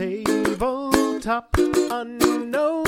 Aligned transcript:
Tabletop 0.00 1.54
Unknown. 1.58 2.84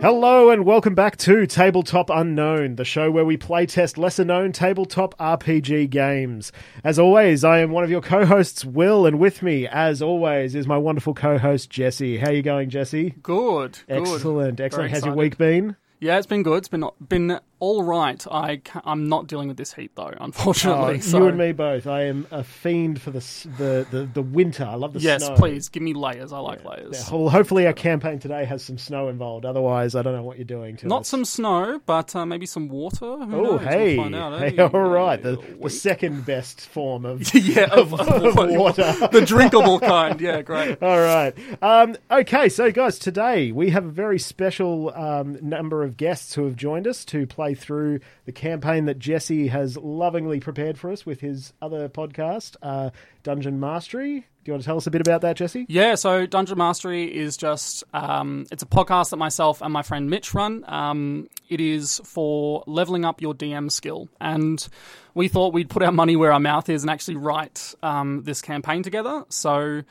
Hello 0.00 0.48
and 0.48 0.64
welcome 0.64 0.94
back 0.94 1.18
to 1.18 1.46
Tabletop 1.46 2.08
Unknown, 2.08 2.76
the 2.76 2.84
show 2.86 3.10
where 3.10 3.26
we 3.26 3.36
playtest 3.36 3.98
lesser 3.98 4.24
known 4.24 4.52
tabletop 4.52 5.14
RPG 5.18 5.90
games. 5.90 6.50
As 6.82 6.98
always, 6.98 7.44
I 7.44 7.58
am 7.58 7.72
one 7.72 7.84
of 7.84 7.90
your 7.90 8.00
co-hosts, 8.00 8.64
Will, 8.64 9.04
and 9.04 9.18
with 9.18 9.42
me, 9.42 9.68
as 9.68 10.00
always, 10.00 10.54
is 10.54 10.66
my 10.66 10.78
wonderful 10.78 11.12
co-host 11.12 11.68
Jesse. 11.68 12.16
How 12.16 12.30
you 12.30 12.40
going, 12.40 12.70
Jesse? 12.70 13.10
Good. 13.22 13.80
good. 13.86 13.98
Excellent, 13.98 14.58
excellent. 14.58 14.70
Very 14.70 14.88
How's 14.88 15.04
your 15.04 15.14
week 15.14 15.36
been? 15.36 15.76
Yeah, 16.00 16.16
it's 16.16 16.26
been 16.26 16.42
good. 16.42 16.56
It's 16.56 16.68
been 16.68 16.88
been 17.06 17.38
all 17.58 17.82
right. 17.82 18.24
I 18.30 18.58
ca- 18.58 18.82
I'm 18.84 19.08
not 19.08 19.26
dealing 19.26 19.48
with 19.48 19.56
this 19.56 19.72
heat 19.72 19.92
though, 19.94 20.12
unfortunately. 20.20 20.96
Oh, 20.96 21.00
so- 21.00 21.18
You 21.18 21.26
and 21.28 21.38
me 21.38 21.52
both. 21.52 21.86
I 21.86 22.02
am 22.04 22.26
a 22.30 22.44
fiend 22.44 23.00
for 23.00 23.10
the 23.10 23.20
the 23.58 23.86
the, 23.90 24.10
the 24.14 24.22
winter. 24.22 24.64
I 24.64 24.74
love 24.74 24.92
the 24.92 25.00
Yes, 25.00 25.22
snow. 25.22 25.30
Yes, 25.32 25.38
please 25.40 25.68
give 25.68 25.82
me 25.82 25.94
layers. 25.94 26.32
I 26.32 26.38
like 26.38 26.60
Yeah, 26.62 26.70
layers. 26.70 27.10
well, 27.10 27.28
hopefully 27.28 27.66
our 27.66 27.72
campaign 27.72 28.18
today 28.18 28.44
has 28.44 28.62
some 28.64 28.78
snow 28.78 29.08
involved. 29.08 29.44
Otherwise, 29.44 29.94
I 29.94 30.02
don't 30.02 30.14
know 30.14 30.22
what 30.22 30.36
you're 30.38 30.44
doing 30.44 30.76
to 30.78 30.86
Not 30.88 31.02
us. 31.02 31.08
some 31.08 31.24
snow, 31.24 31.80
but 31.86 32.14
uh, 32.14 32.26
maybe 32.26 32.46
some 32.46 32.68
water. 32.68 33.04
Oh, 33.06 33.58
hey, 33.58 33.96
we'll 33.96 34.04
find 34.04 34.14
out, 34.14 34.38
hey, 34.38 34.56
eh? 34.56 34.62
all 34.72 34.80
right. 34.88 35.22
The, 35.22 35.36
the 35.62 35.70
second 35.70 36.26
best 36.26 36.60
form 36.60 37.04
of 37.04 37.32
yeah, 37.34 37.68
of, 37.72 37.92
of 38.00 38.36
of 38.38 38.50
water. 38.50 38.94
the 39.12 39.22
drinkable 39.26 39.80
kind. 39.80 40.20
Yeah, 40.20 40.42
great. 40.42 40.82
All 40.82 40.98
right. 41.00 41.34
Um, 41.62 41.96
okay, 42.10 42.48
so 42.48 42.70
guys, 42.70 42.98
today 42.98 43.52
we 43.52 43.70
have 43.70 43.84
a 43.84 43.90
very 43.90 44.18
special 44.18 44.92
um, 44.94 45.38
number 45.40 45.82
of 45.82 45.96
guests 45.96 46.34
who 46.34 46.44
have 46.44 46.56
joined 46.56 46.86
us 46.86 47.04
to 47.06 47.26
play 47.26 47.45
through 47.54 48.00
the 48.24 48.32
campaign 48.32 48.86
that 48.86 48.98
Jesse 48.98 49.48
has 49.48 49.76
lovingly 49.76 50.40
prepared 50.40 50.78
for 50.78 50.90
us 50.90 51.04
with 51.06 51.20
his 51.20 51.52
other 51.60 51.88
podcast, 51.88 52.56
uh, 52.62 52.90
Dungeon 53.22 53.60
Mastery. 53.60 54.20
Do 54.20 54.50
you 54.50 54.52
want 54.52 54.62
to 54.62 54.66
tell 54.66 54.76
us 54.76 54.86
a 54.86 54.90
bit 54.90 55.00
about 55.00 55.22
that, 55.22 55.36
Jesse? 55.36 55.66
Yeah, 55.68 55.96
so 55.96 56.24
Dungeon 56.24 56.56
Mastery 56.58 57.04
is 57.04 57.36
just 57.36 57.82
um, 57.92 58.46
it's 58.52 58.62
a 58.62 58.66
podcast 58.66 59.10
that 59.10 59.16
myself 59.16 59.60
and 59.60 59.72
my 59.72 59.82
friend 59.82 60.08
Mitch 60.08 60.34
run. 60.34 60.64
Um, 60.68 61.28
it 61.48 61.60
is 61.60 62.00
for 62.04 62.62
leveling 62.66 63.04
up 63.04 63.20
your 63.20 63.34
DM 63.34 63.70
skill, 63.72 64.08
and 64.20 64.66
we 65.14 65.26
thought 65.28 65.52
we'd 65.52 65.68
put 65.68 65.82
our 65.82 65.90
money 65.90 66.14
where 66.14 66.32
our 66.32 66.40
mouth 66.40 66.68
is 66.68 66.84
and 66.84 66.90
actually 66.90 67.16
write 67.16 67.74
um, 67.82 68.22
this 68.22 68.40
campaign 68.40 68.84
together. 68.84 69.24
So 69.30 69.82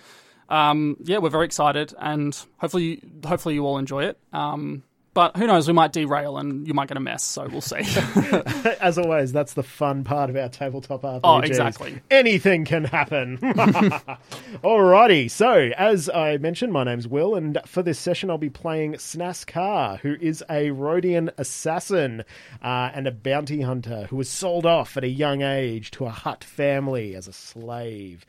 um, 0.49 0.97
yeah, 1.03 1.17
we're 1.17 1.29
very 1.29 1.45
excited, 1.45 1.93
and 1.99 2.37
hopefully, 2.57 3.01
hopefully 3.25 3.55
you 3.55 3.65
all 3.65 3.77
enjoy 3.77 4.05
it. 4.05 4.17
But 5.15 5.37
who 5.37 5.47
knows? 5.47 5.65
We 5.65 5.73
might 5.73 5.93
derail, 5.93 6.37
and 6.37 6.67
you 6.67 6.73
might 6.73 6.89
get 6.89 6.97
a 6.97 6.99
mess. 6.99 7.23
So 7.23 7.47
we'll 7.49 7.61
see. 7.61 7.77
As 8.81 8.97
always, 8.97 9.31
that's 9.31 9.53
the 9.53 9.63
fun 9.63 10.03
part 10.03 10.29
of 10.29 10.35
our 10.35 10.49
tabletop 10.49 11.03
RPGs. 11.03 11.21
Oh, 11.23 11.39
exactly. 11.39 12.01
Anything 12.11 12.65
can 12.65 12.83
happen. 12.83 13.37
Alrighty, 14.61 15.31
so 15.31 15.71
as 15.77 16.09
I 16.09 16.35
mentioned, 16.37 16.73
my 16.73 16.83
name's 16.83 17.07
Will, 17.07 17.33
and 17.33 17.57
for 17.65 17.81
this 17.81 17.97
session, 17.97 18.29
I'll 18.29 18.37
be 18.37 18.49
playing 18.49 18.95
Snaskar, 18.95 19.99
who 20.01 20.17
is 20.19 20.43
a 20.49 20.71
Rodian 20.71 21.29
assassin 21.37 22.25
uh, 22.61 22.91
and 22.93 23.07
a 23.07 23.11
bounty 23.11 23.61
hunter 23.61 24.07
who 24.09 24.17
was 24.17 24.27
sold 24.27 24.65
off 24.65 24.97
at 24.97 25.05
a 25.05 25.09
young 25.09 25.41
age 25.41 25.91
to 25.91 26.05
a 26.05 26.09
Hutt 26.09 26.43
family 26.43 27.15
as 27.15 27.29
a 27.29 27.33
slave. 27.33 28.25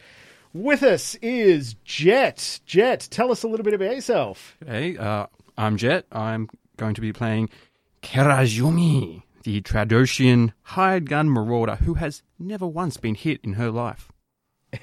With 0.52 0.84
us 0.84 1.16
is 1.16 1.74
Jet. 1.84 2.60
Jet, 2.64 3.08
tell 3.10 3.32
us 3.32 3.42
a 3.42 3.48
little 3.48 3.64
bit 3.64 3.74
about 3.74 3.96
yourself. 3.96 4.56
Hey, 4.64 4.96
uh, 4.96 5.26
I'm 5.58 5.76
Jet. 5.76 6.06
I'm 6.12 6.48
going 6.76 6.94
to 6.94 7.00
be 7.00 7.12
playing 7.12 7.48
Kerajumi, 8.02 9.22
the 9.42 9.60
Trandoshian 9.60 10.52
hired 10.62 11.08
gun 11.08 11.28
marauder 11.28 11.76
who 11.76 11.94
has 11.94 12.22
never 12.38 12.66
once 12.66 12.96
been 12.96 13.14
hit 13.14 13.40
in 13.42 13.54
her 13.54 13.70
life. 13.70 14.10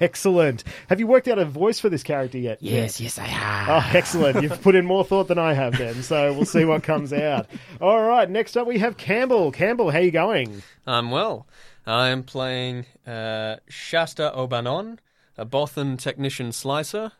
Excellent. 0.00 0.64
Have 0.88 0.98
you 0.98 1.06
worked 1.06 1.28
out 1.28 1.38
a 1.38 1.44
voice 1.44 1.78
for 1.78 1.88
this 1.88 2.02
character 2.02 2.38
yet? 2.38 2.58
Yes, 2.60 3.00
yes, 3.00 3.18
I 3.18 3.26
have. 3.26 3.68
Oh, 3.68 3.96
excellent. 3.96 4.42
You've 4.42 4.60
put 4.62 4.74
in 4.74 4.86
more 4.86 5.04
thought 5.04 5.28
than 5.28 5.38
I 5.38 5.52
have 5.52 5.78
then, 5.78 6.02
so 6.02 6.32
we'll 6.32 6.46
see 6.46 6.64
what 6.64 6.82
comes 6.82 7.12
out. 7.12 7.46
All 7.80 8.02
right, 8.02 8.28
next 8.28 8.56
up 8.56 8.66
we 8.66 8.78
have 8.78 8.96
Campbell. 8.96 9.52
Campbell, 9.52 9.90
how 9.90 9.98
you 9.98 10.10
going? 10.10 10.62
I'm 10.86 11.10
well. 11.10 11.46
I 11.86 12.08
am 12.08 12.22
playing 12.22 12.86
uh, 13.06 13.56
Shasta 13.68 14.32
Obanon, 14.34 14.98
a 15.36 15.44
Bothan 15.44 15.98
technician 15.98 16.50
slicer 16.50 17.12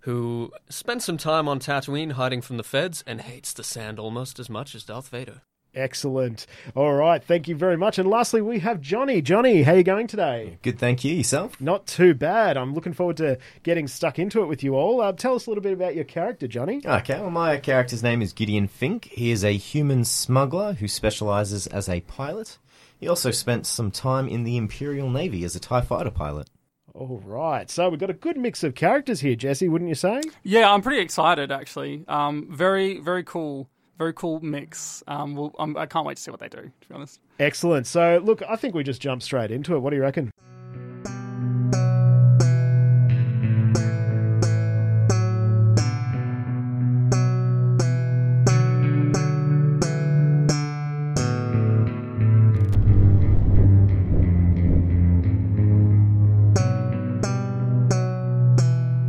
who 0.00 0.52
spent 0.68 1.02
some 1.02 1.16
time 1.16 1.48
on 1.48 1.60
Tatooine 1.60 2.12
hiding 2.12 2.40
from 2.40 2.56
the 2.56 2.62
feds 2.62 3.04
and 3.06 3.20
hates 3.20 3.52
the 3.52 3.64
sand 3.64 3.98
almost 3.98 4.38
as 4.38 4.48
much 4.48 4.74
as 4.74 4.84
Darth 4.84 5.08
Vader. 5.08 5.42
Excellent. 5.74 6.46
All 6.74 6.94
right, 6.94 7.22
thank 7.22 7.46
you 7.46 7.54
very 7.54 7.76
much. 7.76 7.98
And 7.98 8.08
lastly, 8.08 8.42
we 8.42 8.58
have 8.58 8.80
Johnny. 8.80 9.22
Johnny, 9.22 9.62
how 9.62 9.72
are 9.72 9.76
you 9.76 9.84
going 9.84 10.08
today? 10.08 10.58
Good, 10.62 10.78
thank 10.78 11.04
you. 11.04 11.14
Yourself? 11.14 11.60
Not 11.60 11.86
too 11.86 12.12
bad. 12.12 12.56
I'm 12.56 12.74
looking 12.74 12.92
forward 12.92 13.18
to 13.18 13.38
getting 13.62 13.86
stuck 13.86 14.18
into 14.18 14.42
it 14.42 14.46
with 14.46 14.64
you 14.64 14.74
all. 14.74 15.00
Uh, 15.00 15.12
tell 15.12 15.34
us 15.34 15.46
a 15.46 15.50
little 15.50 15.62
bit 15.62 15.72
about 15.72 15.94
your 15.94 16.04
character, 16.04 16.48
Johnny. 16.48 16.80
Okay, 16.84 17.20
well, 17.20 17.30
my 17.30 17.56
character's 17.58 18.02
name 18.02 18.20
is 18.20 18.32
Gideon 18.32 18.66
Fink. 18.66 19.04
He 19.12 19.30
is 19.30 19.44
a 19.44 19.56
human 19.56 20.04
smuggler 20.04 20.72
who 20.72 20.88
specializes 20.88 21.68
as 21.68 21.88
a 21.88 22.00
pilot. 22.00 22.58
He 22.98 23.06
also 23.06 23.30
spent 23.30 23.66
some 23.66 23.90
time 23.90 24.28
in 24.28 24.42
the 24.42 24.56
Imperial 24.56 25.08
Navy 25.08 25.44
as 25.44 25.54
a 25.54 25.60
TIE 25.60 25.82
fighter 25.82 26.10
pilot. 26.10 26.48
All 26.94 27.22
right, 27.24 27.70
so 27.70 27.88
we've 27.88 28.00
got 28.00 28.10
a 28.10 28.14
good 28.14 28.36
mix 28.36 28.64
of 28.64 28.74
characters 28.74 29.20
here, 29.20 29.36
Jesse, 29.36 29.68
wouldn't 29.68 29.88
you 29.88 29.94
say? 29.94 30.20
Yeah, 30.42 30.72
I'm 30.72 30.82
pretty 30.82 31.00
excited 31.00 31.52
actually. 31.52 32.04
Um, 32.08 32.48
very, 32.50 32.98
very 32.98 33.22
cool, 33.22 33.68
very 33.98 34.12
cool 34.12 34.40
mix. 34.40 35.02
Um, 35.06 35.36
we'll, 35.36 35.54
um, 35.58 35.76
I 35.76 35.86
can't 35.86 36.04
wait 36.04 36.16
to 36.16 36.22
see 36.22 36.30
what 36.30 36.40
they 36.40 36.48
do. 36.48 36.62
To 36.80 36.88
be 36.88 36.94
honest. 36.94 37.20
Excellent. 37.38 37.86
So, 37.86 38.20
look, 38.24 38.42
I 38.48 38.56
think 38.56 38.74
we 38.74 38.82
just 38.82 39.00
jump 39.00 39.22
straight 39.22 39.50
into 39.50 39.74
it. 39.76 39.78
What 39.78 39.90
do 39.90 39.96
you 39.96 40.02
reckon? 40.02 40.30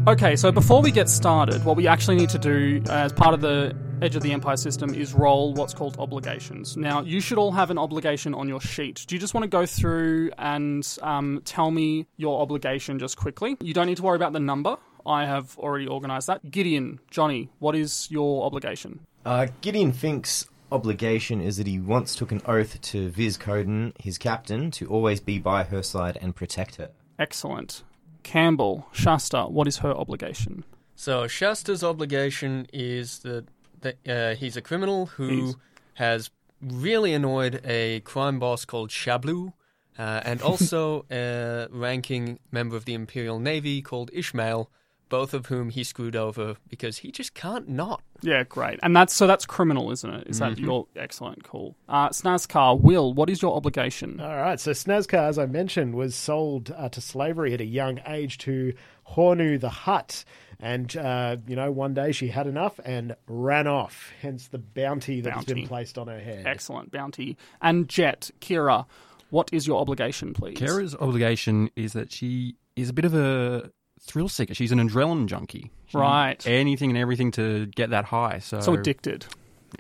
Okay, 0.08 0.36
so 0.36 0.52
before 0.52 0.82
we 0.82 0.90
get 0.90 1.08
started, 1.08 1.64
what 1.64 1.78
we 1.78 1.88
actually 1.88 2.16
need 2.16 2.30
to 2.30 2.40
do 2.40 2.82
uh, 2.90 2.94
as 2.94 3.14
part 3.14 3.36
of 3.36 3.42
the 3.42 3.76
Edge 4.02 4.16
of 4.16 4.24
the 4.24 4.32
Empire 4.32 4.58
system 4.58 4.96
is 4.96 5.14
roll 5.14 5.54
what's 5.54 5.76
called 5.76 5.96
obligations. 6.00 6.76
Now, 6.76 7.04
you 7.04 7.22
should 7.22 7.38
all 7.38 7.52
have 7.52 7.70
an 7.70 7.78
obligation 7.78 8.34
on 8.34 8.50
your 8.50 8.60
sheet. 8.60 9.06
Do 9.08 9.14
you 9.14 9.20
just 9.20 9.36
want 9.36 9.44
to 9.44 9.48
go 9.48 9.68
through 9.68 10.32
and 10.40 10.88
um, 11.04 11.44
tell 11.46 11.70
me 11.70 12.08
your 12.18 12.42
obligation 12.42 12.98
just 12.98 13.16
quickly? 13.16 13.58
You 13.62 13.76
don't 13.76 13.86
need 13.86 13.98
to 13.98 14.04
worry 14.04 14.16
about 14.16 14.34
the 14.34 14.40
number. 14.40 14.76
I 15.06 15.26
have 15.26 15.56
already 15.60 15.88
organised 15.88 16.26
that. 16.28 16.50
Gideon, 16.50 17.00
Johnny, 17.12 17.50
what 17.60 17.76
is 17.76 18.08
your 18.10 18.44
obligation? 18.44 19.02
Uh, 19.24 19.48
Gideon 19.62 19.92
Fink's 19.92 20.48
obligation 20.72 21.42
is 21.42 21.58
that 21.58 21.68
he 21.68 21.80
once 21.80 22.16
took 22.16 22.32
an 22.32 22.42
oath 22.48 22.82
to 22.82 23.10
Viz 23.10 23.38
Coden, 23.38 23.94
his 24.02 24.18
captain, 24.18 24.72
to 24.72 24.88
always 24.88 25.20
be 25.20 25.38
by 25.38 25.64
her 25.64 25.84
side 25.84 26.18
and 26.20 26.36
protect 26.36 26.78
her. 26.78 26.90
Excellent. 27.20 27.84
Campbell, 28.24 28.88
Shasta, 28.92 29.44
what 29.44 29.68
is 29.68 29.78
her 29.78 29.92
obligation? 29.92 30.64
So 30.96 31.28
Shasta's 31.28 31.84
obligation 31.84 32.68
is 32.74 33.20
that, 33.20 33.46
that 33.82 33.98
uh, 34.08 34.36
he's 34.36 34.56
a 34.58 34.62
criminal 34.62 35.08
who 35.08 35.28
He's- 35.30 35.56
has 35.96 36.30
really 36.62 37.14
annoyed 37.14 37.62
a 37.66 38.00
crime 38.02 38.40
boss 38.40 38.66
called 38.66 38.90
Shablu, 38.92 39.54
uh, 39.98 40.22
and 40.24 40.42
also 40.50 41.06
a 41.12 41.68
ranking 41.72 42.40
member 42.52 42.76
of 42.76 42.86
the 42.86 42.94
Imperial 42.94 43.40
Navy 43.40 43.82
called 43.82 44.10
Ishmael, 44.14 44.70
both 45.12 45.36
of 45.36 45.46
whom 45.46 45.70
he 45.70 45.84
screwed 45.84 46.16
over 46.16 46.56
because 46.70 46.98
he 46.98 47.12
just 47.12 47.36
can't 47.36 47.70
not. 47.70 48.02
Yeah, 48.22 48.44
great. 48.44 48.80
And 48.82 48.96
that's 48.96 49.14
so 49.14 49.28
that's 49.28 49.46
criminal, 49.46 49.92
isn't 49.92 50.10
it? 50.10 50.28
Is 50.28 50.40
that 50.40 50.58
your 50.58 50.88
excellent? 50.96 51.44
call? 51.44 51.76
Uh, 51.88 52.10
Snazcar, 52.10 52.80
Will, 52.80 53.14
what 53.14 53.30
is 53.30 53.42
your 53.42 53.56
obligation? 53.56 54.20
All 54.20 54.36
right, 54.38 54.60
so 54.60 54.72
Snazcar, 54.72 55.28
as 55.28 55.38
I 55.38 55.46
mentioned, 55.46 55.94
was 55.94 56.16
sold 56.16 56.74
uh, 56.76 56.90
to 56.90 57.02
slavery 57.02 57.54
at 57.54 57.62
a 57.62 57.66
young 57.66 58.00
age 58.08 58.38
to 58.40 58.74
Hornu 59.08 59.60
the 59.60 59.70
Hutt, 59.70 60.24
And, 60.62 60.96
uh, 60.96 61.38
you 61.48 61.56
know, 61.56 61.72
one 61.72 61.94
day 61.94 62.12
she 62.12 62.28
had 62.28 62.48
enough 62.48 62.80
and 62.86 63.16
ran 63.28 63.68
off, 63.68 64.12
hence 64.22 64.48
the 64.48 64.60
bounty 64.60 65.22
that 65.22 65.34
has 65.34 65.46
been 65.46 65.68
placed 65.68 65.98
on 65.98 66.08
her 66.08 66.20
head. 66.20 66.46
Excellent 66.46 66.92
bounty. 66.92 67.36
And 67.62 67.90
Jet, 67.90 68.30
Kira, 68.40 68.86
what 69.32 69.50
is 69.52 69.66
your 69.66 69.82
obligation, 69.82 70.34
please? 70.34 70.58
Kira's 70.58 70.96
obligation 70.96 71.72
is 71.76 71.94
that 71.94 72.12
she 72.12 72.56
is 72.76 72.90
a 72.90 72.94
bit 72.94 73.06
of 73.06 73.16
a 73.16 73.72
thrill 74.02 74.30
seeker. 74.30 74.54
She's 74.54 74.72
an 74.72 74.80
adrenaline 74.80 75.28
junkie. 75.28 75.72
She- 75.88 75.98
Right. 75.98 76.46
Anything 76.48 76.90
and 76.90 76.98
everything 76.98 77.32
to 77.32 77.66
get 77.68 77.90
that 77.92 78.06
high. 78.06 78.40
So, 78.40 78.60
So 78.62 78.74
addicted. 78.74 79.26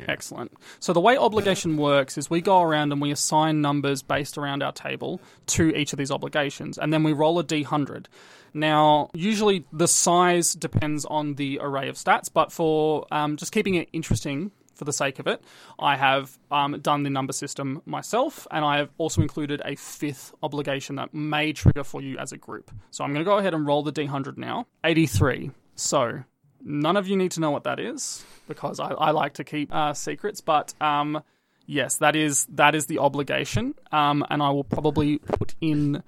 Excellent. 0.08 0.54
So 0.80 0.94
the 0.94 1.02
way 1.02 1.18
obligation 1.18 1.76
works 1.76 2.18
is 2.18 2.30
we 2.30 2.40
go 2.42 2.62
around 2.62 2.94
and 2.94 3.02
we 3.02 3.12
assign 3.12 3.62
numbers 3.62 4.02
based 4.02 4.38
around 4.38 4.64
our 4.64 4.72
table 4.72 5.20
to 5.48 5.76
each 5.76 5.92
of 5.92 5.98
these 6.00 6.12
obligations, 6.12 6.78
and 6.78 6.94
then 6.94 7.04
we 7.04 7.12
roll 7.14 7.38
a 7.40 7.44
d100. 7.44 8.06
Now, 8.54 9.10
usually 9.14 9.66
the 9.72 9.88
size 9.88 10.54
depends 10.56 11.04
on 11.06 11.36
the 11.36 11.60
array 11.62 11.90
of 11.90 11.96
stats, 11.96 12.30
but 12.34 12.52
for 12.54 13.06
um, 13.12 13.36
just 13.38 13.52
keeping 13.52 13.76
it 13.76 13.90
interesting 13.94 14.52
for 14.82 14.86
the 14.86 14.92
sake 14.92 15.20
of 15.20 15.28
it, 15.28 15.44
I 15.78 15.96
have 15.96 16.40
um, 16.50 16.80
done 16.82 17.04
the 17.04 17.12
number 17.12 17.34
system 17.34 17.84
myself, 17.86 18.48
and 18.50 18.66
I 18.66 18.78
have 18.78 18.90
also 18.98 19.22
included 19.22 19.62
a 19.64 19.76
fifth 19.76 20.34
obligation 20.42 20.96
that 20.96 21.14
may 21.14 21.54
trigger 21.54 21.84
for 21.84 22.02
you 22.02 22.18
as 22.18 22.32
a 22.32 22.38
group. 22.38 22.72
So 22.90 23.04
I'm 23.04 23.14
going 23.14 23.24
to 23.24 23.30
go 23.30 23.38
ahead 23.38 23.54
and 23.54 23.68
roll 23.68 23.84
the 23.84 23.94
d100 23.94 24.38
now. 24.38 24.66
83. 24.84 25.52
So, 25.76 26.24
none 26.64 26.98
of 26.98 27.08
you 27.08 27.16
need 27.16 27.30
to 27.34 27.40
know 27.40 27.52
what 27.52 27.64
that 27.66 27.80
is 27.80 28.26
because 28.48 28.80
I, 28.80 28.88
I 28.88 29.12
like 29.12 29.36
to 29.36 29.44
keep 29.44 29.72
uh, 29.72 29.94
secrets. 29.94 30.42
But 30.42 30.74
um, 30.82 31.22
yes, 31.68 31.98
that 31.98 32.16
is 32.16 32.46
that 32.46 32.74
is 32.74 32.88
the 32.88 32.98
obligation, 32.98 33.76
um, 33.92 34.26
and 34.32 34.42
I 34.42 34.50
will 34.50 34.64
probably 34.64 35.20
put 35.20 35.54
in. 35.62 36.02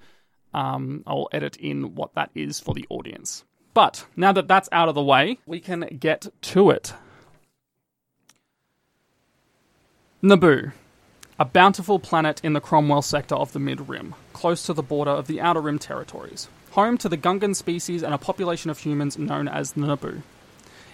Um, 0.52 1.04
I'll 1.06 1.28
edit 1.30 1.56
in 1.58 1.94
what 1.94 2.16
that 2.16 2.30
is 2.34 2.58
for 2.58 2.74
the 2.74 2.86
audience. 2.88 3.44
But 3.72 4.04
now 4.16 4.32
that 4.32 4.48
that's 4.48 4.68
out 4.72 4.88
of 4.88 4.96
the 4.96 5.02
way, 5.02 5.38
we 5.46 5.60
can 5.60 5.80
get 6.00 6.26
to 6.42 6.70
it. 6.70 6.92
Naboo, 10.24 10.72
a 11.38 11.44
bountiful 11.44 11.98
planet 11.98 12.40
in 12.42 12.54
the 12.54 12.60
Chommell 12.62 13.04
sector 13.04 13.34
of 13.34 13.52
the 13.52 13.58
Mid 13.58 13.90
Rim, 13.90 14.14
close 14.32 14.62
to 14.62 14.72
the 14.72 14.82
border 14.82 15.10
of 15.10 15.26
the 15.26 15.38
Outer 15.38 15.60
Rim 15.60 15.78
territories, 15.78 16.48
home 16.70 16.96
to 16.96 17.10
the 17.10 17.18
Gungan 17.18 17.54
species 17.54 18.02
and 18.02 18.14
a 18.14 18.16
population 18.16 18.70
of 18.70 18.78
humans 18.78 19.18
known 19.18 19.48
as 19.48 19.74
Naboo. 19.74 20.22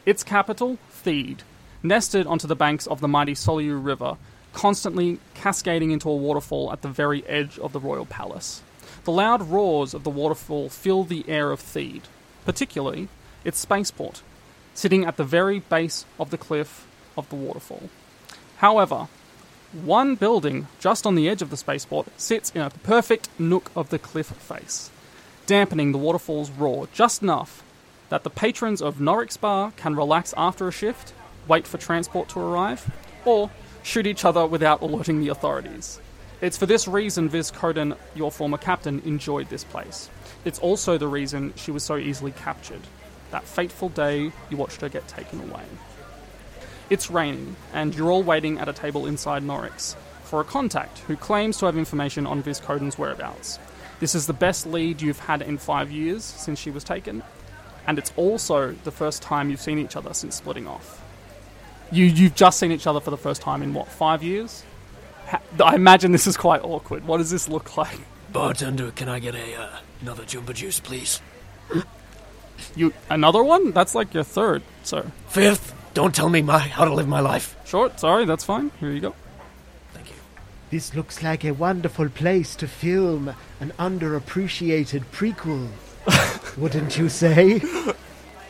Its 0.05 0.25
capital, 0.25 0.79
Theed, 0.91 1.43
nested 1.81 2.27
onto 2.27 2.49
the 2.49 2.57
banks 2.57 2.89
of 2.89 3.01
the 3.01 3.07
mighty 3.07 3.37
Solleu 3.37 3.81
River, 3.81 4.17
constantly 4.53 5.21
cascading 5.35 5.93
into 5.93 6.11
a 6.11 6.17
waterfall 6.17 6.73
at 6.73 6.83
the 6.83 6.89
very 6.89 7.25
edge 7.29 7.57
of 7.61 7.73
the 7.73 7.79
royal 7.79 8.07
palace. 8.07 8.63
The 9.05 9.13
loud 9.13 9.43
roars 9.43 9.95
of 9.95 10.03
the 10.03 10.11
waterfall 10.11 10.71
fill 10.71 11.05
the 11.05 11.25
air 11.29 11.53
of 11.53 11.61
Theed, 11.61 12.03
particularly 12.45 13.07
its 13.45 13.61
spaceport, 13.61 14.23
sitting 14.75 15.05
at 15.05 15.17
the 15.17 15.23
very 15.23 15.61
base 15.61 16.05
of 16.19 16.31
the 16.31 16.37
cliff 16.37 16.85
of 17.17 17.29
the 17.29 17.37
waterfall. 17.37 17.91
However, 18.57 19.07
one 19.73 20.17
building 20.17 20.67
just 20.81 21.07
on 21.07 21.15
the 21.15 21.29
edge 21.29 21.43
of 21.43 21.51
the 21.51 21.57
spaceport 21.57 22.09
sits 22.17 22.51
in 22.51 22.61
a 22.61 22.71
perfect 22.71 23.29
nook 23.39 23.71
of 23.77 23.91
the 23.91 23.99
cliff 23.99 24.27
face, 24.27 24.91
dampening 25.47 25.93
the 25.93 25.99
waterfall's 25.99 26.51
roar 26.51 26.89
just 26.93 27.23
enough 27.23 27.63
that 28.09 28.25
the 28.25 28.31
patrons 28.31 28.83
of 28.83 28.97
Norix 28.97 29.41
Bar 29.41 29.73
can 29.77 29.95
relax 29.95 30.35
after 30.37 30.67
a 30.67 30.73
shift, 30.73 31.13
wait 31.47 31.67
for 31.67 31.79
transport 31.79 32.29
to 32.31 32.41
arrive, 32.41 32.91
or 33.25 33.51
shoot 33.83 34.07
each 34.07 34.25
other 34.25 34.45
without 34.45 34.83
alerting 34.83 35.21
the 35.21 35.29
authorities. 35.29 36.01
It's 36.41 36.57
for 36.57 36.67
this 36.67 36.89
reason 36.89 37.29
Viz 37.29 37.53
Coden, 37.53 37.97
your 38.15 38.33
former 38.33 38.59
captain, 38.59 39.01
enjoyed 39.05 39.49
this 39.49 39.63
place. 39.63 40.11
It's 40.45 40.59
also 40.59 40.99
the 40.99 41.07
reason 41.07 41.53
she 41.55 41.71
was 41.71 41.85
so 41.85 41.97
easily 41.97 42.33
captured. 42.33 42.81
That 43.31 43.45
fateful 43.45 43.91
day 43.91 44.33
you 44.51 44.57
watched 44.57 44.81
her 44.81 44.89
get 44.89 45.07
taken 45.07 45.41
away. 45.49 45.63
It's 46.91 47.09
raining, 47.09 47.55
and 47.73 47.95
you're 47.95 48.11
all 48.11 48.25
waiting 48.25 48.59
at 48.59 48.69
a 48.69 48.73
table 48.73 49.07
inside 49.07 49.45
Norix 49.45 49.95
for 50.25 50.41
a 50.41 50.45
contact 50.45 50.99
who 51.01 51.17
claims 51.17 51.57
to 51.59 51.67
have 51.67 51.79
information 51.79 52.27
on 52.27 52.43
Viz 52.43 52.59
Coden's 52.59 52.99
whereabouts. 52.99 53.61
This 54.01 54.17
is 54.17 54.27
the 54.27 54.33
best 54.33 54.67
lead 54.67 55.01
you've 55.01 55.21
had 55.21 55.41
in 55.41 55.57
five 55.57 55.93
years 55.93 56.25
since 56.25 56.59
she 56.59 56.71
was 56.71 56.83
taken, 56.83 57.23
and 57.87 57.97
it's 57.97 58.13
also 58.17 58.73
the 58.85 58.91
first 58.91 59.23
time 59.23 59.51
you've 59.51 59.61
seen 59.61 59.79
each 59.79 59.95
other 59.95 60.13
since 60.13 60.35
splitting 60.35 60.67
off. 60.67 61.01
You, 61.93 62.07
you've 62.07 62.35
just 62.35 62.59
seen 62.59 62.73
each 62.73 62.89
other 62.89 63.01
for 63.01 63.11
the 63.11 63.17
first 63.17 63.41
time 63.41 63.63
in 63.63 63.73
what, 63.73 63.87
five 63.87 64.25
years? 64.25 64.65
Ha- 65.27 65.43
I 65.65 65.77
imagine 65.77 66.11
this 66.11 66.27
is 66.27 66.37
quite 66.37 66.65
awkward. 66.65 67.07
What 67.07 67.19
does 67.19 67.31
this 67.31 67.49
look 67.49 67.77
like? 67.77 68.01
Bartender, 68.33 68.91
can 68.91 69.09
I 69.09 69.21
get 69.21 69.37
a 69.37 69.55
uh, 69.55 69.77
another 70.01 70.25
jumbo 70.25 70.53
juice, 70.53 70.81
please? 70.81 71.21
You 72.75 72.93
another 73.09 73.43
one? 73.43 73.71
That's 73.71 73.95
like 73.95 74.13
your 74.13 74.25
third, 74.25 74.63
sir. 74.83 75.13
Fifth. 75.29 75.75
Don't 75.95 76.15
tell 76.15 76.29
me 76.29 76.43
my 76.43 76.59
how 76.59 76.85
to 76.85 76.95
live 76.95 77.09
my 77.09 77.21
life. 77.21 77.57
Short, 77.65 77.99
sorry, 77.99 78.25
that's 78.25 78.45
fine. 78.45 78.71
Here 78.81 78.91
you 78.91 79.01
go. 79.01 79.15
Thank 79.93 80.11
you. 80.11 80.17
This 80.71 80.95
looks 80.95 81.23
like 81.23 81.45
a 81.45 81.53
wonderful 81.53 82.09
place 82.09 82.55
to 82.57 82.69
film 82.69 83.35
an 83.61 83.73
underappreciated 83.79 85.05
prequel. 85.13 85.69
Wouldn't 86.57 86.97
you 86.97 87.09
say? 87.09 87.61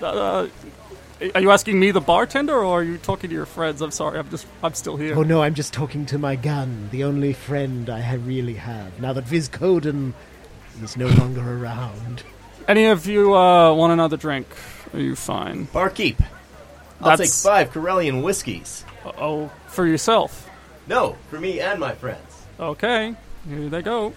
Uh, 0.00 0.48
are 1.34 1.40
you 1.40 1.50
asking 1.50 1.78
me, 1.78 1.90
the 1.90 2.00
bartender, 2.00 2.54
or 2.54 2.80
are 2.80 2.82
you 2.82 2.96
talking 2.96 3.28
to 3.28 3.36
your 3.36 3.46
friends? 3.46 3.82
I'm 3.82 3.90
sorry, 3.90 4.18
I'm 4.18 4.30
just, 4.30 4.46
I'm 4.62 4.72
still 4.72 4.96
here. 4.96 5.14
Oh 5.16 5.22
no, 5.22 5.42
I'm 5.42 5.54
just 5.54 5.72
talking 5.72 6.06
to 6.06 6.18
my 6.18 6.36
gun, 6.36 6.88
the 6.92 7.04
only 7.04 7.34
friend 7.34 7.90
I 7.90 8.14
really 8.14 8.54
have. 8.54 8.98
Now 9.00 9.12
that 9.12 9.24
Viz 9.24 9.48
Coden 9.48 10.14
is 10.82 10.96
no 10.96 11.08
longer 11.08 11.42
around. 11.42 12.22
Any 12.66 12.86
of 12.86 13.06
you 13.06 13.34
uh, 13.34 13.74
want 13.74 13.92
another 13.92 14.16
drink? 14.16 14.46
Are 14.94 15.00
you 15.00 15.14
fine? 15.14 15.64
Barkeep. 15.64 16.22
I'll 17.02 17.10
That's- 17.16 17.42
take 17.42 17.50
five 17.50 17.72
Corellian 17.72 18.22
whiskeys. 18.22 18.84
Oh, 19.04 19.50
for 19.68 19.86
yourself. 19.86 20.48
No, 20.86 21.16
for 21.30 21.40
me 21.40 21.60
and 21.60 21.80
my 21.80 21.92
friends. 21.94 22.20
Okay, 22.58 23.14
here 23.48 23.68
they 23.68 23.82
go. 23.82 24.12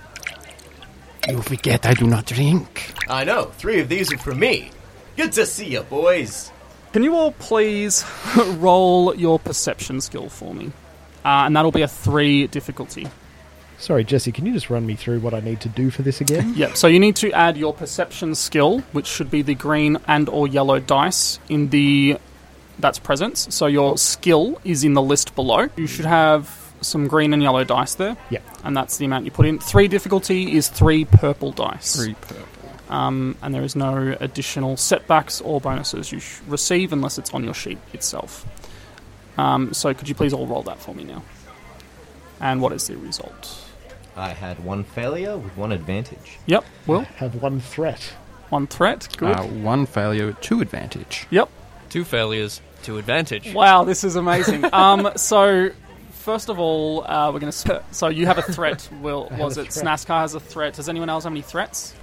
You 1.30 1.42
forget 1.42 1.86
I 1.86 1.94
do 1.94 2.06
not 2.08 2.26
drink. 2.26 2.94
I 3.08 3.24
know, 3.24 3.46
three 3.58 3.80
of 3.80 3.88
these 3.88 4.12
are 4.12 4.18
for 4.18 4.36
me. 4.36 4.72
Good 5.16 5.32
to 5.34 5.46
see 5.46 5.68
you, 5.68 5.82
boys. 5.84 6.52
Can 6.92 7.04
you 7.04 7.16
all 7.16 7.32
please 7.32 8.04
roll 8.58 9.16
your 9.16 9.40
perception 9.40 10.02
skill 10.02 10.28
for 10.30 10.54
me? 10.54 10.68
Uh, 11.24 11.46
and 11.46 11.56
that'll 11.56 11.72
be 11.72 11.82
a 11.84 11.88
three 11.88 12.48
difficulty. 12.48 13.08
Sorry, 13.78 14.04
Jesse, 14.04 14.32
can 14.32 14.46
you 14.46 14.54
just 14.54 14.70
run 14.70 14.86
me 14.86 14.96
through 14.96 15.20
what 15.22 15.34
I 15.34 15.40
need 15.40 15.62
to 15.62 15.70
do 15.70 15.90
for 15.90 16.02
this 16.02 16.20
again? 16.22 16.54
Yep. 16.58 16.76
So 16.78 16.88
you 16.88 17.00
need 17.00 17.16
to 17.18 17.32
add 17.32 17.56
your 17.58 17.74
perception 17.74 18.36
skill, 18.36 18.80
which 18.92 19.08
should 19.08 19.32
be 19.32 19.42
the 19.42 19.56
green 19.56 19.98
and 20.08 20.28
or 20.30 20.48
yellow 20.48 20.80
dice 20.80 21.40
in 21.50 21.70
the 21.70 22.18
that's 22.80 23.00
presence. 23.00 23.48
So 23.54 23.66
your 23.68 23.98
skill 23.98 24.60
is 24.64 24.84
in 24.84 24.94
the 24.94 25.02
list 25.02 25.36
below. 25.36 25.70
You 25.76 25.88
should 25.88 26.06
have 26.06 26.60
some 26.82 27.08
green 27.08 27.34
and 27.34 27.42
yellow 27.42 27.64
dice 27.64 27.96
there. 27.96 28.18
Yeah. 28.30 28.40
And 28.64 28.76
that's 28.76 28.98
the 28.98 29.06
amount 29.06 29.26
you 29.26 29.32
put 29.32 29.46
in. 29.46 29.60
Three 29.60 29.88
difficulty 29.88 30.56
is 30.58 30.68
three 30.70 31.06
purple 31.06 31.52
dice. 31.52 31.96
Three 31.96 32.16
purple. 32.16 32.48
Um, 32.90 33.38
and 33.42 33.54
there 33.56 33.64
is 33.64 33.76
no 33.76 34.16
additional 34.20 34.78
setbacks 34.78 35.40
or 35.42 35.62
bonuses 35.62 36.12
you 36.12 36.20
sh- 36.20 36.42
receive 36.48 36.92
unless 36.94 37.18
it's 37.18 37.34
on 37.34 37.44
your 37.44 37.54
sheet 37.54 37.78
itself. 37.94 38.46
Um, 39.38 39.74
so 39.74 39.94
could 39.94 40.10
you 40.10 40.16
please 40.16 40.34
all 40.34 40.46
roll 40.46 40.62
that 40.64 40.80
for 40.80 40.94
me 40.94 41.04
now? 41.04 41.24
And 42.40 42.62
what 42.62 42.74
is 42.74 42.88
the 42.88 42.98
result? 42.98 43.60
I 44.16 44.30
had 44.30 44.64
one 44.64 44.84
failure 44.84 45.38
with 45.38 45.56
one 45.58 45.72
advantage. 45.72 46.38
Yep. 46.46 46.66
Will 46.86 47.02
have 47.02 47.42
one 47.42 47.60
threat. 47.62 48.14
one 48.50 48.68
threat. 48.68 49.08
Good. 49.18 49.36
Uh, 49.38 49.44
one 49.44 49.86
failure, 49.88 50.34
two 50.34 50.62
advantage. 50.62 51.26
Yep. 51.32 51.50
Two 51.94 52.04
failures, 52.04 52.60
two 52.82 52.98
advantage. 52.98 53.54
Wow, 53.54 53.84
this 53.84 54.04
is 54.04 54.16
amazing. 54.16 54.66
um, 54.74 55.12
so, 55.16 55.70
first 56.14 56.50
of 56.50 56.58
all, 56.58 57.04
uh, 57.04 57.32
we're 57.32 57.40
going 57.40 57.52
to. 57.52 57.84
So, 57.92 58.08
you 58.08 58.26
have 58.26 58.40
a 58.40 58.42
threat. 58.42 58.90
Will 59.04 59.32
was 59.38 59.60
it? 59.60 59.72
threat. 59.72 59.86
Snaskar 59.86 60.22
has 60.22 60.34
a 60.34 60.40
threat. 60.40 60.74
Does 60.74 60.90
anyone 60.90 61.08
else 61.08 61.26
have 61.26 61.34
any 61.34 61.44
threats? 61.44 61.94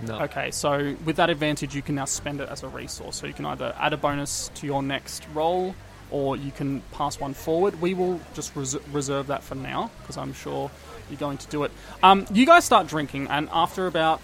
No. 0.00 0.20
Okay, 0.20 0.50
so 0.50 0.96
with 1.04 1.16
that 1.16 1.28
advantage, 1.28 1.74
you 1.74 1.82
can 1.82 1.94
now 1.94 2.06
spend 2.06 2.40
it 2.40 2.48
as 2.48 2.62
a 2.62 2.68
resource. 2.68 3.16
So 3.16 3.26
you 3.26 3.34
can 3.34 3.44
either 3.44 3.74
add 3.78 3.92
a 3.92 3.98
bonus 3.98 4.50
to 4.54 4.66
your 4.66 4.82
next 4.82 5.28
roll, 5.34 5.74
or 6.10 6.38
you 6.38 6.50
can 6.50 6.80
pass 6.92 7.20
one 7.20 7.34
forward. 7.34 7.78
We 7.82 7.92
will 7.92 8.18
just 8.32 8.56
res- 8.56 8.82
reserve 8.92 9.26
that 9.26 9.42
for 9.42 9.56
now 9.56 9.90
because 10.00 10.16
I'm 10.16 10.32
sure 10.32 10.70
you're 11.10 11.20
going 11.20 11.36
to 11.36 11.46
do 11.48 11.64
it. 11.64 11.70
Um, 12.02 12.26
you 12.32 12.46
guys 12.46 12.64
start 12.64 12.86
drinking, 12.86 13.26
and 13.26 13.50
after 13.52 13.88
about 13.88 14.22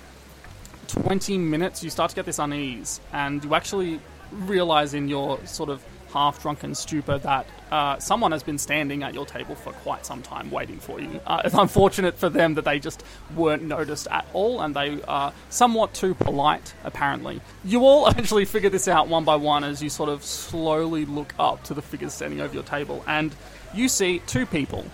20 0.88 1.36
minutes, 1.36 1.84
you 1.84 1.90
start 1.90 2.08
to 2.08 2.16
get 2.16 2.24
this 2.24 2.38
unease, 2.38 3.02
and 3.12 3.44
you 3.44 3.54
actually 3.54 4.00
realize 4.32 4.94
in 4.94 5.08
your 5.08 5.44
sort 5.46 5.70
of 5.70 5.84
half 6.12 6.42
drunken 6.42 6.74
stupor 6.74 7.18
that 7.18 7.46
uh, 7.70 7.98
someone 7.98 8.32
has 8.32 8.42
been 8.42 8.58
standing 8.58 9.02
at 9.02 9.14
your 9.14 9.24
table 9.24 9.54
for 9.54 9.72
quite 9.72 10.04
some 10.04 10.22
time 10.22 10.50
waiting 10.50 10.78
for 10.78 11.00
you. 11.00 11.20
Uh, 11.26 11.40
it's 11.44 11.54
unfortunate 11.54 12.18
for 12.18 12.28
them 12.28 12.54
that 12.54 12.64
they 12.64 12.78
just 12.78 13.02
weren't 13.34 13.62
noticed 13.62 14.06
at 14.08 14.26
all, 14.34 14.60
and 14.60 14.76
they 14.76 15.00
are 15.04 15.32
somewhat 15.48 15.94
too 15.94 16.14
polite, 16.14 16.74
apparently. 16.84 17.40
You 17.64 17.84
all 17.84 18.06
eventually 18.08 18.44
figure 18.44 18.70
this 18.70 18.88
out 18.88 19.08
one 19.08 19.24
by 19.24 19.36
one 19.36 19.64
as 19.64 19.82
you 19.82 19.88
sort 19.88 20.10
of 20.10 20.22
slowly 20.22 21.06
look 21.06 21.32
up 21.38 21.64
to 21.64 21.74
the 21.74 21.82
figures 21.82 22.12
standing 22.12 22.40
over 22.40 22.52
your 22.52 22.62
table, 22.62 23.02
and 23.06 23.34
you 23.74 23.88
see 23.88 24.20
two 24.26 24.44
people. 24.44 24.84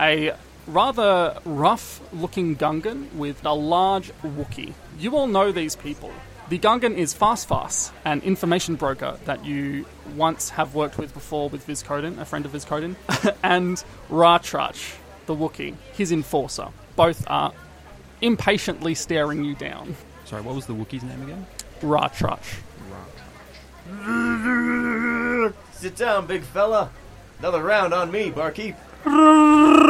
A 0.00 0.32
rather 0.66 1.38
rough 1.44 2.00
looking 2.12 2.56
Gungan 2.56 3.12
with 3.14 3.44
a 3.44 3.52
large 3.52 4.12
Wookiee. 4.22 4.72
You 4.98 5.14
all 5.16 5.26
know 5.26 5.52
these 5.52 5.76
people. 5.76 6.12
The 6.50 6.58
Gungan 6.58 6.94
is 6.94 7.14
Fast 7.14 7.48
Fast, 7.48 7.90
an 8.04 8.20
information 8.20 8.74
broker 8.74 9.18
that 9.24 9.46
you 9.46 9.86
once 10.14 10.50
have 10.50 10.74
worked 10.74 10.98
with 10.98 11.14
before 11.14 11.48
with 11.48 11.64
Viz 11.64 11.82
Coden, 11.82 12.18
a 12.18 12.26
friend 12.26 12.44
of 12.44 12.52
Viz 12.52 12.66
Coden, 12.66 12.96
and 13.42 13.82
Ratrach, 14.10 14.96
the 15.24 15.34
Wookiee, 15.34 15.74
his 15.94 16.12
enforcer. 16.12 16.68
Both 16.96 17.24
are 17.28 17.54
impatiently 18.20 18.94
staring 18.94 19.42
you 19.42 19.54
down. 19.54 19.96
Sorry, 20.26 20.42
what 20.42 20.54
was 20.54 20.66
the 20.66 20.74
Wookiee's 20.74 21.02
name 21.02 21.22
again? 21.22 21.46
Ratrach. 21.80 22.60
Sit 25.72 25.96
down, 25.96 26.26
big 26.26 26.42
fella. 26.42 26.90
Another 27.38 27.62
round 27.62 27.94
on 27.94 28.10
me, 28.10 28.30
barkeep. 28.30 28.76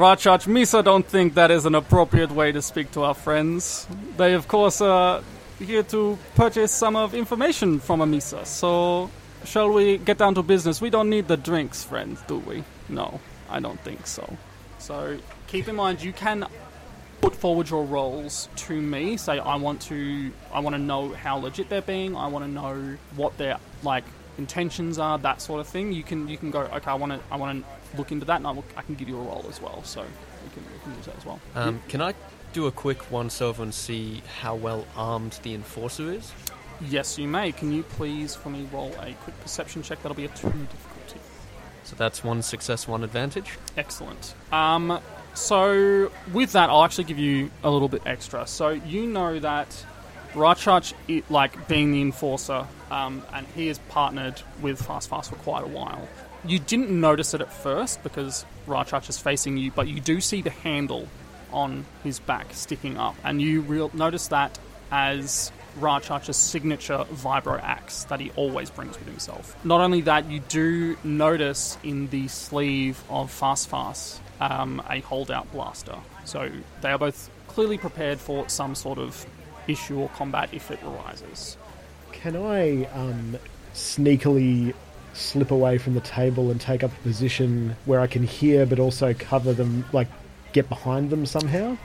Rachach, 0.00 0.46
Misa 0.46 0.82
don't 0.82 1.06
think 1.06 1.34
that 1.34 1.50
is 1.50 1.66
an 1.66 1.74
appropriate 1.74 2.32
way 2.32 2.52
to 2.52 2.62
speak 2.62 2.90
to 2.92 3.02
our 3.02 3.12
friends. 3.12 3.86
They, 4.16 4.32
of 4.32 4.48
course, 4.48 4.80
are 4.80 5.22
here 5.58 5.82
to 5.82 6.18
purchase 6.34 6.72
some 6.72 6.96
of 6.96 7.14
information 7.14 7.80
from 7.80 8.00
a 8.00 8.06
Misa. 8.06 8.46
So, 8.46 9.10
shall 9.44 9.70
we 9.70 9.98
get 9.98 10.16
down 10.16 10.34
to 10.36 10.42
business? 10.42 10.80
We 10.80 10.88
don't 10.88 11.10
need 11.10 11.28
the 11.28 11.36
drinks, 11.36 11.84
friends, 11.84 12.22
do 12.26 12.38
we? 12.38 12.64
No, 12.88 13.20
I 13.50 13.60
don't 13.60 13.78
think 13.80 14.06
so. 14.06 14.38
So, 14.78 15.18
keep 15.48 15.68
in 15.68 15.76
mind, 15.76 16.02
you 16.02 16.14
can 16.14 16.46
put 17.20 17.36
forward 17.36 17.68
your 17.68 17.84
roles 17.84 18.48
to 18.56 18.80
me. 18.80 19.18
Say 19.18 19.38
I 19.38 19.56
want 19.56 19.82
to, 19.82 20.32
I 20.50 20.60
want 20.60 20.76
to 20.76 20.80
know 20.80 21.12
how 21.12 21.36
legit 21.36 21.68
they're 21.68 21.82
being. 21.82 22.16
I 22.16 22.28
want 22.28 22.46
to 22.46 22.50
know 22.50 22.96
what 23.16 23.36
they're 23.36 23.58
like 23.82 24.04
intentions 24.38 24.98
are, 24.98 25.18
that 25.18 25.40
sort 25.40 25.60
of 25.60 25.66
thing. 25.66 25.92
You 25.92 26.02
can 26.02 26.28
you 26.28 26.36
can 26.36 26.50
go. 26.50 26.60
Okay, 26.60 26.90
I 26.90 26.94
want 26.94 27.12
to 27.12 27.20
I 27.30 27.36
want 27.36 27.64
to 27.64 27.96
look 27.96 28.12
into 28.12 28.26
that, 28.26 28.36
and 28.36 28.46
I, 28.46 28.50
will, 28.52 28.64
I 28.76 28.82
can 28.82 28.94
give 28.94 29.08
you 29.08 29.18
a 29.18 29.22
role 29.22 29.44
as 29.48 29.60
well. 29.60 29.82
So 29.84 30.02
we 30.02 30.50
can, 30.54 30.64
we 30.72 30.78
can 30.82 30.94
use 30.96 31.06
that 31.06 31.16
as 31.16 31.24
well. 31.24 31.40
Um, 31.54 31.82
can 31.88 32.00
I 32.00 32.14
do 32.52 32.66
a 32.66 32.72
quick 32.72 33.10
once 33.10 33.40
over 33.40 33.62
and 33.62 33.72
see 33.72 34.22
how 34.40 34.54
well 34.54 34.86
armed 34.96 35.38
the 35.42 35.54
enforcer 35.54 36.10
is? 36.10 36.32
Yes, 36.88 37.18
you 37.18 37.28
may. 37.28 37.52
Can 37.52 37.72
you 37.72 37.82
please 37.82 38.34
for 38.34 38.48
me 38.48 38.66
roll 38.72 38.92
a 39.00 39.12
quick 39.22 39.38
perception 39.40 39.82
check? 39.82 40.02
That'll 40.02 40.16
be 40.16 40.24
a 40.24 40.28
two 40.28 40.48
difficulty. 40.48 41.20
So 41.84 41.96
that's 41.96 42.24
one 42.24 42.42
success, 42.42 42.88
one 42.88 43.04
advantage. 43.04 43.58
Excellent. 43.76 44.34
Um, 44.52 45.00
so 45.34 46.10
with 46.32 46.52
that, 46.52 46.70
I'll 46.70 46.84
actually 46.84 47.04
give 47.04 47.18
you 47.18 47.50
a 47.62 47.70
little 47.70 47.88
bit 47.88 48.02
extra. 48.06 48.46
So 48.46 48.70
you 48.70 49.06
know 49.06 49.38
that 49.40 49.84
Rachach, 50.32 50.92
like 51.28 51.68
being 51.68 51.92
the 51.92 52.00
enforcer, 52.00 52.66
um, 52.90 53.22
and 53.32 53.46
he 53.54 53.68
is 53.68 53.78
partnered 53.88 54.42
with 54.60 54.80
Fast 54.80 55.08
Fast 55.08 55.30
for 55.30 55.36
quite 55.36 55.64
a 55.64 55.68
while. 55.68 56.08
You 56.44 56.58
didn't 56.58 56.90
notice 56.90 57.34
it 57.34 57.40
at 57.40 57.52
first 57.52 58.02
because 58.02 58.44
Rachach 58.66 59.08
is 59.08 59.18
facing 59.18 59.56
you, 59.56 59.70
but 59.70 59.88
you 59.88 60.00
do 60.00 60.20
see 60.20 60.40
the 60.42 60.50
handle 60.50 61.08
on 61.52 61.84
his 62.04 62.20
back 62.20 62.52
sticking 62.52 62.96
up, 62.96 63.16
and 63.24 63.42
you 63.42 63.60
real 63.62 63.90
notice 63.92 64.28
that 64.28 64.58
as 64.90 65.52
Rachach's 65.78 66.36
signature 66.36 67.04
vibro 67.12 67.60
axe 67.62 68.04
that 68.04 68.20
he 68.20 68.30
always 68.36 68.70
brings 68.70 68.98
with 68.98 69.06
himself. 69.06 69.56
Not 69.64 69.80
only 69.80 70.00
that, 70.02 70.30
you 70.30 70.40
do 70.40 70.96
notice 71.04 71.78
in 71.82 72.08
the 72.08 72.28
sleeve 72.28 73.02
of 73.08 73.30
Fast 73.30 73.68
Fast 73.68 74.20
um, 74.40 74.82
a 74.88 75.00
holdout 75.00 75.50
blaster. 75.52 75.96
So 76.24 76.50
they 76.80 76.90
are 76.90 76.98
both 76.98 77.30
clearly 77.46 77.78
prepared 77.78 78.18
for 78.18 78.48
some 78.48 78.74
sort 78.74 78.98
of 78.98 79.26
issue 79.70 79.98
or 79.98 80.08
combat 80.10 80.50
if 80.52 80.70
it 80.70 80.80
arises. 80.82 81.56
Can 82.12 82.36
I 82.36 82.84
um, 82.86 83.38
sneakily 83.74 84.74
slip 85.12 85.50
away 85.50 85.78
from 85.78 85.94
the 85.94 86.00
table 86.00 86.50
and 86.50 86.60
take 86.60 86.82
up 86.82 86.92
a 86.92 87.02
position 87.02 87.76
where 87.84 88.00
I 88.00 88.06
can 88.06 88.22
hear 88.22 88.66
but 88.66 88.78
also 88.78 89.14
cover 89.14 89.52
them, 89.52 89.84
like 89.92 90.08
get 90.52 90.68
behind 90.68 91.10
them 91.10 91.26
somehow? 91.26 91.76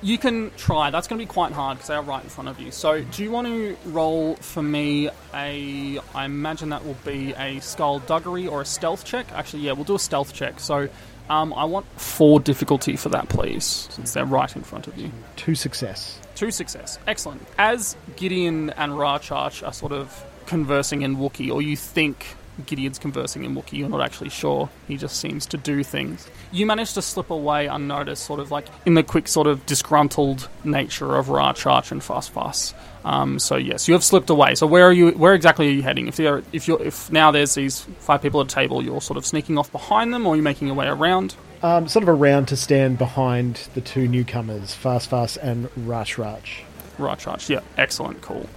You 0.00 0.16
can 0.16 0.52
try. 0.56 0.90
That's 0.90 1.08
going 1.08 1.18
to 1.18 1.26
be 1.26 1.30
quite 1.30 1.52
hard 1.52 1.78
because 1.78 1.88
they 1.88 1.94
are 1.94 2.02
right 2.02 2.22
in 2.22 2.30
front 2.30 2.48
of 2.48 2.60
you. 2.60 2.70
So, 2.70 3.02
do 3.02 3.22
you 3.24 3.32
want 3.32 3.48
to 3.48 3.76
roll 3.84 4.36
for 4.36 4.62
me 4.62 5.10
a? 5.34 5.98
I 6.14 6.24
imagine 6.24 6.68
that 6.68 6.86
will 6.86 6.96
be 7.04 7.34
a 7.34 7.58
skullduggery 7.58 8.46
or 8.46 8.62
a 8.62 8.64
stealth 8.64 9.04
check. 9.04 9.26
Actually, 9.32 9.62
yeah, 9.62 9.72
we'll 9.72 9.84
do 9.84 9.96
a 9.96 9.98
stealth 9.98 10.32
check. 10.32 10.60
So, 10.60 10.88
um, 11.30 11.52
I 11.54 11.64
want 11.64 11.86
four 12.00 12.40
difficulty 12.40 12.96
for 12.96 13.08
that, 13.10 13.28
please, 13.28 13.88
since 13.90 14.14
they're 14.14 14.24
right 14.24 14.54
in 14.54 14.62
front 14.62 14.86
of 14.86 14.96
you. 14.96 15.10
Two 15.36 15.54
success. 15.54 16.18
Two 16.34 16.50
success. 16.50 16.98
Excellent. 17.06 17.46
As 17.58 17.96
Gideon 18.16 18.70
and 18.70 18.92
Rachach 18.92 19.66
are 19.66 19.72
sort 19.72 19.92
of 19.92 20.24
conversing 20.46 21.02
in 21.02 21.16
Wookiee, 21.16 21.52
or 21.52 21.60
you 21.60 21.76
think 21.76 22.36
Gideon's 22.66 22.98
conversing 22.98 23.44
in 23.44 23.54
Wookiee, 23.54 23.78
you're 23.78 23.88
not 23.88 24.00
actually 24.00 24.30
sure. 24.30 24.68
He 24.86 24.96
just 24.96 25.18
seems 25.20 25.46
to 25.46 25.56
do 25.56 25.82
things. 25.82 26.28
You 26.52 26.66
manage 26.66 26.94
to 26.94 27.02
slip 27.02 27.30
away 27.30 27.66
unnoticed, 27.66 28.24
sort 28.24 28.40
of 28.40 28.50
like 28.50 28.66
in 28.86 28.94
the 28.94 29.02
quick, 29.02 29.28
sort 29.28 29.46
of 29.46 29.64
disgruntled 29.66 30.48
nature 30.64 31.16
of 31.16 31.26
Rachach 31.26 31.92
and 31.92 32.02
Fast 32.02 32.30
Fast. 32.30 32.74
Um, 33.04 33.38
so 33.38 33.56
yes, 33.56 33.88
you 33.88 33.94
have 33.94 34.04
slipped 34.04 34.30
away. 34.30 34.54
So 34.54 34.66
where 34.66 34.84
are 34.84 34.92
you? 34.92 35.10
Where 35.12 35.34
exactly 35.34 35.68
are 35.68 35.72
you 35.72 35.82
heading? 35.82 36.08
If 36.08 36.16
there, 36.16 36.42
if 36.52 36.68
you're, 36.68 36.82
if 36.82 37.10
now 37.12 37.30
there's 37.30 37.54
these 37.54 37.80
five 38.00 38.20
people 38.22 38.40
at 38.40 38.52
a 38.52 38.54
table, 38.54 38.82
you're 38.82 39.00
sort 39.00 39.16
of 39.16 39.24
sneaking 39.24 39.56
off 39.56 39.70
behind 39.72 40.12
them, 40.12 40.26
or 40.26 40.36
you're 40.36 40.42
making 40.42 40.68
your 40.68 40.76
way 40.76 40.88
around. 40.88 41.34
Um, 41.62 41.88
sort 41.88 42.02
of 42.02 42.08
around 42.08 42.46
to 42.48 42.56
stand 42.56 42.98
behind 42.98 43.68
the 43.74 43.80
two 43.80 44.06
newcomers, 44.08 44.74
Fast 44.74 45.10
Fast 45.10 45.38
and 45.38 45.68
Rush 45.76 46.18
Rush. 46.18 46.62
Rachach, 46.98 47.48
yeah, 47.48 47.60
excellent, 47.76 48.20
cool. 48.20 48.48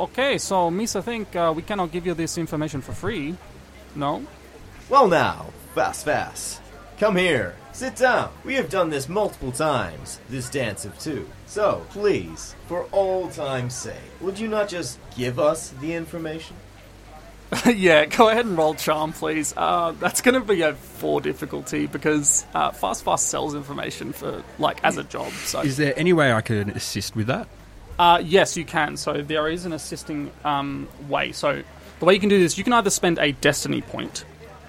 Okay, 0.00 0.38
so 0.38 0.70
Miss, 0.70 0.94
I 0.94 1.00
think 1.00 1.34
uh, 1.34 1.52
we 1.54 1.62
cannot 1.62 1.90
give 1.90 2.06
you 2.06 2.14
this 2.14 2.38
information 2.38 2.80
for 2.80 2.92
free. 2.92 3.36
No? 3.96 4.24
Well, 4.88 5.08
now, 5.08 5.46
fast, 5.74 6.04
fast. 6.04 6.60
Come 7.00 7.16
here. 7.16 7.56
Sit 7.72 7.96
down. 7.96 8.30
We 8.44 8.54
have 8.54 8.70
done 8.70 8.90
this 8.90 9.08
multiple 9.08 9.52
times, 9.52 10.20
this 10.28 10.50
dance 10.50 10.84
of 10.84 10.96
two. 10.98 11.28
So, 11.46 11.84
please, 11.90 12.54
for 12.66 12.84
all 12.92 13.28
time's 13.28 13.74
sake, 13.74 13.96
would 14.20 14.38
you 14.38 14.46
not 14.46 14.68
just 14.68 14.98
give 15.16 15.38
us 15.38 15.70
the 15.80 15.94
information? 15.94 16.56
yeah, 17.66 18.04
go 18.04 18.28
ahead 18.28 18.46
and 18.46 18.56
roll 18.56 18.74
charm, 18.74 19.12
please. 19.12 19.52
Uh, 19.56 19.92
that's 19.98 20.20
going 20.20 20.34
to 20.34 20.40
be 20.40 20.62
a 20.62 20.74
four 20.74 21.20
difficulty 21.20 21.86
because 21.86 22.46
uh, 22.54 22.70
Fast 22.70 23.04
Fast 23.04 23.28
sells 23.28 23.54
information 23.54 24.12
for 24.12 24.44
like 24.58 24.82
as 24.84 24.96
a 24.96 25.04
job. 25.04 25.32
So 25.32 25.62
Is 25.62 25.76
there 25.76 25.94
any 25.96 26.12
way 26.12 26.32
I 26.32 26.40
can 26.40 26.70
assist 26.70 27.16
with 27.16 27.26
that? 27.28 27.48
Uh, 27.98 28.20
yes, 28.24 28.56
you 28.56 28.64
can. 28.64 28.96
So 28.96 29.22
there 29.22 29.48
is 29.48 29.64
an 29.64 29.72
assisting 29.72 30.30
um, 30.44 30.88
way. 31.08 31.32
So 31.32 31.62
the 31.98 32.04
way 32.04 32.14
you 32.14 32.20
can 32.20 32.28
do 32.28 32.38
this, 32.38 32.56
you 32.58 32.64
can 32.64 32.72
either 32.72 32.90
spend 32.90 33.18
a 33.18 33.32
destiny 33.32 33.80
point, 33.82 34.24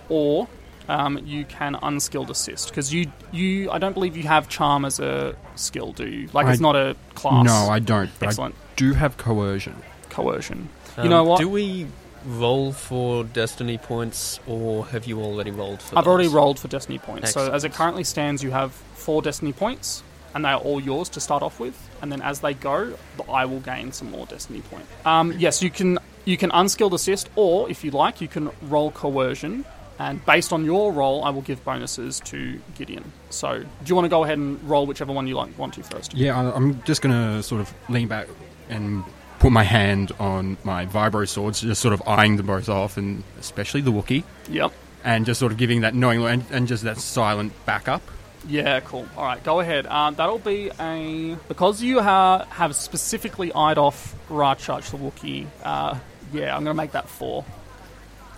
or 0.09 0.47
um, 0.87 1.19
you 1.25 1.45
can 1.45 1.75
unskilled 1.81 2.31
assist 2.31 2.69
because 2.69 2.93
you 2.93 3.11
you 3.31 3.69
I 3.71 3.77
don't 3.77 3.93
believe 3.93 4.17
you 4.17 4.23
have 4.23 4.49
charm 4.49 4.85
as 4.85 4.99
a 4.99 5.35
skill, 5.55 5.91
do 5.93 6.07
you? 6.07 6.29
Like 6.33 6.47
it's 6.47 6.61
not 6.61 6.75
a 6.75 6.95
class. 7.15 7.45
No, 7.45 7.69
I 7.69 7.79
don't. 7.79 8.09
But 8.19 8.29
Excellent. 8.29 8.55
I 8.55 8.57
do 8.75 8.93
have 8.93 9.17
coercion. 9.17 9.75
coercion. 10.09 10.69
you 10.97 11.03
Um, 11.03 11.09
know 11.09 11.23
what? 11.23 11.39
Do 11.39 11.47
we 11.49 11.85
roll 12.25 12.73
for 12.73 13.23
destiny 13.23 13.77
points, 13.77 14.39
or 14.47 14.85
have 14.87 15.05
you 15.05 15.21
already 15.21 15.51
rolled 15.51 15.81
for? 15.81 15.97
I've 15.99 16.07
already 16.07 16.27
rolled 16.27 16.59
for 16.59 16.67
destiny 16.67 16.97
points. 16.97 17.31
So 17.31 17.51
as 17.51 17.63
it 17.63 17.73
currently 17.73 18.03
stands, 18.03 18.43
you 18.43 18.51
have 18.51 18.71
four 18.95 19.21
destiny 19.21 19.53
points, 19.53 20.01
and 20.33 20.43
they 20.45 20.49
are 20.49 20.59
all 20.59 20.79
yours 20.79 21.09
to 21.09 21.19
start 21.19 21.41
off 21.43 21.59
with. 21.59 21.75
And 22.01 22.11
then 22.11 22.21
as 22.21 22.39
they 22.41 22.53
go, 22.53 22.93
I 23.31 23.45
will 23.45 23.59
gain 23.59 23.91
some 23.91 24.11
more 24.11 24.25
destiny 24.25 24.61
point. 24.61 24.85
Um, 25.05 25.33
yes, 25.37 25.61
you 25.61 25.69
can 25.69 25.99
you 26.25 26.37
can 26.37 26.51
unskilled 26.51 26.93
assist, 26.93 27.29
or 27.35 27.69
if 27.69 27.83
you 27.83 27.91
like, 27.91 28.21
you 28.21 28.27
can 28.27 28.51
roll 28.63 28.91
coercion. 28.91 29.65
And 29.97 30.25
based 30.25 30.53
on 30.53 30.63
your 30.63 30.93
roll, 30.93 31.25
I 31.25 31.29
will 31.31 31.41
give 31.41 31.63
bonuses 31.65 32.21
to 32.21 32.59
Gideon. 32.77 33.11
So, 33.31 33.59
do 33.59 33.65
you 33.85 33.95
want 33.95 34.05
to 34.05 34.09
go 34.09 34.23
ahead 34.23 34.37
and 34.37 34.61
roll 34.63 34.85
whichever 34.85 35.11
one 35.11 35.27
you 35.27 35.35
like 35.35 35.57
want 35.57 35.73
to 35.73 35.83
first? 35.83 36.13
Yeah, 36.13 36.39
I- 36.39 36.55
I'm 36.55 36.81
just 36.83 37.01
going 37.01 37.13
to 37.13 37.43
sort 37.43 37.59
of 37.59 37.73
lean 37.89 38.07
back 38.07 38.27
and 38.69 39.03
put 39.39 39.51
my 39.51 39.63
hand 39.63 40.13
on 40.17 40.55
my 40.63 40.85
vibro 40.85 41.27
swords, 41.27 41.59
just 41.61 41.81
sort 41.81 41.93
of 41.93 42.01
eyeing 42.07 42.37
them 42.37 42.45
both 42.45 42.69
off, 42.69 42.95
and 42.95 43.23
especially 43.41 43.81
the 43.81 43.91
Wookiee. 43.91 44.23
Yep. 44.49 44.71
and 45.03 45.25
just 45.25 45.39
sort 45.39 45.51
of 45.51 45.57
giving 45.57 45.81
that 45.81 45.95
knowing 45.95 46.23
and, 46.25 46.43
and 46.51 46.67
just 46.67 46.83
that 46.83 46.97
silent 46.97 47.51
backup. 47.65 48.01
Yeah, 48.47 48.79
cool. 48.79 49.07
All 49.17 49.23
right, 49.25 49.43
go 49.43 49.59
ahead. 49.59 49.85
Um, 49.87 50.15
that'll 50.15 50.39
be 50.39 50.71
a 50.79 51.35
because 51.47 51.81
you 51.81 52.01
ha- 52.01 52.45
have 52.49 52.75
specifically 52.75 53.51
eyed 53.53 53.77
off 53.77 54.15
Rachach 54.29 54.89
the 54.91 54.97
Wookiee. 54.97 55.45
Uh, 55.63 55.95
yeah, 56.33 56.55
I'm 56.55 56.63
gonna 56.63 56.73
make 56.73 56.93
that 56.93 57.09
four 57.09 57.43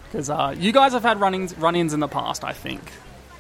because 0.06 0.30
uh, 0.30 0.56
you 0.58 0.72
guys 0.72 0.94
have 0.94 1.04
had 1.04 1.20
run-ins, 1.20 1.58
run-ins 1.58 1.94
in 1.94 2.00
the 2.00 2.08
past. 2.08 2.44
I 2.44 2.54
think. 2.54 2.82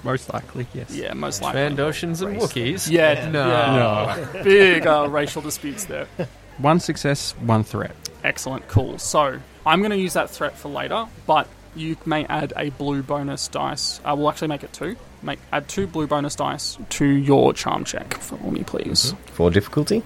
Most 0.03 0.33
likely, 0.33 0.65
yes. 0.73 0.89
Yeah, 0.95 1.13
most 1.13 1.41
likely. 1.43 1.61
Trandoshans 1.61 2.25
and 2.25 2.35
Wookiees. 2.39 2.89
Yeah, 2.89 3.29
No. 3.29 3.47
yeah. 3.47 4.27
big 4.43 4.87
uh, 4.87 5.07
racial 5.07 5.43
disputes 5.43 5.85
there. 5.85 6.07
One 6.57 6.79
success, 6.79 7.33
one 7.39 7.63
threat. 7.63 7.95
Excellent, 8.23 8.67
cool. 8.67 8.97
So 8.99 9.39
I'm 9.65 9.79
going 9.79 9.91
to 9.91 9.97
use 9.97 10.13
that 10.13 10.29
threat 10.29 10.55
for 10.57 10.69
later, 10.69 11.07
but 11.25 11.47
you 11.75 11.97
may 12.05 12.25
add 12.25 12.51
a 12.57 12.69
blue 12.71 13.01
bonus 13.03 13.47
dice. 13.47 13.99
Uh, 14.03 14.15
we'll 14.17 14.29
actually 14.29 14.47
make 14.49 14.63
it 14.63 14.73
two. 14.73 14.95
Make 15.23 15.39
add 15.51 15.67
two 15.67 15.87
blue 15.87 16.07
bonus 16.07 16.35
dice 16.35 16.77
to 16.89 17.05
your 17.05 17.53
charm 17.53 17.83
check 17.85 18.15
for 18.15 18.51
me, 18.51 18.63
please. 18.63 19.13
For 19.27 19.51
difficulty? 19.51 20.03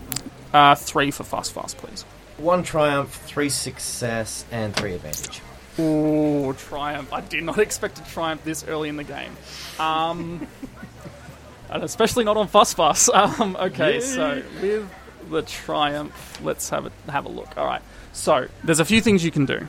Uh, 0.54 0.76
three 0.76 1.12
for 1.12 1.24
fast, 1.24 1.54
fast, 1.54 1.78
please. 1.78 2.04
One 2.38 2.64
triumph, 2.64 3.14
three 3.26 3.50
success, 3.50 4.46
and 4.52 4.76
three 4.76 4.94
advantage. 4.94 5.42
Ooh, 5.80 6.54
triumph! 6.54 7.12
I 7.14 7.22
did 7.22 7.44
not 7.44 7.60
expect 7.68 7.96
to 7.98 8.04
triumph 8.06 8.44
this 8.44 8.66
early 8.66 8.90
in 8.90 8.98
the 8.98 9.04
game, 9.04 9.36
um, 9.80 10.48
and 11.70 11.84
especially 11.84 12.24
not 12.26 12.38
on 12.38 12.48
Fuss 12.48 12.74
Fuss. 12.76 13.10
Um, 13.10 13.56
okay, 13.60 14.00
so 14.02 14.42
with 14.62 14.90
the 15.30 15.42
triumph, 15.44 16.42
let's 16.44 16.70
have 16.70 16.86
a 16.86 17.12
have 17.12 17.26
a 17.26 17.30
look. 17.30 17.58
All 17.58 17.66
right, 17.66 17.82
so 18.12 18.48
there's 18.64 18.80
a 18.80 18.86
few 18.86 19.02
things 19.02 19.24
you 19.24 19.32
can 19.32 19.46
do. 19.46 19.68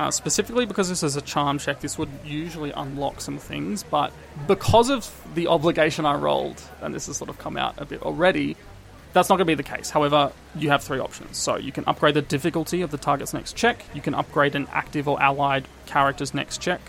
Uh, 0.00 0.10
specifically 0.10 0.64
because 0.64 0.88
this 0.88 1.02
is 1.02 1.14
a 1.14 1.20
charm 1.20 1.58
check, 1.58 1.80
this 1.80 1.98
would 1.98 2.08
usually 2.24 2.70
unlock 2.70 3.20
some 3.20 3.36
things, 3.36 3.82
but 3.82 4.10
because 4.48 4.88
of 4.88 5.12
the 5.34 5.46
obligation 5.46 6.06
I 6.06 6.14
rolled, 6.14 6.62
and 6.80 6.94
this 6.94 7.06
has 7.08 7.18
sort 7.18 7.28
of 7.28 7.36
come 7.36 7.58
out 7.58 7.74
a 7.76 7.84
bit 7.84 8.00
already, 8.00 8.56
that's 9.12 9.28
not 9.28 9.36
going 9.36 9.46
to 9.46 9.50
be 9.50 9.62
the 9.62 9.62
case. 9.62 9.90
However, 9.90 10.32
you 10.56 10.70
have 10.70 10.82
three 10.82 11.00
options. 11.00 11.36
So 11.36 11.56
you 11.56 11.70
can 11.70 11.84
upgrade 11.86 12.14
the 12.14 12.22
difficulty 12.22 12.80
of 12.80 12.90
the 12.90 12.96
target's 12.96 13.34
next 13.34 13.56
check, 13.56 13.84
you 13.92 14.00
can 14.00 14.14
upgrade 14.14 14.54
an 14.54 14.68
active 14.72 15.06
or 15.06 15.20
allied 15.20 15.68
character's 15.84 16.32
next 16.32 16.62
check, 16.62 16.80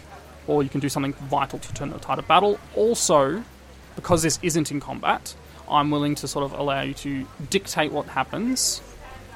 or 0.47 0.63
you 0.63 0.69
can 0.69 0.79
do 0.79 0.87
something 0.87 1.11
vital 1.11 1.59
to 1.59 1.73
turn 1.73 1.89
the 1.89 1.99
tide 1.99 2.17
of 2.17 2.29
battle. 2.29 2.61
Also, 2.77 3.43
because 3.97 4.23
this 4.23 4.39
isn't 4.41 4.71
in 4.71 4.79
combat, 4.79 5.35
I'm 5.69 5.91
willing 5.91 6.15
to 6.15 6.29
sort 6.29 6.45
of 6.45 6.57
allow 6.57 6.83
you 6.83 6.93
to 6.93 7.27
dictate 7.49 7.91
what 7.91 8.05
happens 8.05 8.81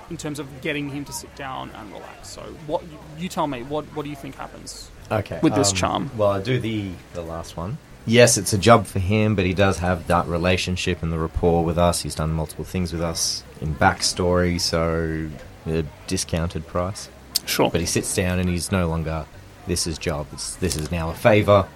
in 0.10 0.18
terms 0.18 0.40
of 0.40 0.62
getting 0.62 0.90
him 0.90 1.06
to 1.06 1.14
sit 1.14 1.34
down 1.36 1.72
and 1.76 1.92
relax. 1.92 2.30
So 2.30 2.42
what 2.68 2.84
you 3.18 3.30
tell 3.30 3.48
me, 3.48 3.64
what 3.64 3.86
what 3.96 4.04
do 4.04 4.10
you 4.10 4.16
think 4.16 4.36
happens? 4.36 4.90
Okay. 5.12 5.40
With 5.42 5.56
this 5.56 5.72
um, 5.72 5.76
charm. 5.76 6.12
Well, 6.18 6.30
I 6.32 6.42
do 6.42 6.60
the 6.60 6.92
the 7.14 7.22
last 7.22 7.58
one. 7.58 7.78
yes, 8.06 8.38
it's 8.38 8.54
a 8.54 8.58
job 8.58 8.86
for 8.86 9.00
him, 9.00 9.36
but 9.36 9.46
he 9.46 9.54
does 9.54 9.80
have 9.80 10.08
that 10.08 10.28
relationship 10.28 11.02
and 11.04 11.12
the 11.12 11.20
rapport 11.20 11.64
with 11.64 11.78
us. 11.78 12.02
He's 12.04 12.16
done 12.16 12.32
multiple 12.32 12.66
things 12.66 12.92
with 12.94 13.02
us 13.02 13.44
in 13.62 13.76
backstory, 13.76 14.60
so 14.62 15.30
a 15.66 15.84
discounted 16.08 16.68
price. 16.68 17.10
Sure. 17.46 17.70
But 17.72 17.82
he 17.82 17.88
sits 17.88 18.14
down 18.16 18.40
and 18.40 18.50
he's 18.50 18.72
no 18.72 18.88
longer. 18.88 19.26
This 19.68 19.88
is 19.88 19.98
job. 19.98 20.28
It's, 20.32 20.56
this 20.58 20.76
is 20.76 20.92
now 20.92 21.10
a 21.10 21.14
favor. 21.16 21.68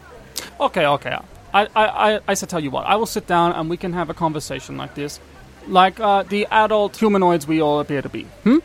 Okay, 0.60 0.86
okay. 0.86 1.18
I, 1.54 1.66
I, 1.76 1.86
I, 2.16 2.20
I 2.28 2.34
said, 2.36 2.50
tell 2.50 2.60
you 2.60 2.70
what. 2.70 2.86
I 2.86 2.96
will 2.96 3.08
sit 3.08 3.26
down 3.26 3.54
and 3.54 3.68
we 3.68 3.78
can 3.78 3.94
have 3.94 4.12
a 4.12 4.14
conversation 4.14 4.78
like 4.78 4.94
this, 4.94 5.20
like 5.70 6.00
uh, 6.00 6.24
the 6.24 6.48
adult 6.52 6.98
humanoids 6.98 7.48
we 7.48 7.62
all 7.62 7.80
appear 7.80 8.02
to 8.02 8.10
be. 8.10 8.24
Hmm. 8.44 8.58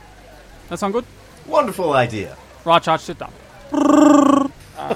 That 0.69 0.79
sound 0.79 0.95
good? 0.95 1.05
Wonderful 1.47 1.93
idea. 1.93 2.37
Rajach, 2.65 3.01
sit 3.01 3.19
down. 3.19 3.33
uh, 3.73 4.49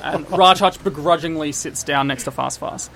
and 0.03 0.27
Rajach 0.27 0.83
begrudgingly 0.83 1.53
sits 1.53 1.83
down 1.83 2.09
next 2.09 2.25
to 2.25 2.31
Fast 2.31 2.61
Fast. 2.61 2.91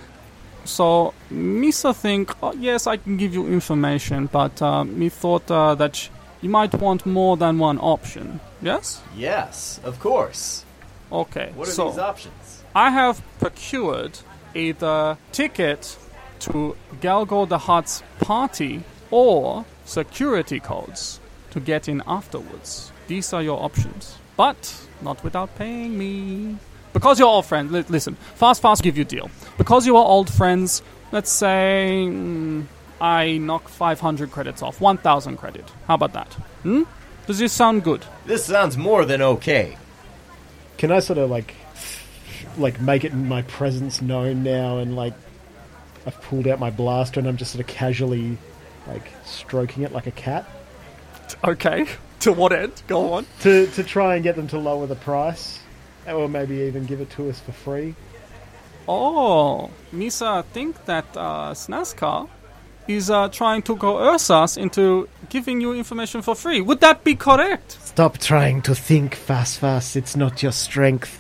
So, 0.65 1.13
Misa 1.31 1.95
think, 1.95 2.33
oh, 2.43 2.55
yes, 2.55 2.87
I 2.87 2.97
can 2.97 3.17
give 3.17 3.35
you 3.35 3.47
information, 3.47 4.27
but 4.27 4.63
uh, 4.63 4.85
me 4.85 5.09
thought 5.09 5.51
uh, 5.51 5.75
that 5.75 6.09
you 6.41 6.49
might 6.49 6.75
want 6.75 7.05
more 7.05 7.37
than 7.37 7.59
one 7.59 7.79
option. 7.79 8.41
Yes? 8.63 9.03
Yes, 9.17 9.81
of 9.85 9.99
course. 9.99 10.65
Okay. 11.11 11.53
What 11.55 11.69
are 11.69 11.73
so, 11.73 11.91
these 11.91 11.99
options? 11.99 12.63
I 12.75 12.91
have 12.91 13.23
procured 13.39 14.19
either 14.55 15.19
ticket 15.33 15.99
to 16.41 16.77
Galgo 17.01 17.49
the 17.49 17.59
Hutt's 17.59 18.03
party 18.21 18.83
or 19.13 19.65
security 19.85 20.59
codes 20.59 21.21
to 21.53 21.61
get 21.61 21.87
in 21.89 22.03
afterwards. 22.07 22.91
These 23.07 23.33
are 23.33 23.43
your 23.43 23.63
options. 23.63 24.19
But 24.37 24.87
not 25.03 25.23
without 25.23 25.55
paying 25.57 25.97
me. 25.97 26.57
Because 26.93 27.19
you're 27.19 27.29
old 27.29 27.47
friends, 27.47 27.71
li- 27.71 27.85
listen, 27.89 28.15
Fast 28.35 28.63
Fast 28.63 28.83
give 28.83 28.97
you 28.97 29.03
a 29.03 29.07
deal. 29.07 29.31
Because 29.59 29.87
you 29.87 29.97
are 29.97 30.05
old 30.05 30.33
friends, 30.33 30.83
let's 31.13 31.31
say 31.31 32.05
mm, 32.09 32.65
I 33.01 33.39
knock 33.39 33.69
500 33.69 34.31
credits 34.31 34.63
off, 34.63 34.81
1000 34.81 35.37
credit. 35.37 35.65
How 35.87 35.95
about 35.95 36.13
that? 36.15 36.33
Hmm? 36.63 36.83
Does 37.27 37.39
this 37.39 37.53
sound 37.53 37.85
good? 37.85 38.05
This 38.27 38.45
sounds 38.45 38.77
more 38.77 39.05
than 39.05 39.23
okay. 39.23 39.77
Can 40.79 40.91
I 40.91 41.01
sort 41.01 41.19
of 41.19 41.31
like, 41.31 41.55
like 42.57 42.81
make 42.81 43.05
it 43.05 43.15
my 43.15 43.43
presence 43.43 44.03
known 44.03 44.43
now, 44.43 44.79
and 44.79 44.97
like, 44.97 45.15
I've 46.07 46.21
pulled 46.23 46.49
out 46.49 46.59
my 46.59 46.71
blaster 46.71 47.21
and 47.21 47.29
I'm 47.29 47.37
just 47.37 47.53
sort 47.53 47.61
of 47.61 47.69
casually, 47.69 48.39
like, 48.87 49.11
stroking 49.25 49.83
it 49.83 49.93
like 49.93 50.07
a 50.07 50.13
cat 50.13 50.47
Okay. 51.45 51.87
To 52.21 52.33
what 52.33 52.53
end? 52.53 52.83
Go 52.87 53.15
on. 53.15 53.27
to 53.41 53.67
to 53.67 53.83
try 53.83 54.15
and 54.15 54.23
get 54.23 54.37
them 54.37 54.47
to 54.49 54.59
lower 54.59 54.87
the 54.87 54.95
price, 54.95 55.59
or 56.07 56.29
maybe 56.29 56.57
even 56.57 56.85
give 56.87 57.01
it 57.01 57.11
to 57.11 57.29
us 57.29 57.41
for 57.41 57.53
free. 57.53 57.95
Oh, 58.89 59.71
Misa 59.93 60.45
think 60.53 60.85
that 60.85 61.05
uh, 61.17 61.53
Snaska 61.55 62.29
is 62.89 63.11
uh, 63.11 63.29
trying 63.29 63.63
to 63.63 63.77
coerce 63.77 64.31
us 64.31 64.57
into 64.57 65.09
giving 65.29 65.61
you 65.61 65.73
information 65.73 66.23
for 66.23 66.35
free. 66.35 66.61
Would 66.61 66.81
that 66.81 67.05
be 67.05 67.15
correct? 67.15 67.73
Stop 67.81 68.19
trying 68.19 68.63
to 68.63 68.75
think 68.75 69.15
fast, 69.15 69.59
fast. 69.59 69.97
It's 69.97 70.17
not 70.17 70.43
your 70.43 70.53
strength. 70.53 71.19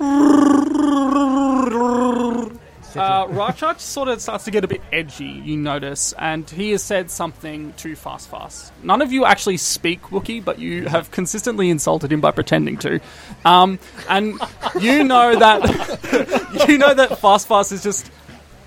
Uh, 2.96 3.74
sort 3.76 4.08
of 4.08 4.20
starts 4.20 4.44
to 4.44 4.50
get 4.50 4.64
a 4.64 4.68
bit 4.68 4.80
edgy, 4.92 5.24
you 5.24 5.56
notice, 5.56 6.12
and 6.18 6.48
he 6.48 6.70
has 6.70 6.82
said 6.82 7.10
something 7.10 7.72
to 7.74 7.96
Fast 7.96 8.28
Fast. 8.28 8.72
None 8.82 9.02
of 9.02 9.12
you 9.12 9.24
actually 9.24 9.56
speak 9.56 10.02
Wookiee, 10.02 10.44
but 10.44 10.58
you 10.58 10.86
have 10.86 11.10
consistently 11.10 11.70
insulted 11.70 12.12
him 12.12 12.20
by 12.20 12.30
pretending 12.30 12.76
to. 12.78 13.00
Um, 13.44 13.78
and 14.08 14.38
you 14.80 15.04
know 15.04 15.38
that 15.38 16.64
you 16.68 16.78
know 16.78 16.94
that 16.94 17.18
Fast 17.18 17.48
Fast 17.48 17.72
is 17.72 17.82
just 17.82 18.10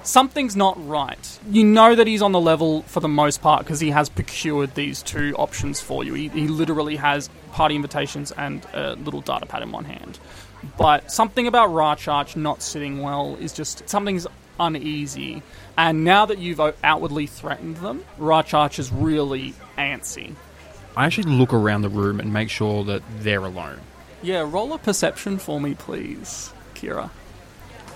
something's 0.07 0.55
not 0.55 0.75
right. 0.87 1.39
You 1.49 1.63
know 1.63 1.95
that 1.95 2.07
he's 2.07 2.21
on 2.21 2.31
the 2.31 2.39
level 2.39 2.81
for 2.83 2.99
the 2.99 3.07
most 3.07 3.41
part 3.41 3.63
because 3.63 3.79
he 3.79 3.89
has 3.91 4.09
procured 4.09 4.73
these 4.75 5.03
two 5.03 5.35
options 5.37 5.81
for 5.81 6.03
you. 6.03 6.13
He, 6.13 6.29
he 6.29 6.47
literally 6.47 6.95
has 6.95 7.29
party 7.51 7.75
invitations 7.75 8.31
and 8.31 8.65
a 8.73 8.93
little 8.95 9.21
data 9.21 9.45
pad 9.45 9.63
in 9.63 9.71
one 9.71 9.85
hand. 9.85 10.19
But 10.77 11.11
something 11.11 11.47
about 11.47 11.69
Rachach 11.69 12.35
not 12.35 12.61
sitting 12.61 13.01
well 13.01 13.37
is 13.39 13.53
just 13.53 13.87
something's 13.87 14.27
uneasy. 14.59 15.43
And 15.77 16.03
now 16.03 16.25
that 16.25 16.39
you've 16.39 16.59
outwardly 16.83 17.27
threatened 17.27 17.77
them, 17.77 18.03
Rachach 18.19 18.79
is 18.79 18.91
really 18.91 19.53
antsy. 19.77 20.33
I 20.95 21.05
actually 21.05 21.31
look 21.31 21.53
around 21.53 21.83
the 21.83 21.89
room 21.89 22.19
and 22.19 22.33
make 22.33 22.49
sure 22.49 22.83
that 22.85 23.03
they're 23.19 23.45
alone. 23.45 23.79
Yeah, 24.23 24.49
roll 24.49 24.73
a 24.73 24.79
perception 24.79 25.37
for 25.37 25.61
me, 25.61 25.75
please, 25.75 26.51
Kira. 26.73 27.11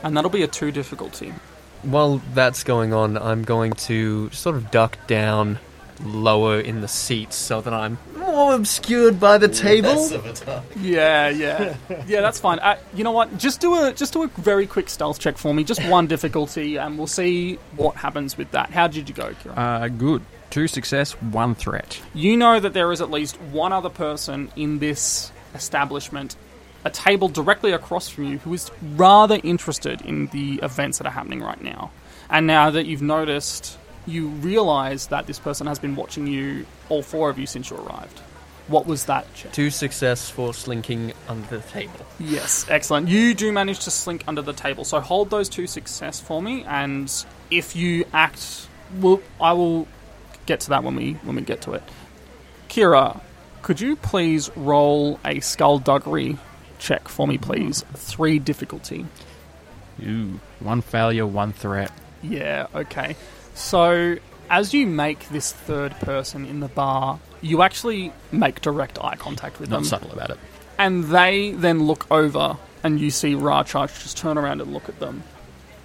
And 0.03 0.15
that'll 0.15 0.29
be 0.29 0.43
a 0.43 0.47
two 0.47 0.71
difficulty. 0.71 1.33
While 1.81 2.21
that's 2.35 2.63
going 2.63 2.93
on, 2.93 3.17
I'm 3.17 3.43
going 3.43 3.73
to 3.73 4.29
sort 4.29 4.55
of 4.55 4.69
duck 4.69 4.99
down 5.07 5.57
lower 6.05 6.59
in 6.59 6.81
the 6.81 6.87
seats 6.87 7.35
so 7.35 7.61
that 7.61 7.73
I'm 7.73 7.97
more 8.17 8.53
obscured 8.55 9.19
by 9.19 9.37
the 9.37 9.47
table. 9.47 9.89
Less 9.93 10.11
of 10.11 10.25
a 10.25 10.33
time. 10.33 10.63
Yeah, 10.79 11.29
yeah, 11.29 11.75
yeah. 12.07 12.21
That's 12.21 12.39
fine. 12.39 12.59
Uh, 12.59 12.77
you 12.93 13.03
know 13.03 13.11
what? 13.11 13.37
Just 13.37 13.61
do 13.61 13.75
a 13.85 13.93
just 13.93 14.13
do 14.13 14.23
a 14.23 14.27
very 14.27 14.67
quick 14.67 14.89
stealth 14.89 15.19
check 15.19 15.37
for 15.37 15.53
me. 15.53 15.63
Just 15.63 15.83
one 15.87 16.07
difficulty, 16.07 16.77
and 16.77 16.97
we'll 16.97 17.07
see 17.07 17.55
what 17.75 17.95
happens 17.95 18.37
with 18.37 18.51
that. 18.51 18.69
How 18.71 18.87
did 18.87 19.07
you 19.09 19.15
go, 19.15 19.31
Kira? 19.43 19.57
Uh, 19.57 19.87
good. 19.87 20.21
Two 20.49 20.67
success, 20.67 21.13
one 21.13 21.55
threat. 21.55 22.01
you 22.13 22.35
know 22.35 22.59
that 22.59 22.73
there 22.73 22.91
is 22.91 22.99
at 22.99 23.09
least 23.09 23.39
one 23.39 23.71
other 23.71 23.87
person 23.89 24.51
in 24.57 24.79
this 24.79 25.31
establishment, 25.55 26.35
a 26.83 26.89
table 26.89 27.29
directly 27.29 27.71
across 27.71 28.09
from 28.09 28.25
you, 28.25 28.37
who 28.39 28.53
is 28.53 28.69
rather 28.95 29.39
interested 29.45 30.01
in 30.01 30.27
the 30.27 30.59
events 30.61 30.97
that 30.97 31.07
are 31.07 31.11
happening 31.13 31.39
right 31.41 31.61
now. 31.61 31.89
And 32.29 32.47
now 32.47 32.69
that 32.69 32.85
you've 32.85 33.01
noticed, 33.01 33.77
you 34.05 34.27
realize 34.27 35.07
that 35.07 35.27
this 35.27 35.39
person 35.39 35.67
has 35.67 35.79
been 35.79 35.95
watching 35.95 36.27
you, 36.27 36.65
all 36.89 37.01
four 37.01 37.29
of 37.29 37.37
you, 37.37 37.45
since 37.45 37.69
you 37.69 37.77
arrived. 37.77 38.19
What 38.67 38.85
was 38.85 39.05
that 39.05 39.31
check? 39.33 39.51
Two 39.51 39.69
success 39.69 40.29
for 40.29 40.53
slinking 40.53 41.13
under 41.27 41.57
the 41.57 41.63
table. 41.63 42.05
Yes, 42.19 42.65
excellent. 42.69 43.09
You 43.09 43.33
do 43.33 43.51
manage 43.51 43.79
to 43.79 43.91
slink 43.91 44.23
under 44.27 44.41
the 44.41 44.53
table, 44.53 44.85
so 44.85 44.99
hold 44.99 45.29
those 45.29 45.49
two 45.49 45.67
success 45.67 46.19
for 46.19 46.41
me, 46.41 46.63
and 46.63 47.11
if 47.49 47.75
you 47.75 48.05
act, 48.13 48.67
well, 48.99 49.21
I 49.39 49.53
will 49.53 49.87
get 50.45 50.61
to 50.61 50.69
that 50.69 50.83
when 50.83 50.95
we 50.95 51.13
when 51.23 51.35
we 51.35 51.41
get 51.41 51.61
to 51.61 51.73
it. 51.73 51.83
Kira, 52.69 53.19
could 53.61 53.81
you 53.81 53.95
please 53.95 54.49
roll 54.55 55.19
a 55.25 55.39
skullduggery 55.41 56.37
check 56.79 57.07
for 57.07 57.27
me, 57.27 57.37
please? 57.37 57.83
Three 57.93 58.39
difficulty. 58.39 59.05
Ooh, 60.01 60.39
one 60.59 60.81
failure, 60.81 61.27
one 61.27 61.51
threat. 61.53 61.91
Yeah, 62.23 62.67
okay. 62.73 63.15
So, 63.53 64.17
as 64.49 64.73
you 64.73 64.87
make 64.87 65.29
this 65.29 65.51
third 65.51 65.93
person 65.99 66.45
in 66.45 66.59
the 66.59 66.67
bar, 66.67 67.19
you 67.41 67.61
actually 67.61 68.13
make 68.31 68.61
direct 68.61 69.03
eye 69.03 69.15
contact 69.15 69.59
with 69.59 69.69
Not 69.69 69.77
them. 69.77 69.85
subtle 69.85 70.11
about 70.11 70.29
it. 70.29 70.37
And 70.77 71.05
they 71.05 71.51
then 71.51 71.83
look 71.83 72.09
over, 72.11 72.57
and 72.83 72.99
you 72.99 73.11
see 73.11 73.33
Rachach 73.33 74.01
just 74.01 74.17
turn 74.17 74.37
around 74.37 74.61
and 74.61 74.73
look 74.73 74.89
at 74.89 74.99
them. 74.99 75.23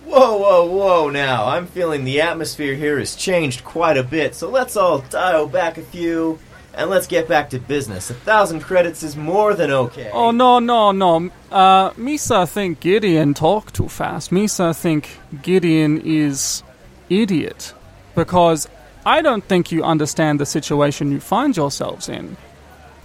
Whoa, 0.05 0.37
whoa, 0.37 0.65
whoa 0.67 1.11
now. 1.11 1.47
I'm 1.47 1.67
feeling 1.67 2.05
the 2.05 2.21
atmosphere 2.21 2.75
here 2.75 2.99
has 2.99 3.17
changed 3.17 3.65
quite 3.65 3.97
a 3.99 4.05
bit, 4.05 4.35
so 4.35 4.49
let's 4.49 4.77
all 4.77 5.01
dial 5.01 5.49
back 5.49 5.79
a 5.79 5.83
few 5.83 6.39
and 6.75 6.91
let's 6.91 7.07
get 7.07 7.27
back 7.27 7.51
to 7.51 7.59
business. 7.59 8.11
A 8.11 8.15
thousand 8.15 8.61
credits 8.61 9.03
is 9.03 9.17
more 9.17 9.55
than 9.55 9.71
okay. 9.71 10.11
Oh 10.13 10.31
no 10.31 10.59
no 10.61 10.93
no! 10.93 11.31
Uh, 11.51 11.91
Misa 11.93 12.49
think 12.49 12.81
Gideon 12.81 13.35
talk 13.35 13.73
too 13.73 13.89
fast. 13.89 14.31
Misa 14.31 14.77
think 14.79 15.19
Gideon 15.43 16.01
is 16.05 16.63
idiot 17.11 17.75
because 18.15 18.69
I 19.05 19.23
don't 19.23 19.45
think 19.45 19.71
you 19.71 19.85
understand 19.85 20.41
the 20.41 20.47
situation 20.47 21.13
you 21.13 21.21
find 21.21 21.57
yourselves 21.57 22.09
in. 22.09 22.37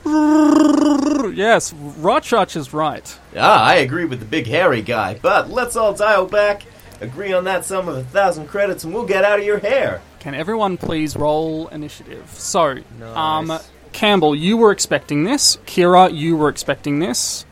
Yes, 1.33 1.71
Rachach 1.73 2.55
is 2.55 2.73
right. 2.73 3.19
Ah, 3.37 3.63
I 3.63 3.75
agree 3.75 4.05
with 4.05 4.19
the 4.19 4.25
big 4.25 4.47
hairy 4.47 4.81
guy, 4.81 5.17
but 5.21 5.49
let's 5.49 5.75
all 5.75 5.93
dial 5.93 6.25
back, 6.25 6.63
agree 6.99 7.31
on 7.31 7.43
that 7.45 7.63
sum 7.63 7.87
of 7.87 7.95
a 7.95 8.03
thousand 8.03 8.47
credits, 8.47 8.83
and 8.83 8.93
we'll 8.93 9.05
get 9.05 9.23
out 9.23 9.39
of 9.39 9.45
your 9.45 9.59
hair. 9.59 10.01
Can 10.19 10.33
everyone 10.33 10.77
please 10.77 11.15
roll 11.15 11.67
initiative? 11.69 12.29
So, 12.31 12.79
um, 13.13 13.59
Campbell, 13.93 14.35
you 14.35 14.57
were 14.57 14.71
expecting 14.71 15.23
this. 15.23 15.57
Kira, 15.65 16.13
you 16.13 16.35
were 16.37 16.49
expecting 16.49 16.99
this. 16.99 17.45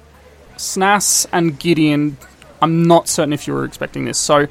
Snas 0.58 1.26
and 1.32 1.58
Gideon, 1.58 2.18
I'm 2.62 2.84
not 2.84 3.08
certain 3.08 3.34
if 3.34 3.48
you 3.48 3.54
were 3.54 3.66
expecting 3.66 4.06
this. 4.06 4.18
So, 4.18 4.48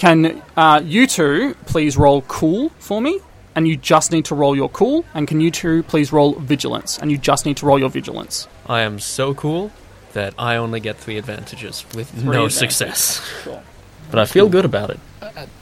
can 0.00 0.42
uh, 0.56 0.80
you 0.82 1.06
two 1.06 1.54
please 1.66 1.94
roll 1.98 2.22
cool 2.22 2.70
for 2.78 3.02
me? 3.02 3.20
And 3.54 3.68
you 3.68 3.76
just 3.76 4.12
need 4.12 4.24
to 4.26 4.34
roll 4.34 4.56
your 4.56 4.70
cool. 4.70 5.04
And 5.12 5.28
can 5.28 5.40
you 5.42 5.50
two 5.50 5.82
please 5.82 6.10
roll 6.10 6.32
vigilance? 6.34 6.98
And 6.98 7.10
you 7.10 7.18
just 7.18 7.44
need 7.44 7.58
to 7.58 7.66
roll 7.66 7.78
your 7.78 7.90
vigilance. 7.90 8.48
I 8.66 8.80
am 8.80 8.98
so 8.98 9.34
cool 9.34 9.70
that 10.14 10.32
I 10.38 10.56
only 10.56 10.80
get 10.80 10.96
three 10.96 11.18
advantages 11.18 11.84
with 11.94 12.08
Three 12.10 12.22
no 12.24 12.46
advantages. 12.46 12.54
success. 12.58 13.28
Sure. 13.44 13.62
But 14.10 14.20
I 14.20 14.24
feel 14.24 14.48
good 14.48 14.64
about 14.64 14.88
it. 14.88 14.98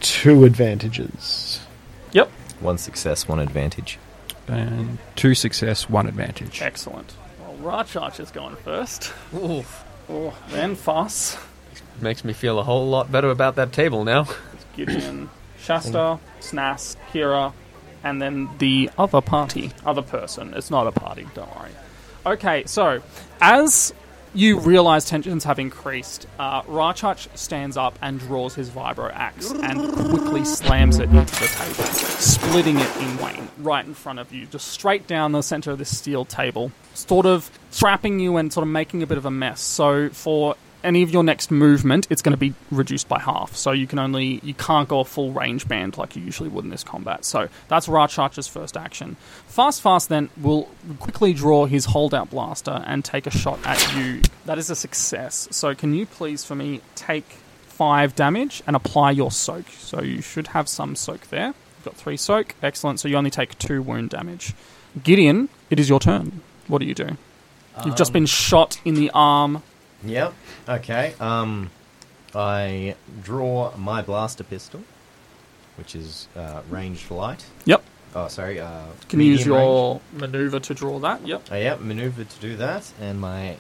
Two 0.01 0.45
advantages. 0.45 1.61
Yep. 2.13 2.31
One 2.61 2.79
success, 2.79 3.27
one 3.27 3.41
advantage. 3.41 3.99
And 4.47 4.99
two 5.17 5.35
success, 5.35 5.91
one 5.91 6.07
advantage. 6.07 6.63
Excellent. 6.63 7.13
Well, 7.41 7.57
Rachach 7.57 8.21
is 8.21 8.31
going 8.31 8.55
first. 8.57 9.13
Oof. 9.35 9.85
Oh, 10.09 10.35
then 10.51 10.77
Foss. 10.77 11.37
Makes 12.01 12.25
me 12.25 12.33
feel 12.33 12.59
a 12.59 12.63
whole 12.63 12.87
lot 12.89 13.11
better 13.11 13.31
about 13.31 13.57
that 13.57 13.73
table 13.73 14.05
now. 14.05 14.27
Gideon, 14.77 15.31
Shasta, 15.61 16.19
Snas, 16.41 16.97
Kira, 17.13 17.53
and 18.05 18.23
then 18.23 18.49
the 18.59 18.91
other 18.97 19.21
party, 19.21 19.73
other 19.85 20.03
person. 20.03 20.55
It's 20.55 20.71
not 20.71 20.87
a 20.87 20.93
party, 20.93 21.27
don't 21.35 21.55
worry. 21.57 21.71
Okay, 22.25 22.65
so 22.67 23.03
as 23.41 23.93
you 24.35 24.61
realize 24.61 25.05
tensions 25.07 25.45
have 25.45 25.59
increased, 25.59 26.27
uh, 26.39 26.63
Rachach 26.63 27.27
stands 27.37 27.77
up 27.77 27.99
and 28.03 28.21
draws 28.21 28.55
his 28.55 28.71
vibro 28.71 29.11
axe 29.13 29.51
and 29.51 29.93
quickly 29.93 30.45
slams 30.45 30.99
it 30.99 31.09
into 31.09 31.41
the 31.41 31.47
table, 31.47 31.85
splitting 31.85 32.79
it 32.79 32.97
in 32.99 33.19
twain 33.19 33.49
right 33.59 33.85
in 33.85 33.95
front 33.95 34.19
of 34.19 34.33
you, 34.33 34.47
just 34.47 34.69
straight 34.69 35.07
down 35.07 35.33
the 35.33 35.43
center 35.43 35.71
of 35.71 35.79
this 35.79 35.97
steel 35.97 36.25
table, 36.25 36.71
sort 36.95 37.27
of 37.27 37.51
trapping 37.73 38.21
you 38.21 38.37
and 38.37 38.53
sort 38.53 38.63
of 38.63 38.69
making 38.69 39.03
a 39.03 39.07
bit 39.07 39.19
of 39.19 39.27
a 39.27 39.31
mess. 39.31 39.61
So 39.61 40.11
for 40.11 40.57
any 40.89 41.03
of 41.03 41.11
your 41.11 41.23
next 41.23 41.51
movement, 41.51 42.07
it's 42.09 42.23
going 42.23 42.33
to 42.33 42.39
be 42.39 42.55
reduced 42.71 43.09
by 43.09 43.21
half. 43.21 43.55
So 43.55 43.73
you 43.73 43.87
can 43.87 43.99
only 43.99 44.41
you 44.43 44.55
can't 44.55 44.89
go 44.89 45.01
a 45.01 45.05
full 45.05 45.33
range 45.33 45.69
band 45.69 45.99
like 45.99 46.17
you 46.17 46.23
usually 46.23 46.49
would 46.49 46.65
in 46.65 46.71
this 46.71 46.83
combat. 46.83 47.27
So 47.27 47.49
that's 47.69 47.87
Rachach's 47.87 48.49
first 48.49 48.77
action. 48.77 49.17
Fast 49.47 49.83
Fast 49.83 50.09
then 50.09 50.31
will 50.41 50.71
quickly 50.99 51.35
draw 51.35 51.67
his 51.67 51.85
holdout 51.85 52.31
blaster 52.31 52.83
and 52.87 53.05
take 53.05 53.27
a 53.27 53.31
shot 53.31 53.61
at 53.67 53.95
you. 53.95 54.23
That 54.47 54.57
is 54.57 54.71
a 54.71 54.75
success. 54.75 55.47
So 55.51 55.75
can 55.75 55.95
you 55.95 56.07
please 56.07 56.43
for 56.43 56.55
me 56.55 56.81
take 56.95 57.27
five 57.67 58.17
damage 58.17 58.63
and 58.67 58.75
apply 58.75 59.11
your 59.11 59.31
soak? 59.31 59.69
So 59.69 60.01
you 60.01 60.23
should 60.23 60.49
have 60.49 60.69
some 60.69 60.97
soak 60.97 61.29
there. 61.29 61.49
You've 61.49 61.85
got 61.85 61.97
three 61.97 62.17
soak. 62.17 62.55
Excellent. 62.63 62.99
So 62.99 63.09
you 63.09 63.17
only 63.17 63.31
take 63.31 63.59
two 63.59 63.83
wound 63.83 64.09
damage. 64.09 64.55
Gideon, 65.03 65.51
it 65.69 65.79
is 65.79 65.91
your 65.91 66.01
turn. 66.01 66.41
What 66.67 66.79
do 66.79 66.87
you 66.87 66.95
do? 66.95 67.19
You've 67.85 67.97
just 67.97 68.11
um, 68.11 68.15
been 68.15 68.27
shot 68.27 68.81
in 68.85 68.95
the 68.95 69.11
arm. 69.15 69.63
Yep. 70.05 70.35
Okay. 70.69 71.15
Um, 71.21 71.71
I 72.35 72.95
draw 73.23 73.77
my 73.77 74.03
blaster 74.03 74.45
pistol, 74.45 74.83
which 75.77 75.95
is 75.95 76.29
uh, 76.37 76.63
ranged 76.71 77.11
light. 77.11 77.45
Yep. 77.65 77.83
Oh, 78.15 78.29
sorry. 78.29 78.61
Uh, 78.61 78.85
Can 79.09 79.21
you 79.21 79.27
use 79.27 79.41
medium 79.41 79.57
range. 79.57 79.67
your 79.67 80.01
maneuver 80.13 80.61
to 80.61 80.75
draw 80.75 80.99
that? 81.01 81.27
Yep. 81.27 81.43
Oh, 81.51 81.57
yeah, 81.57 81.77
maneuver 81.77 82.25
to 82.25 82.41
do 82.41 82.57
that, 82.57 82.91
and 83.01 83.21
my 83.21 83.57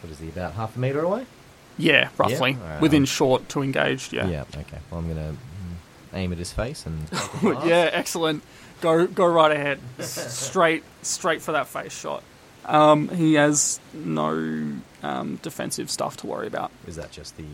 what 0.00 0.10
is 0.12 0.18
he 0.18 0.28
about 0.28 0.54
half 0.54 0.76
a 0.76 0.78
meter 0.80 1.00
away? 1.00 1.26
Yeah, 1.78 2.10
roughly. 2.18 2.54
alright, 2.54 2.80
Within 2.82 3.02
um, 3.02 3.06
short 3.06 3.48
to 3.50 3.62
engaged, 3.62 4.12
yeah. 4.12 4.28
Yeah. 4.28 4.44
Okay. 4.56 4.78
Well, 4.90 5.00
I'm 5.00 5.08
gonna 5.08 5.32
mm, 5.32 6.16
aim 6.16 6.32
at 6.32 6.38
his 6.38 6.52
face 6.52 6.86
and. 6.86 7.10
take 7.10 7.20
a 7.34 7.38
blast. 7.40 7.66
yeah, 7.66 7.90
excellent. 7.92 8.42
Go 8.80 9.06
go 9.06 9.26
right 9.26 9.52
ahead. 9.52 9.78
S- 9.98 10.36
straight 10.36 10.84
straight 11.02 11.40
for 11.40 11.52
that 11.52 11.68
face 11.68 11.92
shot. 11.92 12.22
Um, 12.64 13.08
he 13.08 13.34
has 13.34 13.80
no 13.92 14.72
um, 15.02 15.36
defensive 15.42 15.90
stuff 15.90 16.16
to 16.18 16.26
worry 16.26 16.46
about. 16.46 16.70
Is 16.86 16.96
that 16.96 17.10
just 17.10 17.36
the? 17.36 17.44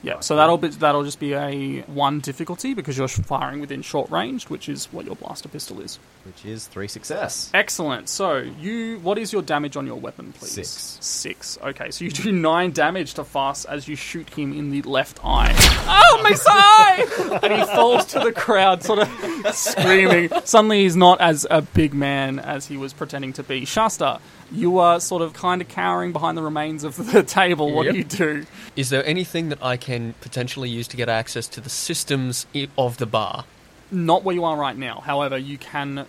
Yeah, 0.00 0.20
so 0.20 0.36
that'll 0.36 0.58
be 0.58 0.68
that'll 0.68 1.02
just 1.02 1.18
be 1.18 1.34
a 1.34 1.80
one 1.82 2.20
difficulty 2.20 2.72
because 2.72 2.96
you're 2.96 3.08
firing 3.08 3.60
within 3.60 3.82
short 3.82 4.08
range, 4.10 4.48
which 4.48 4.68
is 4.68 4.86
what 4.92 5.04
your 5.04 5.16
blaster 5.16 5.48
pistol 5.48 5.80
is. 5.80 5.98
Which 6.24 6.44
is 6.44 6.68
three 6.68 6.86
success. 6.86 7.50
Excellent. 7.52 8.08
So 8.08 8.36
you, 8.36 8.98
what 9.00 9.18
is 9.18 9.32
your 9.32 9.42
damage 9.42 9.76
on 9.76 9.86
your 9.86 9.96
weapon, 9.96 10.32
please? 10.34 10.52
Six. 10.52 10.98
Six. 11.00 11.58
Okay, 11.62 11.90
so 11.90 12.04
you 12.04 12.10
do 12.12 12.30
nine 12.50 12.70
damage 12.70 13.14
to 13.14 13.24
Fast 13.24 13.66
as 13.68 13.88
you 13.88 13.96
shoot 13.96 14.28
him 14.30 14.52
in 14.52 14.70
the 14.70 14.82
left 14.82 15.18
eye. 15.24 15.52
Oh, 15.88 16.20
my 16.22 16.32
side! 16.34 17.40
and 17.42 17.52
he 17.54 17.64
falls 17.74 18.04
to 18.06 18.20
the 18.20 18.32
crowd, 18.32 18.82
sort 18.84 19.00
of 19.00 19.54
screaming. 19.54 20.30
Suddenly, 20.44 20.82
he's 20.82 20.96
not 20.96 21.20
as 21.20 21.46
a 21.50 21.62
big 21.62 21.92
man 21.94 22.38
as 22.38 22.66
he 22.66 22.76
was 22.76 22.92
pretending 22.92 23.32
to 23.34 23.42
be. 23.42 23.64
Shasta, 23.64 24.20
you 24.52 24.78
are 24.78 25.00
sort 25.00 25.22
of 25.22 25.32
kind 25.32 25.60
of 25.60 25.68
cowering 25.68 26.12
behind 26.12 26.36
the 26.38 26.42
remains 26.42 26.84
of 26.84 26.96
the 27.12 27.22
table. 27.22 27.72
What 27.72 27.86
Yep. 27.86 27.92
do 27.92 27.98
you 27.98 28.04
do? 28.04 28.46
Is 28.76 28.90
there 28.90 29.04
anything 29.04 29.48
that 29.48 29.62
I 29.62 29.76
can 29.76 29.87
potentially 30.20 30.68
use 30.68 30.88
to 30.88 30.96
get 30.96 31.08
access 31.08 31.46
to 31.48 31.60
the 31.60 31.70
systems 31.70 32.46
of 32.76 32.98
the 32.98 33.06
bar? 33.06 33.44
Not 33.90 34.22
where 34.24 34.34
you 34.34 34.44
are 34.44 34.56
right 34.56 34.76
now. 34.76 35.00
However, 35.04 35.36
you 35.38 35.58
can 35.58 36.06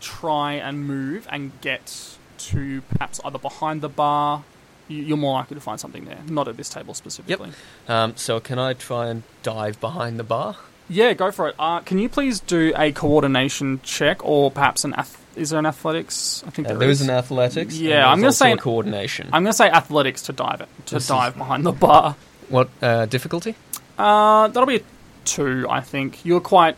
try 0.00 0.54
and 0.54 0.86
move 0.86 1.26
and 1.30 1.52
get 1.60 2.16
to 2.38 2.82
perhaps 2.82 3.20
either 3.24 3.38
behind 3.38 3.80
the 3.80 3.88
bar. 3.88 4.42
You- 4.88 5.02
You're 5.02 5.16
more 5.16 5.34
likely 5.34 5.54
to 5.54 5.60
find 5.60 5.80
something 5.80 6.04
there. 6.04 6.18
Not 6.28 6.48
at 6.48 6.56
this 6.56 6.68
table 6.68 6.94
specifically. 6.94 7.50
Um, 7.88 8.12
so 8.16 8.38
can 8.40 8.58
I 8.58 8.72
try 8.74 9.08
and 9.08 9.22
dive 9.42 9.80
behind 9.80 10.18
the 10.18 10.24
bar? 10.24 10.56
Yeah, 10.88 11.12
go 11.14 11.32
for 11.32 11.48
it. 11.48 11.56
Uh, 11.58 11.80
can 11.80 11.98
you 11.98 12.08
please 12.08 12.38
do 12.38 12.72
a 12.76 12.92
coordination 12.92 13.80
check 13.82 14.24
or 14.24 14.50
perhaps 14.52 14.84
an 14.84 14.94
ath- 14.94 15.20
is 15.34 15.50
there 15.50 15.58
an 15.58 15.66
athletics? 15.66 16.44
I 16.46 16.50
think 16.50 16.66
Uh, 16.66 16.70
there 16.70 16.78
there 16.80 16.90
is. 16.90 17.00
is 17.00 17.08
an 17.08 17.14
athletics. 17.14 17.76
Yeah, 17.76 18.08
I'm 18.08 18.20
gonna 18.20 18.32
say 18.32 18.52
an- 18.52 18.58
coordination. 18.58 19.26
I'm 19.32 19.42
going 19.42 19.52
to 19.52 19.56
say 19.56 19.68
athletics 19.68 20.22
to 20.22 20.32
dive 20.32 20.60
it 20.60 20.68
to 20.86 20.94
This 20.94 21.02
is- 21.04 21.08
dive 21.08 21.36
behind 21.36 21.66
the 21.66 21.72
bar. 21.72 22.14
What 22.48 22.68
uh, 22.82 23.06
difficulty? 23.06 23.54
Uh, 23.98 24.48
that'll 24.48 24.66
be 24.66 24.76
a 24.76 24.80
two, 25.24 25.66
I 25.68 25.80
think. 25.80 26.24
You're 26.24 26.40
quite 26.40 26.76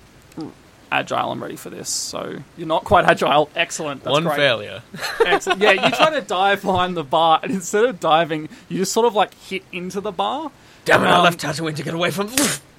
agile 0.91 1.33
and 1.33 1.41
ready 1.41 1.57
for 1.57 1.69
this, 1.71 1.89
so 1.91 2.39
you're 2.57 2.67
not 2.69 2.85
quite 2.85 3.05
agile. 3.05 3.51
Excellent. 3.55 4.03
That's 4.05 4.13
One 4.13 4.25
great. 4.25 4.37
failure. 4.37 4.83
Excellent. 5.25 5.61
Yeah, 5.61 5.73
you 5.73 5.91
try 5.91 6.11
to 6.11 6.21
dive 6.23 6.63
behind 6.63 6.97
the 6.97 7.05
bar, 7.05 7.41
and 7.43 7.53
instead 7.53 7.85
of 7.85 8.01
diving, 8.01 8.49
you 8.69 8.79
just 8.79 8.93
sort 8.93 9.07
of 9.07 9.15
like 9.15 9.35
hit 9.35 9.65
into 9.73 10.01
the 10.01 10.13
bar. 10.13 10.51
Damn 10.85 11.03
it! 11.05 11.07
I 11.09 11.17
Um, 11.19 11.25
left 11.25 11.41
Tatooine 11.41 11.77
to 11.77 11.83
get 11.83 11.95
away 11.95 12.11
from. 12.11 12.31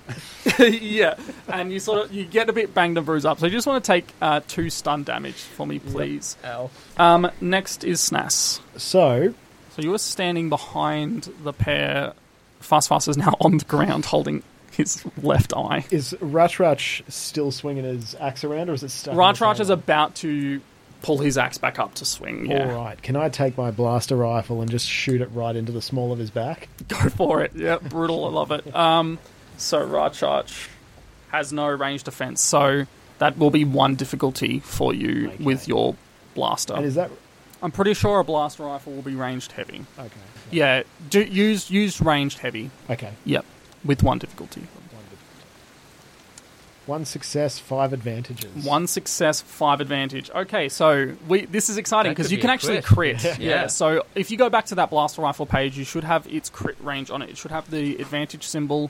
yeah, 0.59 1.15
and 1.47 1.71
you 1.71 1.79
sort 1.79 2.05
of 2.05 2.11
you 2.13 2.25
get 2.25 2.49
a 2.49 2.53
bit 2.53 2.73
banged 2.73 2.97
and 2.97 3.05
bruised 3.05 3.25
up. 3.25 3.39
So 3.39 3.45
you 3.45 3.51
just 3.51 3.67
want 3.67 3.83
to 3.83 3.87
take 3.91 4.11
uh, 4.21 4.41
two 4.47 4.69
stun 4.71 5.03
damage 5.03 5.35
for 5.35 5.67
me, 5.67 5.77
please. 5.79 6.35
Ow. 6.45 6.71
Um, 6.97 7.29
next 7.41 7.83
is 7.83 7.99
Snas. 7.99 8.59
So, 8.77 9.33
So 9.75 9.81
you 9.83 9.91
were 9.91 9.97
standing 9.99 10.49
behind 10.49 11.31
the 11.43 11.53
pair. 11.53 12.13
Fast 12.59 12.89
Fast 12.89 13.07
is 13.07 13.17
now 13.17 13.33
on 13.41 13.57
the 13.57 13.65
ground 13.65 14.05
holding 14.05 14.43
his 14.71 15.03
left 15.21 15.53
eye. 15.53 15.85
is 15.91 16.13
Ratchrach 16.21 17.09
still 17.11 17.51
swinging 17.51 17.83
his 17.83 18.15
axe 18.15 18.43
around, 18.43 18.69
or 18.69 18.73
is 18.73 18.83
it 18.83 18.89
stuck? 18.89 19.13
the 19.15 19.61
is 19.61 19.69
about 19.69 20.15
to 20.15 20.61
pull 21.01 21.17
his 21.19 21.37
axe 21.37 21.57
back 21.57 21.79
up 21.79 21.93
to 21.95 22.05
swing. 22.05 22.45
Yeah, 22.51 22.73
All 22.75 22.83
right. 22.83 23.01
Can 23.01 23.15
I 23.15 23.29
take 23.29 23.57
my 23.57 23.71
blaster 23.71 24.15
rifle 24.17 24.61
and 24.61 24.69
just 24.69 24.85
shoot 24.87 25.21
it 25.21 25.29
right 25.33 25.55
into 25.55 25.71
the 25.71 25.81
small 25.81 26.11
of 26.11 26.19
his 26.19 26.29
back? 26.29 26.67
go 26.87 26.97
for 27.09 27.41
it. 27.43 27.53
Yeah, 27.55 27.77
brutal. 27.77 28.25
I 28.25 28.29
love 28.29 28.51
it. 28.51 28.75
Um, 28.75 29.17
so 29.57 29.85
Rachrach 29.85 30.67
has 31.29 31.53
no 31.53 31.67
range 31.69 32.03
defense, 32.03 32.41
so 32.41 32.85
that 33.19 33.37
will 33.37 33.49
be 33.51 33.63
one 33.65 33.95
difficulty 33.95 34.59
for 34.59 34.93
you 34.93 35.29
Okay. 35.29 35.43
with 35.43 35.67
your 35.67 35.95
blaster. 36.35 36.73
And 36.75 36.85
is 36.85 36.95
that 36.95 37.11
I'm 37.61 37.71
pretty 37.71 37.93
sure 37.93 38.19
a 38.19 38.23
blaster 38.23 38.63
rifle 38.63 38.93
will 38.93 39.01
be 39.01 39.15
ranged 39.15 39.51
heavy. 39.53 39.85
okay? 39.97 40.09
Yeah, 40.51 40.83
do 41.09 41.21
use 41.21 41.69
use 41.69 42.01
ranged 42.01 42.39
heavy. 42.39 42.71
Okay. 42.89 43.13
Yep, 43.25 43.45
with 43.85 44.03
one 44.03 44.17
difficulty. 44.19 44.63
One 46.85 47.05
success, 47.05 47.59
five 47.59 47.93
advantages. 47.93 48.65
One 48.65 48.87
success, 48.87 49.41
five 49.41 49.79
advantage. 49.79 50.31
Okay, 50.31 50.69
so 50.69 51.13
we 51.27 51.45
this 51.45 51.69
is 51.69 51.77
exciting 51.77 52.09
That 52.09 52.13
because 52.15 52.27
could 52.27 52.31
you 52.31 52.37
be 52.37 52.41
can 52.41 52.49
a 52.49 52.53
actually 52.53 52.81
crit. 52.81 53.19
crit. 53.19 53.39
yeah. 53.39 53.49
Yeah. 53.49 53.67
So 53.67 54.03
if 54.15 54.31
you 54.31 54.37
go 54.37 54.49
back 54.49 54.65
to 54.67 54.75
that 54.75 54.89
blaster 54.89 55.21
rifle 55.21 55.45
page, 55.45 55.77
you 55.77 55.83
should 55.83 56.03
have 56.03 56.25
its 56.25 56.49
crit 56.49 56.77
range 56.81 57.11
on 57.11 57.21
it. 57.21 57.29
It 57.29 57.37
should 57.37 57.51
have 57.51 57.69
the 57.69 57.97
advantage 57.97 58.43
symbol 58.43 58.89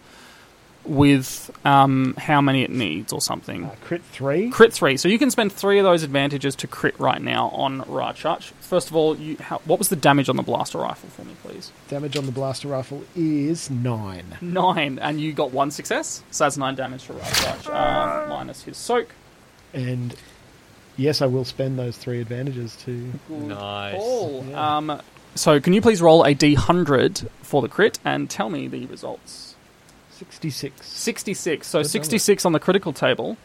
with 0.86 1.52
um, 1.65 2.15
how 2.18 2.42
many 2.42 2.63
it 2.63 2.70
needs 2.70 3.13
or 3.13 3.22
something. 3.22 3.65
Uh, 3.65 3.76
crit 3.82 4.04
three. 4.04 4.50
Crit 4.50 4.74
three. 4.74 4.98
So 4.98 5.08
you 5.08 5.20
can 5.20 5.30
spend 5.30 5.52
three 5.52 5.78
of 5.78 5.84
those 5.84 6.04
advantages 6.04 6.56
to 6.58 6.68
crit 6.68 7.00
right 7.00 7.22
now 7.22 7.50
on 7.50 7.82
Rachach. 7.84 8.52
First 8.62 8.89
of 8.89 8.96
all, 8.96 9.15
you, 9.18 9.38
how, 9.38 9.62
what 9.65 9.80
was 9.80 9.89
the 9.89 9.96
damage 9.96 10.30
on 10.30 10.36
the 10.36 10.44
blaster 10.44 10.78
rifle 10.78 11.10
for 11.10 11.24
me, 11.24 11.36
please? 11.44 11.72
Damage 11.89 12.18
on 12.18 12.26
the 12.26 12.32
blaster 12.32 12.68
rifle 12.68 13.04
is 13.15 13.70
nine. 13.70 14.38
Nine, 14.42 15.00
and 15.00 15.20
you 15.20 15.34
got 15.34 15.52
one 15.52 15.72
success. 15.72 16.24
So 16.32 16.46
that's 16.46 16.58
nine 16.58 16.76
damage 16.76 17.04
for 17.04 17.13
Rachach, 17.13 17.68
uh, 17.68 18.30
minus 18.30 18.63
his 18.63 18.78
soak. 18.78 19.10
And 19.74 20.15
yes, 20.98 21.22
I 21.22 21.26
will 21.28 21.46
spend 21.46 21.78
those 21.78 21.98
three 21.98 22.22
advantages 22.22 22.76
to. 22.86 23.12
Nice. 23.30 23.96
Cool. 23.96 24.46
Yeah. 24.50 24.78
Um, 24.78 25.02
so 25.36 25.60
can 25.60 25.74
you 25.74 25.82
please 25.82 26.02
roll 26.02 26.24
a 26.24 26.34
d100 26.34 27.28
for 27.44 27.62
the 27.62 27.68
crit 27.68 28.00
and 28.04 28.30
tell 28.30 28.50
me 28.50 28.68
the 28.68 28.86
results? 28.88 29.56
66. 30.19 30.86
66. 30.86 31.67
So 31.67 31.79
Good 31.82 31.89
66 31.89 32.45
on 32.45 32.51
the 32.51 32.60
critical 32.60 32.93
table 32.93 33.38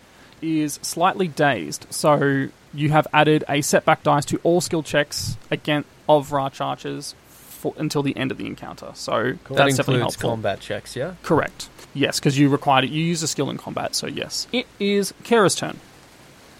is 0.43 0.75
slightly 0.83 1.29
dazed. 1.29 1.87
So 1.91 2.49
you 2.73 2.91
have 2.91 3.07
added 3.13 3.45
a 3.49 3.63
setback 3.63 4.03
dice 4.03 4.25
to 4.27 4.41
all 4.43 4.61
skill 4.61 4.83
checks 4.83 5.37
again 5.51 5.85
of 6.09 6.31
Rachach's 6.31 7.15
for 7.29 7.73
until 7.79 8.03
the 8.03 8.17
end 8.17 8.31
of 8.31 8.37
the 8.39 8.47
encounter. 8.47 8.91
So 8.95 9.35
Cool. 9.45 9.57
That 9.57 9.65
that's 9.65 9.77
definitely 9.77 10.01
includes 10.01 10.15
helpful. 10.17 10.31
combat 10.31 10.61
checks, 10.61 10.97
yeah? 10.97 11.15
Correct. 11.23 11.69
Yes, 11.95 12.19
because 12.19 12.37
you 12.39 12.49
required 12.49 12.85
it. 12.85 12.91
You 12.91 13.03
use 13.03 13.23
a 13.23 13.29
skill 13.29 13.49
in 13.49 13.57
combat. 13.57 13.95
So 13.95 14.07
yes, 14.07 14.47
it 14.53 14.67
is 14.81 15.15
Kira's 15.23 15.55
turn. 15.55 15.79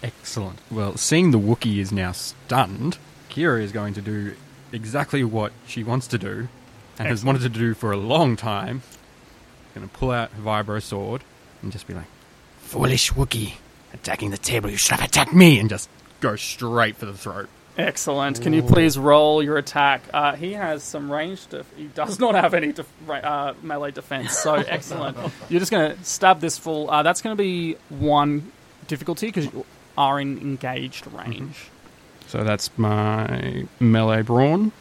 Excellent. 0.01 0.59
Well, 0.71 0.97
seeing 0.97 1.31
the 1.31 1.39
Wookiee 1.39 1.79
is 1.79 1.91
now 1.91 2.11
stunned, 2.11 2.97
Kira 3.29 3.61
is 3.61 3.71
going 3.71 3.93
to 3.95 4.01
do 4.01 4.35
exactly 4.71 5.23
what 5.23 5.51
she 5.67 5.83
wants 5.83 6.07
to 6.07 6.17
do 6.17 6.47
and 6.97 7.07
has 7.07 7.23
wanted 7.25 7.41
to 7.41 7.49
do 7.49 7.73
for 7.73 7.91
a 7.91 7.97
long 7.97 8.35
time. 8.35 8.81
Going 9.75 9.87
to 9.89 9.93
pull 9.93 10.11
out 10.11 10.31
vibro 10.41 10.81
sword 10.81 11.21
and 11.61 11.71
just 11.71 11.85
be 11.85 11.93
like, 11.93 12.05
"Foolish 12.59 13.11
Wookiee, 13.11 13.53
attacking 13.93 14.31
the 14.31 14.37
table! 14.37 14.69
You 14.69 14.77
should 14.77 14.95
have 14.99 15.09
attacked 15.09 15.33
me!" 15.33 15.59
and 15.59 15.69
just 15.69 15.89
go 16.21 16.35
straight 16.37 16.95
for 16.95 17.05
the 17.05 17.13
throat. 17.13 17.49
Excellent. 17.77 18.41
Can 18.41 18.53
you 18.53 18.63
please 18.63 18.97
roll 18.97 19.43
your 19.43 19.57
attack? 19.57 20.01
Uh, 20.13 20.33
he 20.37 20.53
has 20.53 20.81
some 20.81 21.11
range. 21.11 21.45
Def- 21.47 21.69
he 21.75 21.87
does 21.87 22.19
not 22.21 22.33
have 22.35 22.53
any 22.53 22.71
def- 22.71 22.87
uh, 23.09 23.53
melee 23.61 23.91
defense. 23.91 24.37
So 24.37 24.53
excellent. 24.67 25.17
You're 25.49 25.59
just 25.59 25.71
going 25.71 25.93
to 25.97 26.03
stab 26.05 26.39
this 26.39 26.57
full. 26.57 26.89
Uh, 26.89 27.03
that's 27.03 27.21
going 27.21 27.35
to 27.35 27.43
be 27.43 27.75
one 27.89 28.49
difficulty 28.87 29.27
because 29.27 29.45
you 29.51 29.65
are 29.97 30.21
in 30.21 30.37
engaged 30.39 31.05
range. 31.07 31.67
So 32.27 32.45
that's 32.45 32.69
my 32.77 33.65
melee 33.81 34.21
brawn, 34.21 34.71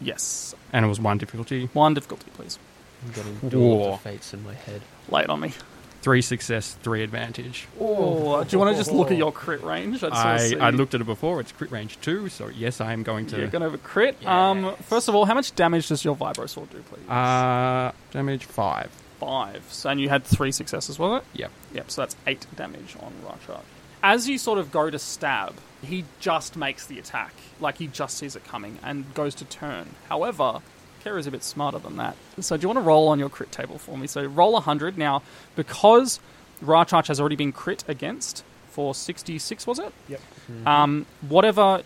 Yes. 0.00 0.54
and 0.72 0.84
it 0.84 0.88
was 0.88 0.98
one 0.98 1.18
difficulty. 1.18 1.68
One 1.74 1.92
difficulty, 1.94 2.30
please. 2.34 2.58
I'm 3.04 3.12
getting 3.12 3.48
duel 3.48 3.94
of 3.94 4.02
the 4.02 4.10
fates 4.10 4.34
in 4.34 4.42
my 4.44 4.54
head. 4.54 4.82
Lay 5.08 5.22
it 5.22 5.30
on 5.30 5.40
me. 5.40 5.52
Three 6.00 6.22
success, 6.22 6.76
three 6.82 7.02
advantage. 7.02 7.66
Oh, 7.80 8.42
do 8.44 8.54
you 8.54 8.58
want 8.60 8.70
to 8.70 8.80
just 8.80 8.92
look 8.92 9.10
at 9.10 9.16
your 9.16 9.32
crit 9.32 9.62
range? 9.64 10.04
I'd 10.04 10.50
sort 10.50 10.62
I, 10.62 10.68
I 10.68 10.70
looked 10.70 10.94
at 10.94 11.00
it 11.00 11.04
before. 11.04 11.40
It's 11.40 11.50
crit 11.50 11.72
range 11.72 11.98
two, 12.00 12.28
so 12.28 12.48
yes, 12.48 12.80
I 12.80 12.92
am 12.92 13.02
going 13.02 13.26
to. 13.26 13.36
You're 13.36 13.48
going 13.48 13.62
to 13.62 13.70
have 13.70 13.74
a 13.74 13.78
crit. 13.78 14.24
Um, 14.24 14.76
first 14.82 15.08
of 15.08 15.16
all, 15.16 15.24
how 15.24 15.34
much 15.34 15.54
damage 15.56 15.88
does 15.88 16.04
your 16.04 16.16
vibro 16.16 16.48
sword 16.48 16.70
do, 16.70 16.78
please? 16.82 17.08
Uh, 17.08 17.90
damage 18.12 18.44
five. 18.44 18.90
five. 19.18 19.64
So, 19.70 19.90
and 19.90 20.00
you 20.00 20.08
had 20.08 20.24
three 20.24 20.52
successes, 20.52 21.00
was 21.00 21.20
it? 21.20 21.38
Yep. 21.40 21.50
Yep, 21.74 21.90
so 21.90 22.02
that's 22.02 22.16
eight 22.28 22.46
damage 22.54 22.96
on 23.00 23.12
Rorschach. 23.24 23.64
As 24.00 24.28
you 24.28 24.38
sort 24.38 24.60
of 24.60 24.70
go 24.70 24.90
to 24.90 24.98
stab, 25.00 25.54
he 25.82 26.04
just 26.20 26.56
makes 26.56 26.86
the 26.86 27.00
attack. 27.00 27.32
Like 27.58 27.78
he 27.78 27.88
just 27.88 28.16
sees 28.16 28.36
it 28.36 28.44
coming 28.44 28.78
and 28.84 29.12
goes 29.14 29.34
to 29.36 29.44
turn. 29.44 29.88
However, 30.08 30.60
Kara's 31.04 31.26
a 31.26 31.30
bit 31.30 31.42
smarter 31.42 31.78
than 31.78 31.96
that. 31.96 32.16
So 32.40 32.56
do 32.56 32.62
you 32.62 32.68
want 32.68 32.78
to 32.78 32.82
roll 32.82 33.08
on 33.08 33.18
your 33.18 33.28
crit 33.28 33.50
table 33.52 33.78
for 33.78 33.96
me? 33.96 34.06
So 34.06 34.24
roll 34.24 34.52
100. 34.54 34.98
Now, 34.98 35.22
because 35.56 36.20
Rorschach 36.60 37.06
has 37.08 37.20
already 37.20 37.36
been 37.36 37.52
crit 37.52 37.84
against 37.88 38.44
for 38.70 38.94
66, 38.94 39.66
was 39.66 39.78
it? 39.78 39.92
Yep. 40.08 40.20
Um, 40.66 41.06
whatever 41.28 41.82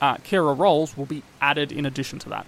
uh, 0.00 0.16
Kara 0.24 0.52
rolls 0.54 0.96
will 0.96 1.06
be 1.06 1.22
added 1.40 1.72
in 1.72 1.86
addition 1.86 2.18
to 2.20 2.28
that. 2.30 2.46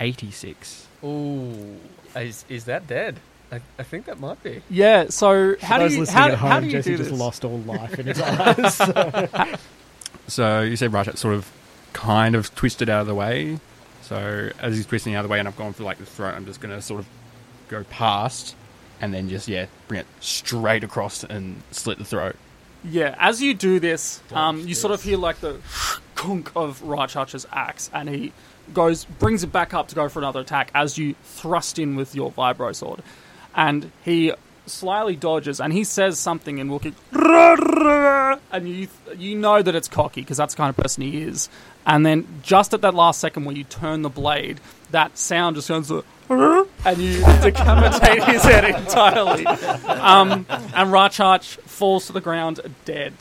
Eighty-six. 0.00 0.88
Ooh, 1.04 1.76
is 2.16 2.44
is 2.48 2.64
that 2.64 2.86
dead? 2.88 3.20
I, 3.52 3.60
I 3.78 3.84
think 3.84 4.06
that 4.06 4.18
might 4.18 4.42
be. 4.42 4.60
Yeah, 4.68 5.06
so 5.08 5.54
how 5.60 5.78
For 5.78 5.88
do 5.88 5.94
you, 5.94 6.06
how, 6.06 6.28
home, 6.34 6.50
how 6.50 6.60
do 6.60 6.66
you 6.66 6.72
Jesse 6.72 6.90
do 6.90 6.96
just 6.96 7.10
this? 7.10 7.18
lost 7.18 7.44
all 7.44 7.58
life 7.66 7.96
in 7.98 8.06
his 8.06 8.20
eyes. 8.20 9.58
So 10.26 10.62
you 10.62 10.76
said 10.76 10.90
Rajat 10.90 11.16
sort 11.16 11.34
of 11.34 11.50
kind 11.92 12.34
of 12.34 12.52
twisted 12.54 12.88
out 12.88 13.02
of 13.02 13.06
the 13.06 13.14
way. 13.14 13.60
So 14.04 14.50
as 14.60 14.76
he's 14.76 14.86
pressing 14.86 15.14
the 15.14 15.18
other 15.18 15.28
way 15.28 15.38
and 15.38 15.48
I've 15.48 15.56
gone 15.56 15.72
for 15.72 15.82
like 15.82 15.98
the 15.98 16.04
throat, 16.04 16.34
I'm 16.34 16.44
just 16.44 16.60
going 16.60 16.74
to 16.74 16.82
sort 16.82 17.00
of 17.00 17.06
go 17.68 17.84
past 17.84 18.54
and 19.00 19.14
then 19.14 19.30
just, 19.30 19.48
yeah, 19.48 19.66
bring 19.88 20.00
it 20.00 20.06
straight 20.20 20.84
across 20.84 21.24
and 21.24 21.62
slit 21.70 21.98
the 21.98 22.04
throat. 22.04 22.36
Yeah, 22.84 23.14
as 23.18 23.40
you 23.40 23.54
do 23.54 23.80
this, 23.80 24.20
um, 24.32 24.60
you 24.68 24.74
sort 24.74 24.92
of 24.92 25.02
hear 25.02 25.16
like 25.16 25.40
the 25.40 25.58
kunk 26.14 26.52
of 26.54 26.82
Rajach's 26.82 27.46
axe, 27.50 27.88
and 27.94 28.10
he 28.10 28.32
goes, 28.74 29.06
brings 29.06 29.42
it 29.42 29.50
back 29.52 29.72
up 29.72 29.88
to 29.88 29.94
go 29.94 30.10
for 30.10 30.18
another 30.18 30.40
attack 30.40 30.70
as 30.74 30.98
you 30.98 31.14
thrust 31.24 31.78
in 31.78 31.96
with 31.96 32.14
your 32.14 32.30
vibro 32.30 32.74
sword, 32.74 33.02
and 33.54 33.90
he 34.04 34.32
slyly 34.66 35.16
dodges, 35.16 35.60
and 35.60 35.72
he 35.72 35.84
says 35.84 36.18
something 36.18 36.58
in 36.58 36.68
Wookiee, 36.68 36.94
and 38.52 38.68
you 38.68 38.88
you 39.16 39.36
know 39.36 39.62
that 39.62 39.74
it's 39.74 39.88
cocky 39.88 40.20
because 40.22 40.36
that's 40.36 40.54
the 40.54 40.58
kind 40.58 40.70
of 40.70 40.76
person 40.76 41.02
he 41.02 41.22
is, 41.22 41.48
and 41.86 42.04
then 42.04 42.26
just 42.42 42.74
at 42.74 42.80
that 42.82 42.94
last 42.94 43.20
second 43.20 43.44
where 43.44 43.56
you 43.56 43.64
turn 43.64 44.02
the 44.02 44.08
blade, 44.08 44.60
that 44.90 45.18
sound 45.18 45.56
just 45.56 45.68
goes. 45.68 45.88
to 45.88 46.04
and 46.28 46.98
you 46.98 47.18
decapitate 47.42 48.24
his 48.24 48.42
head 48.42 48.64
entirely. 48.64 49.44
Um, 49.46 50.46
and 50.48 50.90
Rachach 50.90 51.44
falls 51.60 52.06
to 52.06 52.12
the 52.12 52.20
ground 52.20 52.60
dead. 52.84 53.12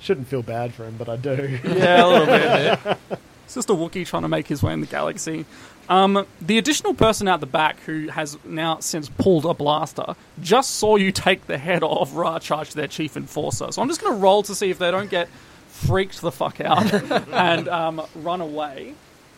Shouldn't 0.00 0.28
feel 0.28 0.42
bad 0.42 0.74
for 0.74 0.84
him, 0.84 0.96
but 0.98 1.08
I 1.08 1.16
do. 1.16 1.58
Yeah, 1.64 2.04
a 2.04 2.06
little 2.06 2.26
bit. 2.26 2.98
It's 3.44 3.54
just 3.54 3.70
a 3.70 3.72
Wookiee 3.72 4.06
trying 4.06 4.22
to 4.22 4.28
make 4.28 4.46
his 4.46 4.62
way 4.62 4.74
in 4.74 4.80
the 4.82 4.86
galaxy. 4.86 5.46
Um, 5.88 6.26
the 6.40 6.58
additional 6.58 6.92
person 6.92 7.28
out 7.28 7.40
the 7.40 7.46
back 7.46 7.80
who 7.80 8.08
has 8.08 8.36
now 8.44 8.78
since 8.80 9.08
pulled 9.08 9.46
a 9.46 9.54
blaster 9.54 10.14
just 10.40 10.72
saw 10.72 10.96
you 10.96 11.12
take 11.12 11.46
the 11.46 11.56
head 11.56 11.82
off 11.82 12.12
Rachach, 12.12 12.74
their 12.74 12.88
chief 12.88 13.16
enforcer. 13.16 13.72
So 13.72 13.80
I'm 13.80 13.88
just 13.88 14.00
going 14.00 14.12
to 14.12 14.18
roll 14.18 14.42
to 14.42 14.54
see 14.54 14.70
if 14.70 14.78
they 14.78 14.90
don't 14.90 15.08
get 15.08 15.28
freaked 15.68 16.20
the 16.20 16.32
fuck 16.32 16.60
out 16.60 16.92
and 17.32 17.68
um, 17.68 18.02
run 18.16 18.40
away. 18.40 18.94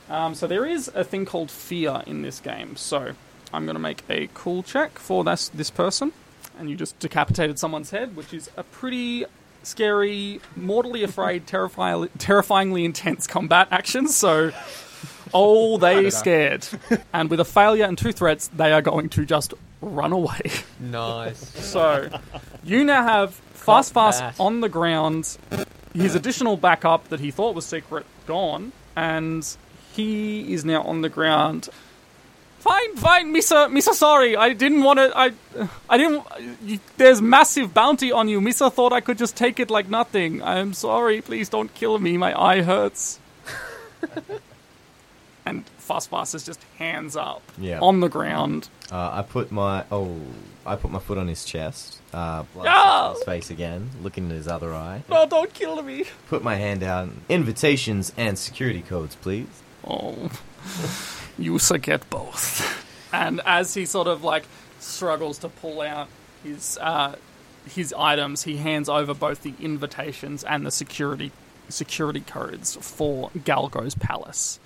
Um, 0.09 0.35
so 0.35 0.49
there 0.49 0.67
is 0.67 0.91
a 0.93 1.05
thing 1.05 1.25
called 1.25 1.51
fear 1.51 2.03
in 2.07 2.23
this 2.23 2.41
game. 2.41 2.75
So 2.75 3.13
I'm 3.53 3.65
going 3.65 3.77
to 3.77 3.81
make 3.81 4.03
a 4.09 4.29
cool 4.35 4.63
check 4.63 4.99
for 4.99 5.23
this 5.23 5.49
this 5.49 5.71
person, 5.71 6.13
and 6.59 6.69
you 6.69 6.77
just 6.77 6.99
decapitated 6.99 7.59
someone's 7.59 7.91
head, 7.91 8.17
which 8.17 8.35
is 8.35 8.51
a 8.57 8.65
pretty 8.65 9.25
scary, 9.63 10.41
mortally 10.57 11.05
afraid, 11.05 11.47
terrifying, 11.47 12.09
terrifyingly 12.19 12.85
intense 12.85 13.27
combat 13.27 13.69
action. 13.71 14.09
So, 14.09 14.53
oh, 15.35 15.79
they 15.85 16.11
scared, 16.11 16.67
and 17.13 17.31
with 17.31 17.41
a 17.41 17.45
failure 17.45 17.85
and 17.85 17.97
two 17.97 18.13
threats, 18.13 18.49
they 18.49 18.73
are 18.73 18.83
going 18.83 19.09
to 19.11 19.25
just 19.25 19.55
run 19.81 20.13
away. 20.13 20.41
Nice. 20.79 21.41
So, 21.71 22.09
you 22.65 22.85
now 22.85 23.03
have 23.03 23.35
Fast 23.55 23.95
Cut 23.95 24.01
Fast 24.13 24.21
that. 24.21 24.41
on 24.41 24.61
the 24.61 24.69
ground. 24.69 25.37
His 25.95 26.15
additional 26.15 26.57
backup 26.57 27.09
that 27.09 27.21
he 27.21 27.31
thought 27.31 27.55
was 27.55 27.65
secret 27.65 28.07
gone, 28.27 28.73
and 28.97 29.47
he 29.93 30.53
is 30.53 30.65
now 30.65 30.83
on 30.83 31.03
the 31.03 31.09
ground. 31.09 31.69
Fine, 32.61 32.97
fine, 32.97 33.35
Misa, 33.35 33.73
Misa. 33.73 33.95
Sorry, 33.95 34.37
I 34.37 34.53
didn't 34.53 34.83
want 34.83 34.99
to. 34.99 35.11
I, 35.17 35.33
I 35.89 35.97
didn't. 35.97 36.25
You, 36.63 36.79
there's 36.99 37.23
massive 37.23 37.73
bounty 37.73 38.13
on 38.13 38.29
you. 38.29 38.39
Misa 38.41 38.71
thought 38.71 38.93
I 38.93 39.01
could 39.01 39.17
just 39.17 39.35
take 39.35 39.59
it 39.59 39.71
like 39.71 39.89
nothing. 39.89 40.43
I'm 40.43 40.75
sorry. 40.75 41.23
Please 41.23 41.49
don't 41.49 41.73
kill 41.75 41.99
me. 41.99 42.19
My 42.19 42.39
eye 42.39 42.61
hurts. 42.63 43.19
And 45.51 45.67
Fast 45.79 46.09
Fast 46.11 46.35
is 46.35 46.45
just 46.45 46.63
hands 46.79 47.17
up 47.17 47.43
Yeah. 47.59 47.81
on 47.81 48.01
the 48.01 48.09
ground. 48.09 48.69
Uh, 48.91 49.11
I 49.13 49.23
put 49.23 49.53
my 49.53 49.85
oh, 49.93 50.17
I 50.65 50.77
put 50.77 50.91
my 50.91 50.99
foot 50.99 51.19
on 51.19 51.29
his 51.29 51.45
chest, 51.45 52.01
uh, 52.15 52.45
No! 52.57 53.15
his 53.15 53.25
face 53.25 53.51
again, 53.51 53.91
looking 54.03 54.25
in 54.25 54.31
his 54.31 54.49
other 54.49 54.73
eye. 54.75 55.03
No, 55.09 55.27
don't 55.27 55.53
kill 55.53 55.83
me. 55.83 56.05
Put 56.29 56.43
my 56.43 56.57
hand 56.57 56.83
out. 56.83 57.09
Invitations 57.29 58.13
and 58.17 58.39
security 58.39 58.83
codes, 58.83 59.17
please. 59.17 59.47
Oh, 59.87 60.31
you 61.39 61.59
get 61.83 62.09
both. 62.11 62.87
And 63.13 63.41
as 63.45 63.75
he 63.75 63.87
sort 63.87 64.07
of 64.07 64.23
like 64.25 64.45
struggles 64.79 65.39
to 65.39 65.49
pull 65.49 65.81
out 65.81 66.09
his 66.45 66.79
uh, 66.81 67.17
his 67.69 67.93
items, 67.97 68.45
he 68.45 68.57
hands 68.57 68.89
over 68.89 69.15
both 69.15 69.43
the 69.43 69.55
invitations 69.61 70.45
and 70.45 70.65
the 70.65 70.71
security 70.71 71.33
security 71.69 72.21
codes 72.21 72.77
for 72.81 73.31
Galgo's 73.45 73.95
palace, 73.95 74.59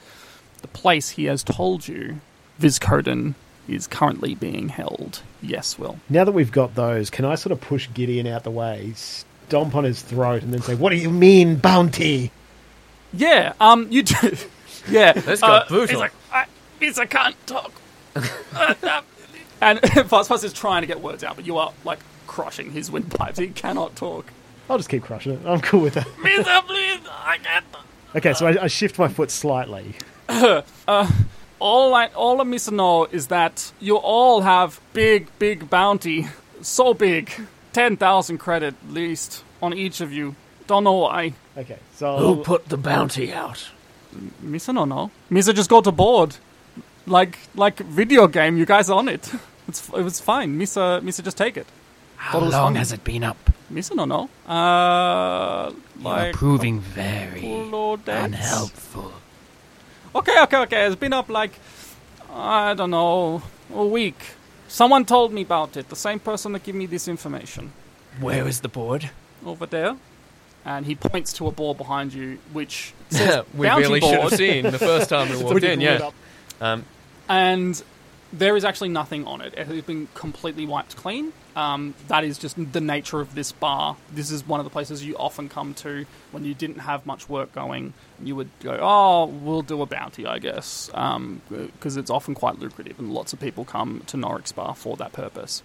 the 0.64 0.68
place 0.68 1.10
he 1.10 1.26
has 1.26 1.42
told 1.42 1.86
you 1.86 2.20
Vizcoden 2.58 3.34
is 3.68 3.86
currently 3.86 4.34
being 4.34 4.70
held. 4.70 5.20
Yes, 5.42 5.78
Will. 5.78 5.98
Now 6.08 6.24
that 6.24 6.32
we've 6.32 6.50
got 6.50 6.74
those, 6.74 7.10
can 7.10 7.26
I 7.26 7.34
sort 7.34 7.52
of 7.52 7.60
push 7.60 7.86
Gideon 7.92 8.26
out 8.26 8.44
the 8.44 8.50
way, 8.50 8.92
stomp 8.94 9.74
on 9.74 9.84
his 9.84 10.00
throat, 10.00 10.42
and 10.42 10.54
then 10.54 10.62
say, 10.62 10.74
"What 10.74 10.88
do 10.88 10.96
you 10.96 11.10
mean, 11.10 11.56
bounty?" 11.56 12.30
Yeah, 13.12 13.52
um, 13.60 13.88
you 13.90 14.02
do. 14.04 14.36
Yeah, 14.86 15.14
Let's 15.26 15.40
go 15.40 15.46
uh, 15.46 15.66
brutal. 15.66 15.86
He's 15.88 15.98
like, 15.98 16.12
I, 16.30 16.44
he's 16.78 16.98
a 16.98 17.06
can't 17.06 17.34
talk. 17.46 17.72
Uh, 18.14 18.74
uh, 18.82 19.00
and 19.62 19.80
Fast 19.80 20.28
Fast 20.28 20.44
is 20.44 20.52
trying 20.52 20.82
to 20.82 20.86
get 20.86 21.00
words 21.00 21.24
out, 21.24 21.36
but 21.36 21.46
you 21.46 21.56
are 21.56 21.72
like 21.84 22.00
crushing 22.26 22.70
his 22.70 22.90
windpipes. 22.90 23.38
He 23.38 23.48
cannot 23.48 23.96
talk. 23.96 24.26
I'll 24.68 24.76
just 24.76 24.90
keep 24.90 25.02
crushing 25.02 25.32
it. 25.32 25.40
I'm 25.46 25.62
cool 25.62 25.80
with 25.80 25.94
that. 25.94 26.06
Mister, 26.22 26.60
please, 26.66 27.00
I 27.10 27.38
can't. 27.42 27.64
Okay, 28.14 28.34
so 28.34 28.46
I, 28.46 28.64
I 28.64 28.66
shift 28.66 28.98
my 28.98 29.08
foot 29.08 29.30
slightly. 29.30 29.94
All 31.60 31.94
I, 31.94 32.08
all 32.14 32.40
I 32.40 32.44
miss 32.44 32.64
to 32.66 32.72
know 32.74 33.06
is 33.06 33.28
that 33.28 33.72
you 33.80 33.96
all 33.96 34.42
have 34.42 34.80
big, 34.92 35.28
big 35.38 35.70
bounty, 35.70 36.26
so 36.60 36.92
big, 36.92 37.30
ten 37.72 37.96
thousand 37.96 38.38
credit 38.38 38.74
at 38.84 38.92
least 38.92 39.42
on 39.62 39.72
each 39.72 40.00
of 40.02 40.12
you. 40.12 40.34
Don't 40.66 40.84
know 40.84 40.92
why. 41.06 41.32
Okay, 41.56 41.78
so 41.94 42.18
Who 42.18 42.42
put 42.42 42.68
the 42.68 42.76
bounty 42.76 43.32
out? 43.32 43.70
Misa 44.44 44.74
no 44.74 44.84
no. 44.84 45.10
Misa 45.30 45.54
just 45.54 45.70
got 45.70 45.86
aboard. 45.86 46.36
Like 47.06 47.38
like 47.54 47.78
video 47.78 48.26
game, 48.26 48.58
you 48.58 48.66
guys 48.66 48.90
on 48.90 49.08
it. 49.08 49.30
It's 49.68 49.88
it 49.88 50.02
was 50.04 50.20
fine. 50.20 50.58
Misa 50.58 51.00
Misa 51.00 51.24
just 51.24 51.38
take 51.38 51.56
it. 51.56 51.66
How 52.16 52.32
Thought 52.32 52.42
it 52.42 52.46
was 52.46 52.54
long 52.54 52.72
fun. 52.74 52.76
has 52.76 52.92
it 52.92 53.02
been 53.04 53.24
up? 53.24 53.38
Misa 53.72 53.94
no 53.96 54.04
no. 54.04 54.28
Uh 54.46 55.70
You 56.00 56.08
are 56.08 56.26
like 56.26 56.34
proving 56.34 56.80
very 56.80 57.40
couple 57.40 57.94
of 57.94 58.04
days. 58.04 58.24
unhelpful. 58.24 59.12
Okay, 60.14 60.42
okay, 60.42 60.56
okay. 60.58 60.86
It's 60.86 60.96
been 60.96 61.12
up 61.12 61.28
like 61.28 61.58
I 62.34 62.74
don't 62.74 62.90
know, 62.90 63.42
a 63.72 63.86
week. 63.86 64.18
Someone 64.68 65.04
told 65.04 65.32
me 65.32 65.42
about 65.42 65.76
it. 65.76 65.88
The 65.88 65.96
same 65.96 66.18
person 66.18 66.52
that 66.52 66.64
gave 66.64 66.74
me 66.74 66.86
this 66.86 67.06
information. 67.06 67.72
Where 68.20 68.46
is 68.48 68.60
the 68.60 68.68
board? 68.68 69.10
Over 69.46 69.66
there. 69.66 69.96
And 70.64 70.86
he 70.86 70.94
points 70.94 71.32
to 71.34 71.46
a 71.46 71.52
board 71.52 71.78
behind 71.78 72.12
you, 72.14 72.38
which 72.52 72.92
says 73.10 73.44
we 73.54 73.66
bounty 73.66 73.82
really 73.82 74.00
should 74.00 74.16
board. 74.16 74.30
have 74.30 74.38
seen 74.38 74.64
the 74.64 74.78
first 74.78 75.10
time 75.10 75.30
we 75.36 75.42
walked 75.44 75.62
in. 75.62 75.80
Yeah. 75.80 76.10
Um, 76.60 76.84
and 77.28 77.82
there 78.32 78.56
is 78.56 78.64
actually 78.64 78.88
nothing 78.88 79.26
on 79.26 79.40
it. 79.40 79.54
It 79.56 79.66
has 79.66 79.82
been 79.82 80.08
completely 80.14 80.66
wiped 80.66 80.96
clean. 80.96 81.32
Um, 81.56 81.94
that 82.08 82.24
is 82.24 82.38
just 82.38 82.56
the 82.72 82.80
nature 82.80 83.20
of 83.20 83.34
this 83.34 83.52
bar. 83.52 83.96
This 84.10 84.30
is 84.30 84.46
one 84.46 84.58
of 84.58 84.64
the 84.64 84.70
places 84.70 85.04
you 85.04 85.16
often 85.16 85.48
come 85.48 85.74
to 85.74 86.04
when 86.32 86.44
you 86.44 86.52
didn't 86.52 86.80
have 86.80 87.06
much 87.06 87.28
work 87.28 87.52
going. 87.52 87.92
You 88.22 88.34
would 88.36 88.50
go, 88.60 88.78
oh, 88.80 89.26
we'll 89.26 89.62
do 89.62 89.80
a 89.82 89.86
bounty, 89.86 90.26
I 90.26 90.38
guess, 90.38 90.90
because 90.90 91.96
it's 91.96 92.10
often 92.10 92.34
quite 92.34 92.58
lucrative, 92.58 92.98
and 92.98 93.12
lots 93.12 93.32
of 93.32 93.40
people 93.40 93.64
come 93.64 94.02
to 94.06 94.16
Norix 94.16 94.54
Bar 94.54 94.74
for 94.74 94.96
that 94.96 95.12
purpose. 95.12 95.62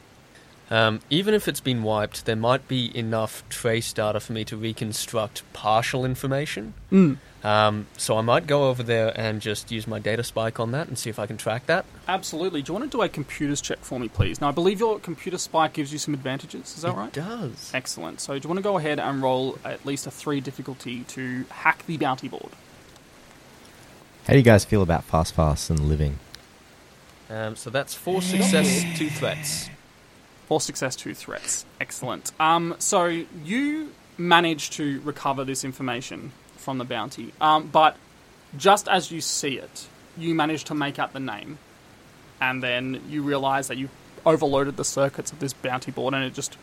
Um, 0.70 1.00
even 1.10 1.34
if 1.34 1.48
it's 1.48 1.62
been 1.62 1.82
wiped, 1.82 2.26
there 2.26 2.36
might 2.36 2.68
be 2.68 2.96
enough 2.96 3.44
trace 3.50 3.92
data 3.92 4.20
for 4.20 4.34
me 4.34 4.46
to 4.46 4.56
reconstruct 4.56 5.42
partial 5.54 6.06
information. 6.06 6.76
Mm. 6.92 7.18
Um, 7.44 7.88
so 7.98 8.18
I 8.18 8.22
might 8.22 8.48
go 8.48 8.70
over 8.70 8.84
there 8.84 9.18
and 9.20 9.42
just 9.42 9.72
use 9.72 9.88
my 9.88 9.98
data 9.98 10.24
spike 10.24 10.60
on 10.60 10.72
that 10.72 10.88
and 10.88 10.98
see 10.98 11.10
if 11.10 11.18
I 11.18 11.26
can 11.26 11.38
track 11.38 11.66
that. 11.68 11.86
Absolutely. 12.08 12.62
Do 12.62 12.72
you 12.72 12.80
want 12.80 12.92
to 12.92 12.98
do 12.98 13.02
a 13.02 13.10
computers 13.10 13.62
check 13.62 13.80
for 13.80 14.00
me, 14.00 14.10
please? 14.10 14.42
Now, 14.42 14.50
I 14.50 14.52
believe 14.52 14.80
your 14.80 15.00
computer 15.00 15.38
spike 15.38 15.74
gives 15.74 15.92
you 15.92 15.98
some 15.98 16.14
advantages. 16.14 16.76
Is 16.76 16.84
that 16.84 16.96
right? 16.96 17.08
It 17.08 17.14
does. 17.14 17.72
Excellent. 17.74 18.20
So, 18.20 18.38
do 18.38 18.46
you 18.46 18.50
want 18.50 18.60
to 18.60 18.64
go 18.64 18.78
ahead 18.78 19.00
and 19.00 19.24
roll 19.24 19.58
at 19.64 19.86
least 19.86 20.06
a 20.06 20.12
three 20.12 20.42
difficulty 20.42 21.04
to 21.06 21.46
hack 21.50 21.86
the 21.88 21.98
bounty 21.98 22.28
board? 22.28 22.52
How 24.28 24.34
do 24.34 24.38
you 24.38 24.44
guys 24.44 24.66
feel 24.66 24.84
about 24.84 25.06
fast, 25.06 25.34
fast 25.34 25.70
and 25.72 25.80
living? 25.80 26.20
Um, 27.32 27.56
so 27.56 27.70
that's 27.70 27.94
four 27.94 28.22
success, 28.22 28.84
two 28.98 29.10
threats. 29.10 29.70
Four 30.50 30.60
success, 30.60 30.96
two 30.96 31.14
threats. 31.14 31.64
Excellent. 31.80 32.32
Um, 32.40 32.76
so 32.80 33.06
you 33.06 33.92
manage 34.18 34.72
to 34.72 35.00
recover 35.02 35.46
this 35.46 35.64
information 35.64 36.34
from 36.58 36.78
the 36.78 36.84
bounty, 36.84 37.32
um, 37.40 37.68
but 37.72 37.96
just 38.58 38.88
as 38.90 39.12
you 39.12 39.22
see 39.22 39.58
it, 39.58 39.88
you 40.18 40.36
manage 40.36 40.66
to 40.66 40.74
make 40.74 41.00
out 41.00 41.14
the 41.14 41.20
name, 41.22 41.58
and 42.42 42.62
then 42.62 43.02
you 43.08 43.22
realise 43.22 43.68
that 43.68 43.78
you 43.78 43.90
overloaded 44.26 44.76
the 44.76 44.84
circuits 44.84 45.32
of 45.32 45.40
this 45.40 45.54
bounty 45.54 45.92
board, 45.92 46.14
and 46.14 46.24
it 46.26 46.34
just 46.34 46.58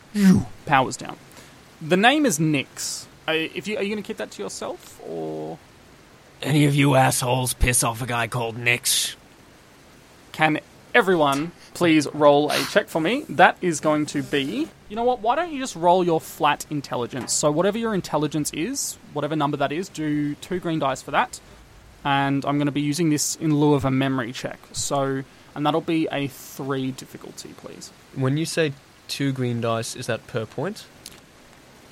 powers 0.65 0.95
down. 0.97 1.17
The 1.81 1.97
name 1.97 2.25
is 2.25 2.39
Nix. 2.39 3.07
Uh, 3.27 3.31
if 3.31 3.67
you 3.67 3.77
are 3.77 3.83
you 3.83 3.89
going 3.89 4.03
to 4.03 4.07
keep 4.07 4.17
that 4.17 4.31
to 4.31 4.43
yourself, 4.43 5.01
or 5.07 5.57
Any 6.41 6.65
of 6.65 6.75
you 6.75 6.95
assholes 6.95 7.53
piss 7.53 7.83
off 7.83 8.01
a 8.01 8.05
guy 8.05 8.27
called 8.27 8.57
Nix? 8.57 9.15
can 10.33 10.59
everyone 10.97 11.51
please 11.75 12.07
roll 12.11 12.49
a 12.49 12.57
check 12.71 12.87
for 12.87 12.99
me? 12.99 13.23
That 13.29 13.55
is 13.61 13.79
going 13.79 14.07
to 14.07 14.23
be. 14.23 14.67
You 14.89 14.95
know 14.95 15.03
what? 15.03 15.19
Why 15.19 15.35
don't 15.35 15.51
you 15.53 15.59
just 15.59 15.75
roll 15.75 16.03
your 16.03 16.19
flat 16.19 16.65
intelligence? 16.71 17.31
So, 17.33 17.51
whatever 17.51 17.77
your 17.77 17.93
intelligence 17.93 18.51
is, 18.51 18.97
whatever 19.13 19.35
number 19.35 19.57
that 19.57 19.71
is, 19.71 19.89
do 19.89 20.33
two 20.35 20.59
green 20.59 20.79
dice 20.79 21.03
for 21.03 21.11
that. 21.11 21.39
And 22.03 22.43
I'm 22.45 22.57
going 22.57 22.65
to 22.65 22.71
be 22.71 22.81
using 22.81 23.09
this 23.11 23.35
in 23.35 23.53
lieu 23.55 23.75
of 23.75 23.85
a 23.85 23.91
memory 23.91 24.31
check. 24.31 24.57
So, 24.71 25.23
and 25.55 25.65
that'll 25.65 25.81
be 25.81 26.07
a 26.11 26.27
three 26.27 26.91
difficulty, 26.91 27.49
please. 27.57 27.91
When 28.15 28.37
you 28.37 28.45
say 28.45 28.73
two 29.07 29.31
green 29.31 29.61
dice, 29.61 29.95
is 29.95 30.07
that 30.07 30.25
per 30.25 30.45
point? 30.47 30.85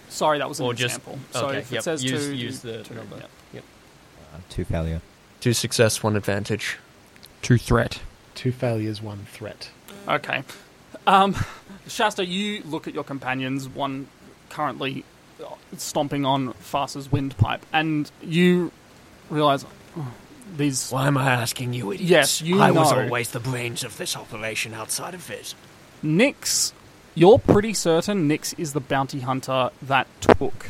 Sorry, 0.10 0.40
that 0.40 0.50
was 0.50 0.60
an 0.60 0.66
Or 0.66 0.74
just- 0.74 0.98
example. 0.98 1.20
so, 1.32 1.48
okay, 1.50 1.60
if 1.60 1.72
it 1.72 1.76
yep, 1.76 1.84
says 1.84 2.04
use- 2.04 2.26
two, 2.26 2.34
use 2.34 2.60
do 2.62 2.72
the 2.72 2.84
two, 2.84 2.94
number. 2.96 3.18
yep. 3.54 3.64
Uh, 4.34 4.38
two 4.50 4.64
failure. 4.66 5.02
Two 5.42 5.54
success, 5.54 6.02
one 6.02 6.16
advantage. 6.16 6.78
Two 7.42 7.58
threat. 7.58 8.00
Two 8.36 8.52
failures, 8.52 9.02
one 9.02 9.26
threat. 9.32 9.70
Okay. 10.08 10.44
Um, 11.08 11.36
Shasta, 11.88 12.26
you 12.26 12.62
look 12.64 12.88
at 12.88 12.94
your 12.94 13.04
companions, 13.04 13.68
one 13.68 14.08
currently 14.50 15.04
stomping 15.78 16.26
on 16.26 16.54
Farsa's 16.54 17.12
windpipe, 17.12 17.66
and 17.74 18.10
you 18.22 18.72
realize 19.30 19.66
oh, 19.98 20.14
these. 20.56 20.92
Why 20.92 21.08
am 21.08 21.18
I 21.18 21.32
asking 21.32 21.74
you 21.74 21.92
idiots? 21.92 22.10
Yes, 22.10 22.42
you 22.42 22.60
I 22.60 22.72
was 22.72 22.92
always 22.92 23.32
the 23.32 23.40
brains 23.40 23.84
of 23.84 23.98
this 23.98 24.16
operation 24.16 24.74
outside 24.74 25.14
of 25.14 25.22
Viz. 25.22 25.56
Nix, 26.02 26.74
you're 27.14 27.40
pretty 27.40 27.74
certain 27.74 28.28
Nix 28.28 28.54
is 28.54 28.74
the 28.74 28.80
bounty 28.80 29.22
hunter 29.22 29.70
that 29.82 30.08
took 30.22 30.68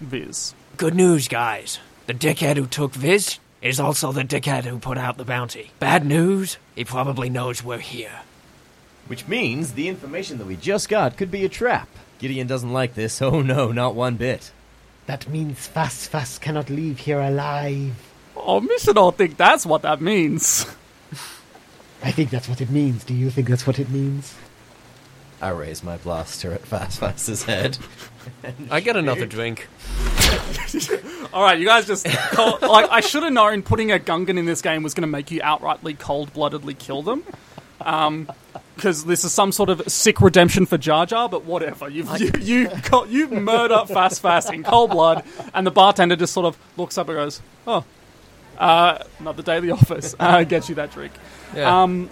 Viz. 0.00 0.54
Good 0.76 0.94
news, 0.94 1.28
guys. 1.28 1.78
The 2.06 2.14
dickhead 2.14 2.56
who 2.56 2.66
took 2.66 2.92
Viz 2.92 3.38
is 3.66 3.80
also 3.80 4.12
the 4.12 4.22
dickhead 4.22 4.64
who 4.64 4.78
put 4.78 4.96
out 4.98 5.16
the 5.16 5.24
bounty. 5.24 5.72
Bad 5.78 6.06
news, 6.06 6.58
he 6.74 6.84
probably 6.84 7.28
knows 7.28 7.64
we're 7.64 7.78
here. 7.78 8.20
Which 9.08 9.28
means 9.28 9.72
the 9.72 9.88
information 9.88 10.38
that 10.38 10.46
we 10.46 10.56
just 10.56 10.88
got 10.88 11.16
could 11.16 11.30
be 11.30 11.44
a 11.44 11.48
trap. 11.48 11.88
Gideon 12.18 12.46
doesn't 12.46 12.72
like 12.72 12.94
this. 12.94 13.20
Oh 13.22 13.42
no, 13.42 13.72
not 13.72 13.94
one 13.94 14.16
bit. 14.16 14.52
That 15.06 15.28
means 15.28 15.66
Fast 15.66 16.10
Fast 16.10 16.40
cannot 16.40 16.70
leave 16.70 16.98
here 17.00 17.20
alive. 17.20 17.94
Oh, 18.36 18.60
Mister 18.60 18.92
don't 18.92 19.16
think 19.16 19.36
that's 19.36 19.66
what 19.66 19.82
that 19.82 20.00
means. 20.00 20.66
I 22.02 22.10
think 22.12 22.30
that's 22.30 22.48
what 22.48 22.60
it 22.60 22.70
means. 22.70 23.04
Do 23.04 23.14
you 23.14 23.30
think 23.30 23.48
that's 23.48 23.66
what 23.66 23.78
it 23.78 23.88
means? 23.90 24.34
I 25.46 25.50
raise 25.50 25.84
my 25.84 25.96
blaster 25.98 26.50
at 26.50 26.62
Fast 26.62 26.98
Fast's 26.98 27.44
head. 27.44 27.78
I 28.70 28.80
get 28.80 28.96
another 28.96 29.26
drink. 29.26 29.68
All 31.32 31.40
right, 31.40 31.56
you 31.56 31.64
guys 31.64 31.86
just 31.86 32.04
cold, 32.32 32.62
like 32.62 32.90
I 32.90 32.98
should 32.98 33.22
have 33.22 33.32
known 33.32 33.62
putting 33.62 33.92
a 33.92 34.00
Gungan 34.00 34.38
in 34.38 34.44
this 34.44 34.60
game 34.60 34.82
was 34.82 34.92
going 34.92 35.02
to 35.02 35.06
make 35.06 35.30
you 35.30 35.40
outrightly 35.42 35.96
cold-bloodedly 35.96 36.74
kill 36.74 37.02
them. 37.02 37.22
Um, 37.80 38.28
because 38.74 39.04
this 39.04 39.22
is 39.22 39.32
some 39.32 39.52
sort 39.52 39.70
of 39.70 39.82
sick 39.86 40.20
redemption 40.20 40.66
for 40.66 40.78
Jar 40.78 41.06
Jar, 41.06 41.28
but 41.28 41.44
whatever. 41.44 41.88
You've, 41.88 42.10
you 42.18 42.32
you 42.40 42.68
co- 42.68 43.04
you 43.04 43.28
murder 43.28 43.84
fast 43.86 44.20
fast 44.20 44.52
in 44.52 44.64
cold 44.64 44.90
blood, 44.90 45.24
and 45.54 45.64
the 45.64 45.70
bartender 45.70 46.16
just 46.16 46.32
sort 46.32 46.46
of 46.46 46.58
looks 46.76 46.98
up 46.98 47.08
and 47.08 47.16
goes, 47.16 47.40
"Oh, 47.68 47.84
uh, 48.58 48.98
another 49.20 49.44
day 49.44 49.58
at 49.58 49.62
the 49.62 49.70
office." 49.70 50.16
Uh, 50.18 50.42
gets 50.42 50.68
you 50.68 50.74
that 50.74 50.90
drink. 50.90 51.12
Yeah. 51.54 51.82
Um, 51.84 52.10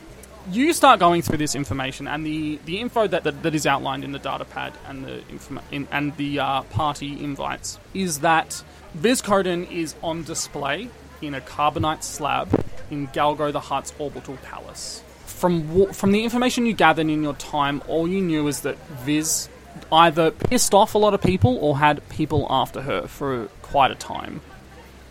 you 0.50 0.72
start 0.72 1.00
going 1.00 1.22
through 1.22 1.38
this 1.38 1.54
information 1.54 2.06
and 2.06 2.24
the, 2.24 2.58
the 2.64 2.80
info 2.80 3.06
that, 3.06 3.24
that, 3.24 3.42
that 3.42 3.54
is 3.54 3.66
outlined 3.66 4.04
in 4.04 4.12
the 4.12 4.18
data 4.18 4.44
pad 4.44 4.72
and 4.86 5.04
the 5.04 5.22
informa- 5.30 5.62
in, 5.70 5.88
and 5.90 6.16
the 6.16 6.38
uh, 6.38 6.62
party 6.62 7.22
invites 7.22 7.78
is 7.94 8.20
that 8.20 8.62
Vizcoden 8.96 9.70
is 9.70 9.94
on 10.02 10.22
display 10.22 10.88
in 11.22 11.34
a 11.34 11.40
carbonite 11.40 12.02
slab 12.02 12.64
in 12.90 13.08
Galgo 13.08 13.52
the 13.52 13.60
Hutt's 13.60 13.92
orbital 13.98 14.36
palace. 14.38 15.02
From 15.26 15.92
from 15.92 16.12
the 16.12 16.22
information 16.22 16.64
you 16.64 16.74
gathered 16.74 17.08
in 17.08 17.22
your 17.22 17.34
time, 17.34 17.82
all 17.88 18.06
you 18.06 18.20
knew 18.20 18.46
is 18.46 18.60
that 18.60 18.78
Viz 19.04 19.48
either 19.90 20.30
pissed 20.30 20.74
off 20.74 20.94
a 20.94 20.98
lot 20.98 21.14
of 21.14 21.20
people 21.20 21.58
or 21.58 21.78
had 21.78 22.06
people 22.08 22.46
after 22.48 22.82
her 22.82 23.06
for 23.06 23.48
quite 23.62 23.90
a 23.90 23.96
time. 23.96 24.40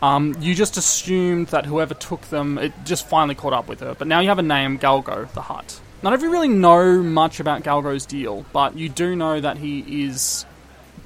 Um, 0.03 0.35
you 0.41 0.53
just 0.53 0.75
assumed 0.75 1.47
that 1.47 1.65
whoever 1.65 1.93
took 1.93 2.23
them, 2.23 2.57
it 2.57 2.73
just 2.83 3.07
finally 3.07 3.35
caught 3.35 3.53
up 3.53 3.69
with 3.69 3.79
her. 3.79 3.95
But 3.97 4.09
now 4.09 4.19
you 4.19 4.27
have 4.27 4.37
a 4.37 4.43
name, 4.43 4.77
Galgo 4.77 5.31
the 5.31 5.43
Hutt. 5.43 5.79
None 6.03 6.11
of 6.11 6.21
you 6.21 6.29
really 6.29 6.49
know 6.49 7.01
much 7.01 7.39
about 7.39 7.63
Galgo's 7.63 8.05
deal, 8.05 8.45
but 8.51 8.77
you 8.77 8.89
do 8.89 9.15
know 9.15 9.39
that 9.39 9.59
he 9.59 10.03
is 10.03 10.45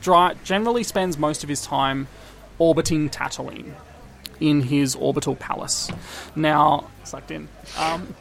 dry, 0.02 0.34
generally 0.44 0.82
spends 0.82 1.16
most 1.16 1.44
of 1.44 1.50
his 1.50 1.62
time 1.62 2.08
orbiting 2.58 3.08
Tatooine 3.12 3.74
in 4.40 4.62
his 4.62 4.96
orbital 4.96 5.36
palace. 5.36 5.92
Now, 6.36 6.90
sucked 7.04 7.30
in. 7.30 7.50
Um, 7.78 8.16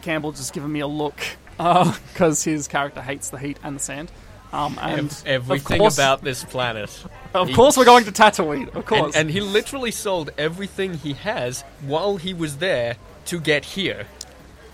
Campbell 0.00 0.32
just 0.32 0.54
giving 0.54 0.72
me 0.72 0.80
a 0.80 0.86
look 0.86 1.20
because 1.58 2.44
his 2.44 2.66
character 2.66 3.02
hates 3.02 3.28
the 3.28 3.38
heat 3.38 3.58
and 3.62 3.76
the 3.76 3.80
sand. 3.80 4.10
Um, 4.52 4.78
and 4.80 5.10
Ev- 5.10 5.22
everything 5.26 5.78
course, 5.78 5.96
about 5.98 6.22
this 6.22 6.42
planet. 6.44 7.04
Of 7.34 7.48
he- 7.48 7.54
course, 7.54 7.76
we're 7.76 7.84
going 7.84 8.04
to 8.04 8.12
Tatooine. 8.12 8.74
Of 8.74 8.86
course. 8.86 9.14
And, 9.14 9.16
and 9.16 9.30
he 9.30 9.40
literally 9.40 9.90
sold 9.90 10.30
everything 10.38 10.94
he 10.94 11.12
has 11.14 11.62
while 11.82 12.16
he 12.16 12.32
was 12.32 12.56
there 12.56 12.96
to 13.26 13.40
get 13.40 13.64
here. 13.64 14.06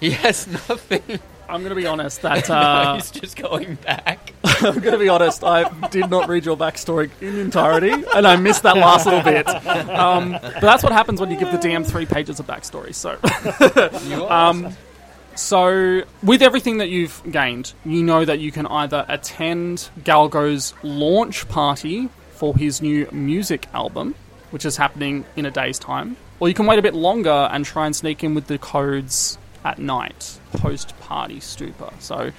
He 0.01 0.11
has 0.11 0.47
nothing. 0.69 1.19
I'm 1.49 1.61
going 1.61 1.71
to 1.71 1.75
be 1.75 1.87
honest 1.87 2.23
that 2.23 2.49
uh, 2.49 2.95
he's 2.95 3.11
just 3.11 3.37
going 3.37 3.75
back. 3.77 4.33
I'm 4.45 4.79
going 4.81 4.93
to 4.93 4.99
be 4.99 5.09
honest. 5.09 5.43
I 5.45 5.69
did 5.89 6.09
not 6.09 6.29
read 6.29 6.45
your 6.45 6.57
backstory 6.57 7.11
in 7.21 7.39
entirety, 7.39 7.91
and 8.15 8.27
I 8.27 8.37
missed 8.37 8.63
that 8.63 8.77
last 8.77 9.05
little 9.07 9.23
bit. 9.23 9.47
Um, 9.49 10.33
but 10.41 10.61
that's 10.61 10.83
what 10.83 10.93
happens 10.93 11.21
when 11.21 11.31
you 11.31 11.37
give 11.37 11.51
the 11.51 11.59
DM 11.59 11.85
three 11.85 12.07
pages 12.07 12.39
of 12.41 12.47
backstory. 12.47 12.95
So, 12.95 13.19
You 14.09 14.25
are 14.25 14.51
um, 14.51 14.75
so 15.37 16.03
with 16.23 16.43
everything 16.43 16.79
that 16.79 16.89
you've 16.89 17.23
gained, 17.31 17.73
you 17.85 18.03
know 18.03 18.25
that 18.25 18.39
you 18.41 18.53
can 18.53 18.67
either 18.67 19.05
attend 19.09 19.91
Galgo's 20.03 20.75
launch 20.83 21.49
party 21.49 22.09
for 22.33 22.57
his 22.57 22.81
new 22.83 23.09
music 23.13 23.67
album, 23.75 24.15
which 24.51 24.65
is 24.65 24.77
happening 24.77 25.25
in 25.37 25.47
a 25.47 25.51
day's 25.51 25.79
time, 25.79 26.17
or 26.41 26.49
you 26.49 26.55
can 26.55 26.67
wait 26.67 26.79
a 26.79 26.83
bit 26.83 26.95
longer 26.95 27.49
and 27.51 27.65
try 27.65 27.87
and 27.87 27.95
sneak 27.95 28.23
in 28.25 28.35
with 28.35 28.47
the 28.47 28.59
codes 28.59 29.39
at 29.65 29.79
night, 29.79 30.39
post 30.53 30.99
party 31.01 31.41
stupor. 31.41 31.91
So 32.01 32.31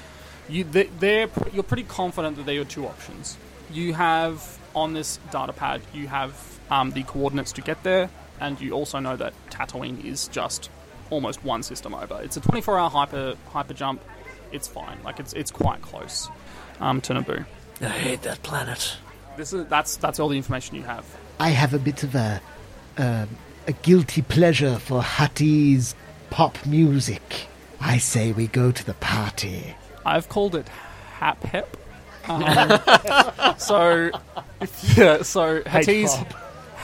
you 0.48 0.64
they- 0.64 0.90
they're 1.00 1.28
you're 1.54 1.64
pretty 1.64 1.84
confident 1.84 2.38
that 2.38 2.46
there 2.46 2.62
are 2.62 2.66
two 2.66 2.86
options. 2.86 3.38
You 3.72 3.94
have 3.96 4.58
on 4.76 4.94
this 4.94 5.20
data 5.32 5.54
pad 5.54 5.82
you 5.94 6.08
have 6.08 6.34
um, 6.70 6.92
the 6.92 7.04
coordinates 7.04 7.52
to 7.54 7.62
get 7.62 7.82
there, 7.84 8.10
and 8.40 8.60
you 8.62 8.72
also 8.74 9.00
know 9.00 9.16
that 9.16 9.34
Tatooine 9.50 10.04
is 10.06 10.28
just 10.28 10.70
almost 11.10 11.44
one 11.44 11.64
system 11.64 11.94
over. 11.94 12.20
It's 12.24 12.38
a 12.38 12.42
24-hour 12.42 12.90
hyper 12.90 13.36
hyper 13.50 13.74
jump. 13.74 14.02
It's 14.52 14.68
fine. 14.68 14.98
Like 15.04 15.20
it's 15.20 15.34
it's 15.34 15.52
quite 15.52 15.82
close 15.82 16.30
um, 16.80 17.02
to 17.02 17.14
Naboo. 17.14 17.46
I 17.82 17.86
hate 17.86 18.22
that 18.24 18.42
planet. 18.44 18.98
This 19.38 19.54
is 19.54 19.66
that's 19.68 19.98
that's 19.98 20.20
all 20.20 20.30
the 20.30 20.38
information 20.38 20.76
you 20.76 20.84
have. 20.84 21.06
I 21.40 21.50
have 21.50 21.74
a 21.74 21.80
bit 21.80 22.04
of 22.04 22.16
a 22.16 22.42
um 22.98 23.30
a 23.68 23.74
guilty 23.74 24.22
pleasure 24.22 24.78
for 24.78 25.02
Hattie's 25.02 25.96
pop 26.30 26.66
music. 26.66 27.48
I 27.80 27.98
say 27.98 28.32
we 28.32 28.48
go 28.48 28.72
to 28.72 28.86
the 28.86 28.94
party. 28.96 29.76
I've 30.06 30.30
called 30.30 30.56
it 30.56 30.68
Hap 31.20 31.44
Hep. 31.44 31.78
Um, 32.28 32.40
so, 33.60 34.10
yeah, 34.96 35.22
so 35.22 35.62
Hatties 35.62 36.20
H-pop. 36.20 36.34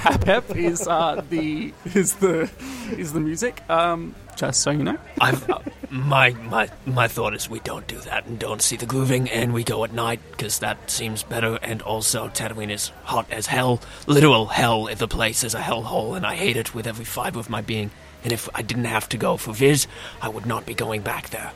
Hap 0.01 0.23
Hep 0.23 0.55
is 0.55 0.87
uh, 0.87 1.23
the 1.29 1.71
is 1.93 2.15
the 2.15 2.49
is 2.97 3.13
the 3.13 3.19
music. 3.19 3.61
Um, 3.69 4.15
just 4.35 4.61
so 4.61 4.71
you 4.71 4.83
know. 4.83 4.97
I've, 5.19 5.47
uh, 5.47 5.59
my 5.91 6.31
my 6.31 6.69
my 6.87 7.07
thought 7.07 7.35
is 7.35 7.47
we 7.47 7.59
don't 7.59 7.85
do 7.85 7.99
that 7.99 8.25
and 8.25 8.39
don't 8.39 8.63
see 8.63 8.77
the 8.77 8.87
grooving, 8.87 9.29
and 9.29 9.53
we 9.53 9.63
go 9.63 9.83
at 9.83 9.93
night 9.93 10.19
because 10.31 10.57
that 10.57 10.89
seems 10.89 11.21
better. 11.21 11.59
And 11.61 11.83
also, 11.83 12.29
Tatooine 12.29 12.71
is 12.71 12.87
hot 13.03 13.27
as 13.29 13.45
hell, 13.45 13.79
literal 14.07 14.47
hell. 14.47 14.87
If 14.87 14.97
the 14.97 15.07
place 15.07 15.43
is 15.43 15.53
a 15.53 15.59
hellhole, 15.59 16.17
and 16.17 16.25
I 16.25 16.33
hate 16.33 16.57
it 16.57 16.73
with 16.73 16.87
every 16.87 17.05
fiber 17.05 17.39
of 17.39 17.51
my 17.51 17.61
being. 17.61 17.91
And 18.23 18.33
if 18.33 18.49
I 18.55 18.63
didn't 18.63 18.85
have 18.85 19.07
to 19.09 19.17
go 19.17 19.37
for 19.37 19.53
Viz, 19.53 19.85
I 20.19 20.29
would 20.29 20.47
not 20.47 20.65
be 20.65 20.73
going 20.73 21.01
back 21.01 21.29
there. 21.29 21.51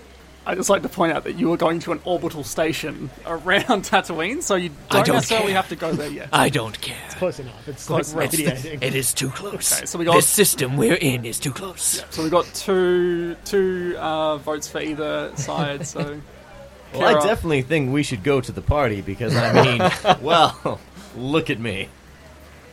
I 0.47 0.53
just 0.55 0.69
like 0.69 0.83
to 0.83 0.89
point 0.89 1.11
out 1.11 1.23
that 1.23 1.37
you 1.39 1.49
were 1.49 1.57
going 1.57 1.79
to 1.81 1.91
an 1.91 1.99
orbital 2.05 2.43
station 2.43 3.09
around 3.25 3.63
Tatooine, 3.89 4.43
so 4.43 4.55
you 4.55 4.69
don't, 4.89 5.05
don't 5.05 5.15
necessarily 5.15 5.47
care. 5.47 5.55
have 5.55 5.69
to 5.69 5.75
go 5.75 5.91
there 5.91 6.09
yet. 6.09 6.29
I 6.31 6.49
don't 6.49 6.79
care. 6.81 6.97
It's 7.07 7.15
close 7.15 7.39
enough. 7.39 7.67
It's 7.67 7.87
Close 7.87 8.13
like 8.13 8.33
enough. 8.35 8.53
radiating. 8.63 8.79
It 8.83 8.93
is 8.95 9.13
too 9.13 9.29
close. 9.29 9.75
Okay, 9.77 9.85
so 9.87 9.97
we 9.97 10.05
got- 10.05 10.15
this 10.15 10.27
system 10.27 10.77
we're 10.77 10.93
in 10.95 11.25
is 11.25 11.39
too 11.39 11.51
close. 11.51 12.03
So 12.11 12.23
we 12.23 12.29
got 12.29 12.45
two 12.53 13.35
two 13.45 13.95
uh, 13.97 14.37
votes 14.37 14.67
for 14.67 14.79
either 14.81 15.35
side. 15.35 15.87
So 15.87 16.21
Well, 16.93 17.17
I 17.17 17.25
definitely 17.25 17.63
think 17.63 17.91
we 17.91 18.03
should 18.03 18.23
go 18.23 18.39
to 18.39 18.51
the 18.53 18.61
party 18.61 19.01
because, 19.01 19.35
I 19.35 19.51
mean, 19.51 20.21
well, 20.21 20.79
look 21.17 21.49
at 21.49 21.59
me. 21.59 21.89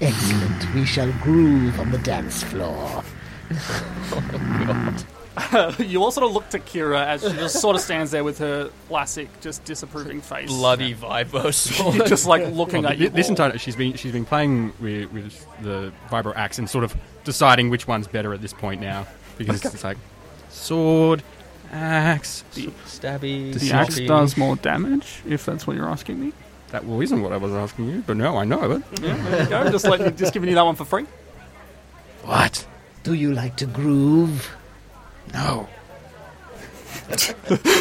Excellent. 0.00 0.74
We 0.74 0.84
shall 0.84 1.10
groove 1.22 1.80
on 1.80 1.90
the 1.90 1.98
dance 1.98 2.42
floor. 2.44 3.02
you 5.78 6.02
all 6.02 6.10
sort 6.10 6.26
of 6.26 6.32
look 6.32 6.48
to 6.50 6.58
Kira 6.58 7.06
as 7.06 7.22
she 7.22 7.32
just 7.32 7.60
sort 7.60 7.74
of 7.74 7.80
stands 7.82 8.10
there 8.10 8.22
with 8.24 8.38
her 8.38 8.70
classic, 8.88 9.28
just 9.40 9.64
disapproving 9.64 10.20
face, 10.20 10.48
Bloody 10.50 10.94
vibro 10.94 11.52
sword. 11.54 12.06
just 12.06 12.26
like 12.26 12.46
looking 12.52 12.82
Well, 12.82 12.92
at 12.92 12.98
you. 12.98 13.08
this 13.08 13.26
all. 13.26 13.30
entire 13.32 13.56
she's 13.58 13.76
been 13.76 13.94
she's 13.94 14.12
been 14.12 14.26
playing 14.26 14.72
with, 14.80 15.10
with 15.12 15.46
the 15.62 15.92
vibro 16.10 16.34
axe 16.36 16.58
and 16.58 16.68
sort 16.68 16.84
of 16.84 16.94
deciding 17.24 17.70
which 17.70 17.88
one's 17.88 18.06
better 18.08 18.34
at 18.34 18.42
this 18.42 18.52
point 18.52 18.80
now 18.80 19.06
because 19.38 19.64
it's 19.64 19.82
like 19.84 19.96
sword, 20.50 21.22
axe. 21.72 22.44
Stabby. 22.52 23.54
The 23.58 23.72
axe 23.72 23.98
does 24.00 24.36
more 24.36 24.56
damage, 24.56 25.22
if 25.26 25.46
that's 25.46 25.66
what 25.66 25.76
you're 25.76 25.88
asking 25.88 26.20
me. 26.20 26.32
That 26.72 26.84
well 26.84 27.00
isn't 27.00 27.22
what 27.22 27.32
I 27.32 27.36
was 27.38 27.52
asking 27.52 27.88
you, 27.88 28.02
but 28.06 28.16
no, 28.18 28.36
I 28.36 28.44
know 28.44 28.70
it. 28.72 28.82
Yeah, 29.00 29.14
there 29.30 29.42
you 29.44 29.48
go. 29.48 29.70
Just 29.70 29.86
let 29.86 30.00
you, 30.00 30.10
just 30.10 30.32
giving 30.34 30.48
you 30.50 30.54
that 30.56 30.64
one 30.64 30.74
for 30.76 30.84
free. 30.84 31.06
What? 32.24 32.66
Do 33.02 33.14
you 33.14 33.32
like 33.32 33.56
to 33.56 33.66
groove? 33.66 34.54
No. 35.32 35.68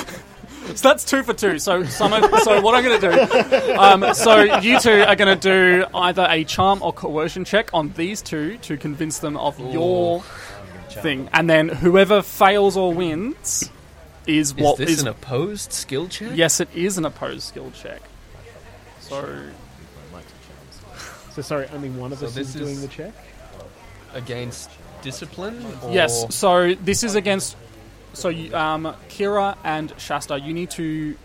So 0.76 0.88
that's 0.88 1.04
two 1.04 1.22
for 1.24 1.34
two. 1.34 1.60
So, 1.60 1.84
some 1.84 2.12
so 2.44 2.62
what 2.62 2.76
I'm 2.76 2.84
going 2.84 3.02
to 3.02 3.12
do, 3.12 3.74
um, 3.78 4.14
so 4.14 4.60
you 4.60 4.80
two 4.80 5.02
are 5.04 5.16
going 5.18 5.38
to 5.38 5.82
do 5.82 5.86
either 5.94 6.26
a 6.30 6.46
charm 6.46 6.82
or 6.82 6.94
coercion 6.94 7.44
check 7.44 7.72
on 7.74 7.92
these 7.94 8.22
two 8.22 8.58
to 8.60 8.78
convince 8.78 9.20
them 9.20 9.36
of 9.36 9.60
your 9.74 10.22
thing, 10.89 11.30
and 11.34 11.50
then 11.50 11.68
whoever 11.68 12.22
fails 12.22 12.78
or 12.78 12.94
wins 12.94 13.70
is 14.28 14.52
Is 14.52 14.56
what 14.56 14.78
this 14.78 14.92
is. 14.92 15.02
an 15.02 15.08
opposed 15.10 15.74
skill 15.74 16.08
check? 16.08 16.32
yes, 16.36 16.62
it 16.62 16.70
is 16.74 16.98
an 16.98 17.04
opposed 17.06 17.44
skill 17.44 17.72
check. 17.72 18.02
So 19.02 19.42
So 21.32 21.42
sorry, 21.42 21.68
only 21.74 21.89
one 21.89 22.14
of 22.14 22.20
So 22.20 22.28
us 22.28 22.36
this 22.36 22.56
is 22.56 22.62
doing 22.62 22.80
the 22.82 22.88
check. 22.88 23.14
Against 24.14 24.70
discipline? 25.02 25.66
Or 25.84 25.91
yes, 25.91 26.34
so 26.34 26.76
this 26.76 27.04
is 27.04 27.16
against. 27.16 27.56
So 28.14 28.30
um, 28.30 28.93
Kira 29.10 29.58
and 29.64 29.93
Shasta, 29.97 30.39
you 30.39 30.54
need 30.54 30.72
to 30.72 31.16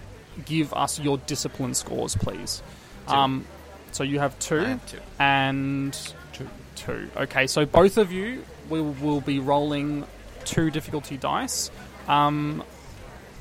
give 0.45 0.73
us 0.73 1.01
your 1.01 1.19
discipline 1.19 1.75
scores, 1.75 2.15
please. 2.17 2.63
Um, 3.09 3.45
so 3.93 4.05
you 4.05 4.19
have 4.19 4.39
two. 4.39 4.61
I 4.61 4.69
have 4.69 4.87
two. 4.87 4.99
and 5.19 6.15
two. 6.33 6.49
two. 6.75 7.11
Okay, 7.17 7.47
so 7.47 7.65
both 7.65 7.99
of 7.99 8.13
you 8.13 8.45
will 8.69 8.93
will 9.01 9.21
be 9.21 9.39
rolling 9.39 10.05
two 10.45 10.71
difficulty 10.71 11.17
dice. 11.17 11.71
Um, 12.09 12.63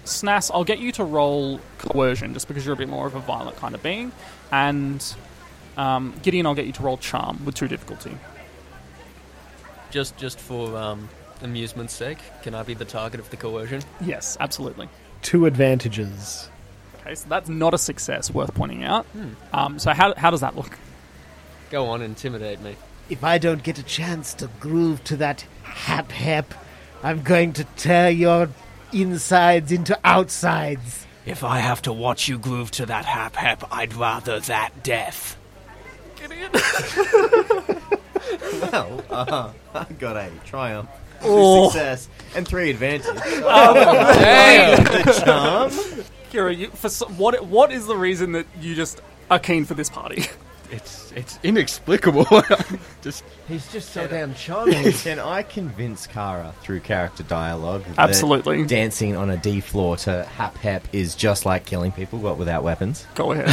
Snas, 0.06 0.52
I'll 0.54 0.64
get 0.64 0.80
you 0.80 0.92
to 0.94 1.04
roll 1.04 1.60
coercion 1.80 2.34
just 2.34 2.48
because 2.48 2.66
you're 2.66 2.76
a 2.76 2.78
bit 2.78 2.90
more 2.90 3.08
of 3.08 3.16
a 3.16 3.20
violent 3.20 3.58
kind 3.58 3.74
of 3.74 3.82
being, 3.82 4.12
and 4.52 5.04
um, 5.78 6.14
Gideon, 6.22 6.46
I'll 6.46 6.56
get 6.56 6.68
you 6.68 6.74
to 6.74 6.84
roll 6.84 6.98
charm 6.98 7.44
with 7.46 7.56
two 7.56 7.68
difficulty. 7.68 8.18
Just, 9.96 10.18
just 10.18 10.42
for 10.42 10.76
um, 10.76 11.08
amusement's 11.42 11.94
sake, 11.94 12.18
can 12.44 12.54
I 12.54 12.64
be 12.64 12.74
the 12.74 12.84
target 12.84 13.22
of 13.22 13.30
the 13.30 13.38
coercion? 13.38 13.82
Yes, 14.02 14.36
absolutely. 14.42 14.90
Two 15.22 15.46
advantages. 15.46 16.50
Okay, 17.00 17.16
so 17.16 17.30
that's 17.30 17.48
not 17.48 17.74
a 17.74 17.78
success, 17.78 18.30
worth 18.30 18.54
pointing 18.54 18.84
out. 18.84 19.06
Um, 19.54 19.80
so 19.80 19.94
how 19.94 20.14
how 20.16 20.32
does 20.32 20.42
that 20.42 20.58
look? 20.58 20.78
Go 21.70 21.86
on, 21.86 22.02
intimidate 22.02 22.60
me. 22.60 22.76
If 23.10 23.24
I 23.24 23.38
don't 23.38 23.64
get 23.64 23.80
a 23.80 23.84
chance 23.84 24.34
to 24.34 24.50
groove 24.60 25.02
to 25.06 25.16
that 25.16 25.46
hap 25.64 26.12
hep, 26.12 26.54
I'm 27.02 27.24
going 27.24 27.54
to 27.54 27.64
tear 27.78 28.10
your 28.10 28.50
insides 28.92 29.72
into 29.72 29.98
outsides. 30.04 31.06
If 31.26 31.42
I 31.46 31.60
have 31.60 31.82
to 31.84 31.94
watch 31.94 32.28
you 32.28 32.38
groove 32.38 32.70
to 32.72 32.86
that 32.88 33.06
hap 33.06 33.38
hap, 33.38 33.64
I'd 33.72 33.94
rather 33.94 34.42
that 34.42 34.84
death. 34.84 35.38
Well, 38.72 39.04
uh, 39.10 39.52
I 39.74 39.86
got 40.00 40.18
a 40.18 40.30
triumph, 40.46 40.90
two 41.22 41.28
Oh. 41.28 41.70
success, 41.70 42.08
and 42.36 42.48
three 42.48 42.70
advantage. 42.70 43.06
Damn! 43.06 44.84
the 45.06 45.24
charm? 45.26 45.72
Kira, 46.32 46.56
you, 46.58 46.68
for 46.70 46.90
so- 46.90 47.08
what 47.10 47.46
what 47.46 47.72
is 47.72 47.86
the 47.88 47.96
reason 47.96 48.32
that 48.34 48.46
you 48.60 48.76
just 48.76 49.02
are 49.30 49.40
keen 49.40 49.66
for 49.66 49.74
this 49.74 49.90
party? 49.90 50.26
It's 50.72 51.12
it's 51.16 51.38
inexplicable. 51.44 52.26
Just 53.04 53.24
He's 53.48 53.72
just 53.72 53.92
so 53.94 54.08
damn 54.08 54.34
charming. 54.34 54.92
Can 54.94 55.20
I 55.20 55.44
convince 55.44 56.08
Kara 56.08 56.56
through 56.64 56.80
character 56.80 57.22
dialogue 57.22 57.84
that 57.86 58.00
Absolutely. 58.00 58.66
dancing 58.66 59.16
on 59.16 59.30
a 59.30 59.38
D 59.38 59.62
floor 59.62 59.96
to 59.98 60.24
hap 60.24 60.58
hep 60.58 60.88
is 60.92 61.14
just 61.14 61.46
like 61.46 61.66
killing 61.68 61.92
people 61.92 62.18
but 62.18 62.40
without 62.40 62.64
weapons? 62.64 63.06
Go 63.14 63.32
ahead. 63.34 63.48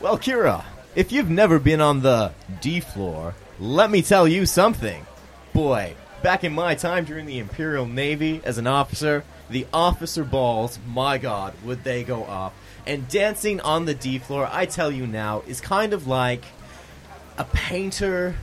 Well, 0.00 0.16
Kira, 0.16 0.64
if 0.94 1.10
you've 1.10 1.28
never 1.28 1.58
been 1.58 1.80
on 1.80 2.02
the 2.02 2.30
D 2.60 2.78
floor, 2.78 3.34
let 3.58 3.90
me 3.90 4.02
tell 4.02 4.28
you 4.28 4.44
something. 4.44 5.06
Boy, 5.52 5.94
back 6.22 6.44
in 6.44 6.52
my 6.52 6.74
time 6.74 7.04
during 7.04 7.26
the 7.26 7.38
Imperial 7.38 7.86
Navy 7.86 8.40
as 8.44 8.58
an 8.58 8.66
officer, 8.66 9.24
the 9.48 9.66
officer 9.72 10.24
balls, 10.24 10.78
my 10.86 11.18
god, 11.18 11.54
would 11.64 11.82
they 11.82 12.04
go 12.04 12.24
off. 12.24 12.52
And 12.86 13.08
dancing 13.08 13.60
on 13.60 13.84
the 13.84 13.94
D 13.94 14.18
floor, 14.18 14.48
I 14.50 14.66
tell 14.66 14.90
you 14.90 15.06
now, 15.06 15.42
is 15.46 15.60
kind 15.60 15.92
of 15.92 16.06
like 16.06 16.44
a 17.38 17.44
painter 17.44 18.36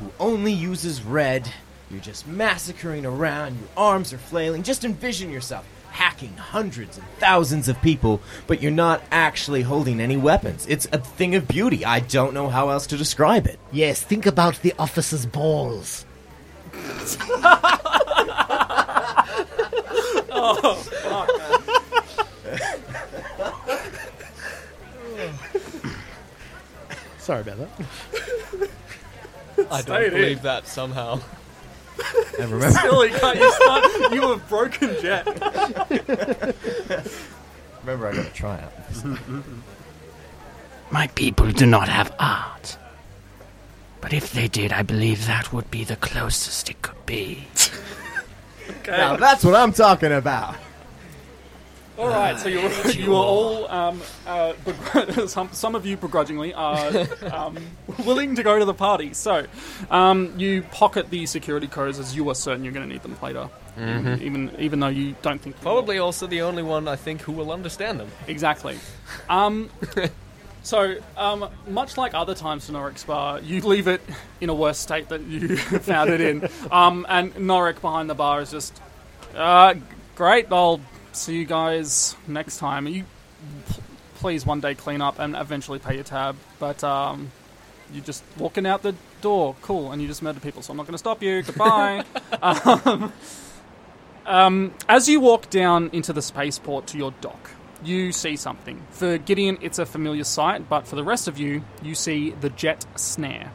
who 0.00 0.10
only 0.18 0.52
uses 0.52 1.02
red. 1.02 1.48
You're 1.90 2.00
just 2.00 2.26
massacring 2.26 3.06
around, 3.06 3.58
your 3.58 3.68
arms 3.76 4.12
are 4.12 4.18
flailing. 4.18 4.64
Just 4.64 4.84
envision 4.84 5.30
yourself 5.30 5.64
hacking 5.96 6.36
hundreds 6.36 6.98
and 6.98 7.06
thousands 7.18 7.68
of 7.68 7.80
people, 7.80 8.20
but 8.46 8.60
you're 8.60 8.70
not 8.70 9.02
actually 9.10 9.62
holding 9.62 9.98
any 9.98 10.16
weapons. 10.16 10.66
It's 10.68 10.86
a 10.92 10.98
thing 10.98 11.34
of 11.34 11.48
beauty. 11.48 11.84
I 11.86 12.00
don't 12.00 12.34
know 12.34 12.48
how 12.50 12.68
else 12.68 12.86
to 12.88 12.98
describe 12.98 13.46
it. 13.46 13.58
Yes, 13.72 14.02
think 14.02 14.26
about 14.26 14.60
the 14.60 14.74
officer's 14.78 15.24
balls. 15.24 16.04
Oh, 20.38 20.74
fuck, 20.74 21.30
Sorry 27.18 27.40
about 27.40 27.56
that. 27.58 27.70
I 29.70 29.82
don't 29.82 30.10
believe 30.10 30.42
that 30.42 30.68
somehow. 30.68 31.20
And 32.46 32.54
remember, 32.54 32.78
Silly, 32.80 33.10
can't 33.10 33.38
you 33.38 33.52
start? 33.52 34.12
You 34.12 34.20
have 34.28 34.48
broken 34.48 34.96
jet. 35.02 35.26
remember 37.80 38.06
I 38.06 38.14
got 38.14 38.26
a 38.26 38.32
tryout. 38.32 38.72
My 40.92 41.08
people 41.08 41.50
do 41.50 41.66
not 41.66 41.88
have 41.88 42.14
art. 42.20 42.78
But 44.00 44.12
if 44.12 44.32
they 44.32 44.46
did, 44.46 44.72
I 44.72 44.82
believe 44.82 45.26
that 45.26 45.52
would 45.52 45.68
be 45.72 45.82
the 45.82 45.96
closest 45.96 46.70
it 46.70 46.80
could 46.82 47.04
be. 47.06 47.48
Now 48.88 49.14
that's 49.16 49.44
what 49.44 49.54
I'm 49.54 49.72
talking 49.72 50.12
about. 50.12 50.56
All 51.98 52.08
right, 52.08 52.38
so 52.38 52.48
you're 52.48 52.70
you 52.90 53.14
are 53.14 53.24
all 53.24 53.70
um, 53.70 54.02
uh, 54.26 54.52
begr- 54.64 55.28
some 55.28 55.50
some 55.52 55.74
of 55.74 55.86
you 55.86 55.96
begrudgingly 55.96 56.52
are 56.52 57.06
um, 57.32 57.56
willing 58.04 58.34
to 58.36 58.42
go 58.42 58.58
to 58.58 58.66
the 58.66 58.74
party. 58.74 59.14
So 59.14 59.46
um, 59.90 60.34
you 60.36 60.62
pocket 60.62 61.08
the 61.08 61.24
security 61.24 61.66
codes 61.66 61.98
as 61.98 62.14
you 62.14 62.28
are 62.28 62.34
certain 62.34 62.64
you're 62.64 62.74
going 62.74 62.86
to 62.86 62.92
need 62.92 63.02
them 63.02 63.16
later, 63.22 63.48
even 63.78 64.54
even 64.58 64.80
though 64.80 64.88
you 64.88 65.14
don't 65.22 65.40
think 65.40 65.56
you 65.56 65.64
will. 65.64 65.72
Probably 65.76 65.98
also 65.98 66.26
the 66.26 66.42
only 66.42 66.62
one 66.62 66.86
I 66.86 66.96
think 66.96 67.22
who 67.22 67.32
will 67.32 67.50
understand 67.50 67.98
them. 67.98 68.10
Exactly. 68.26 68.78
Um, 69.30 69.70
so, 70.62 70.96
um, 71.16 71.48
much 71.66 71.96
like 71.96 72.12
other 72.12 72.34
times 72.34 72.66
to 72.66 72.72
Norix 72.72 72.98
Spa, 72.98 73.36
you 73.36 73.62
leave 73.62 73.88
it 73.88 74.02
in 74.42 74.50
a 74.50 74.54
worse 74.54 74.78
state 74.78 75.08
than 75.08 75.30
you 75.30 75.56
found 75.56 76.10
it 76.10 76.20
in. 76.20 76.46
Um, 76.70 77.06
and 77.08 77.32
Norix 77.36 77.80
behind 77.80 78.10
the 78.10 78.14
bar 78.14 78.42
is 78.42 78.50
just, 78.50 78.82
uh, 79.34 79.74
great, 80.14 80.48
I'll 80.52 80.80
see 81.16 81.36
you 81.36 81.44
guys 81.44 82.16
next 82.26 82.58
time. 82.58 82.86
You 82.86 83.04
please 84.16 84.46
one 84.46 84.60
day 84.60 84.74
clean 84.74 85.00
up 85.00 85.18
and 85.18 85.34
eventually 85.36 85.78
pay 85.78 85.94
your 85.94 86.04
tab. 86.04 86.36
But 86.58 86.82
um, 86.84 87.30
you're 87.92 88.04
just 88.04 88.24
walking 88.38 88.66
out 88.66 88.82
the 88.82 88.94
door, 89.20 89.56
cool, 89.62 89.92
and 89.92 90.00
you 90.00 90.08
just 90.08 90.22
murder 90.22 90.40
people. 90.40 90.62
So 90.62 90.72
I'm 90.72 90.76
not 90.76 90.86
going 90.86 90.94
to 90.94 90.98
stop 90.98 91.22
you. 91.22 91.42
Goodbye. 91.42 92.04
um, 92.42 93.12
um, 94.26 94.74
as 94.88 95.08
you 95.08 95.20
walk 95.20 95.50
down 95.50 95.90
into 95.92 96.12
the 96.12 96.22
spaceport 96.22 96.86
to 96.88 96.98
your 96.98 97.12
dock, 97.20 97.50
you 97.84 98.12
see 98.12 98.36
something. 98.36 98.82
For 98.90 99.18
Gideon, 99.18 99.58
it's 99.60 99.78
a 99.78 99.86
familiar 99.86 100.24
sight, 100.24 100.68
but 100.68 100.86
for 100.86 100.96
the 100.96 101.04
rest 101.04 101.28
of 101.28 101.38
you, 101.38 101.62
you 101.82 101.94
see 101.94 102.30
the 102.30 102.50
Jet 102.50 102.84
Snare. 102.96 103.52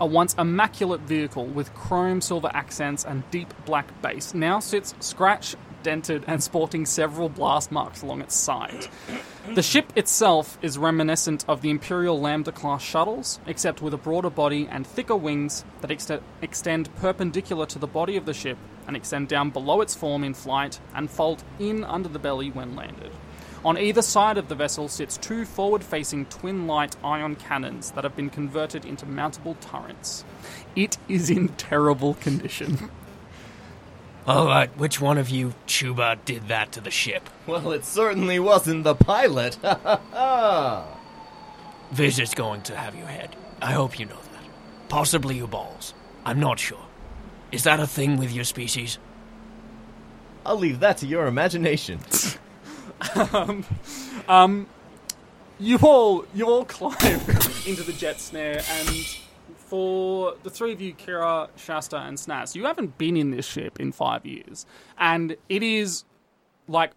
A 0.00 0.06
once 0.06 0.34
immaculate 0.34 1.02
vehicle 1.02 1.46
with 1.46 1.72
chrome 1.74 2.20
silver 2.20 2.50
accents 2.52 3.04
and 3.04 3.28
deep 3.30 3.54
black 3.64 4.02
base 4.02 4.34
now 4.34 4.58
sits 4.58 4.94
scratched, 5.00 5.56
dented, 5.84 6.24
and 6.26 6.42
sporting 6.42 6.84
several 6.84 7.28
blast 7.28 7.70
marks 7.70 8.02
along 8.02 8.22
its 8.22 8.34
side. 8.34 8.88
The 9.54 9.62
ship 9.62 9.92
itself 9.94 10.58
is 10.62 10.78
reminiscent 10.78 11.44
of 11.46 11.60
the 11.60 11.70
Imperial 11.70 12.18
Lambda 12.18 12.50
class 12.50 12.82
shuttles, 12.82 13.38
except 13.46 13.80
with 13.80 13.94
a 13.94 13.98
broader 13.98 14.30
body 14.30 14.66
and 14.68 14.84
thicker 14.84 15.14
wings 15.14 15.64
that 15.82 15.90
ext- 15.90 16.22
extend 16.42 16.92
perpendicular 16.96 17.66
to 17.66 17.78
the 17.78 17.86
body 17.86 18.16
of 18.16 18.26
the 18.26 18.34
ship 18.34 18.58
and 18.88 18.96
extend 18.96 19.28
down 19.28 19.50
below 19.50 19.80
its 19.80 19.94
form 19.94 20.24
in 20.24 20.34
flight 20.34 20.80
and 20.94 21.10
fold 21.10 21.44
in 21.60 21.84
under 21.84 22.08
the 22.08 22.18
belly 22.18 22.50
when 22.50 22.74
landed. 22.74 23.12
On 23.64 23.78
either 23.78 24.02
side 24.02 24.36
of 24.36 24.48
the 24.48 24.54
vessel 24.54 24.88
sits 24.88 25.16
two 25.16 25.44
forward 25.44 25.82
facing 25.82 26.26
twin 26.26 26.66
light 26.66 26.96
ion 27.02 27.34
cannons 27.36 27.92
that 27.92 28.04
have 28.04 28.14
been 28.14 28.28
converted 28.28 28.84
into 28.84 29.06
mountable 29.06 29.58
turrets. 29.60 30.24
It 30.76 30.98
is 31.08 31.30
in 31.30 31.48
terrible 31.48 32.14
condition. 32.14 32.90
All 34.26 34.46
right, 34.46 34.74
which 34.78 35.00
one 35.02 35.18
of 35.18 35.28
you, 35.28 35.52
Chuba, 35.66 36.16
did 36.24 36.48
that 36.48 36.72
to 36.72 36.80
the 36.80 36.90
ship? 36.90 37.28
Well, 37.46 37.72
it 37.72 37.84
certainly 37.84 38.38
wasn't 38.38 38.84
the 38.84 38.94
pilot. 38.94 39.58
Ha 39.64 39.78
ha 39.82 40.00
ha! 40.12 40.84
Viz 41.92 42.18
is 42.18 42.34
going 42.34 42.62
to 42.62 42.74
have 42.76 42.94
your 42.94 43.06
head. 43.06 43.36
I 43.60 43.72
hope 43.72 43.98
you 43.98 44.06
know 44.06 44.14
that. 44.32 44.44
Possibly 44.88 45.36
your 45.36 45.48
balls. 45.48 45.92
I'm 46.24 46.40
not 46.40 46.58
sure. 46.58 46.86
Is 47.52 47.64
that 47.64 47.80
a 47.80 47.86
thing 47.86 48.16
with 48.16 48.32
your 48.32 48.44
species? 48.44 48.98
I'll 50.46 50.58
leave 50.58 50.80
that 50.80 50.98
to 50.98 51.06
your 51.06 51.26
imagination. 51.26 52.00
Um, 53.32 53.64
um, 54.28 54.66
you 55.58 55.78
all 55.82 56.24
you 56.32 56.46
all 56.46 56.64
climb 56.64 56.96
into 57.66 57.82
the 57.82 57.92
jet 57.92 58.18
snare 58.18 58.62
and 58.70 59.18
for 59.74 60.36
the 60.44 60.50
three 60.50 60.72
of 60.72 60.80
you, 60.80 60.94
Kira, 60.94 61.48
Shasta, 61.56 61.96
and 61.96 62.16
Snas, 62.16 62.54
you 62.54 62.64
haven't 62.64 62.96
been 62.96 63.16
in 63.16 63.32
this 63.32 63.44
ship 63.44 63.80
in 63.80 63.90
five 63.90 64.24
years. 64.24 64.66
And 64.98 65.36
it 65.48 65.64
is 65.64 66.04
like 66.68 66.92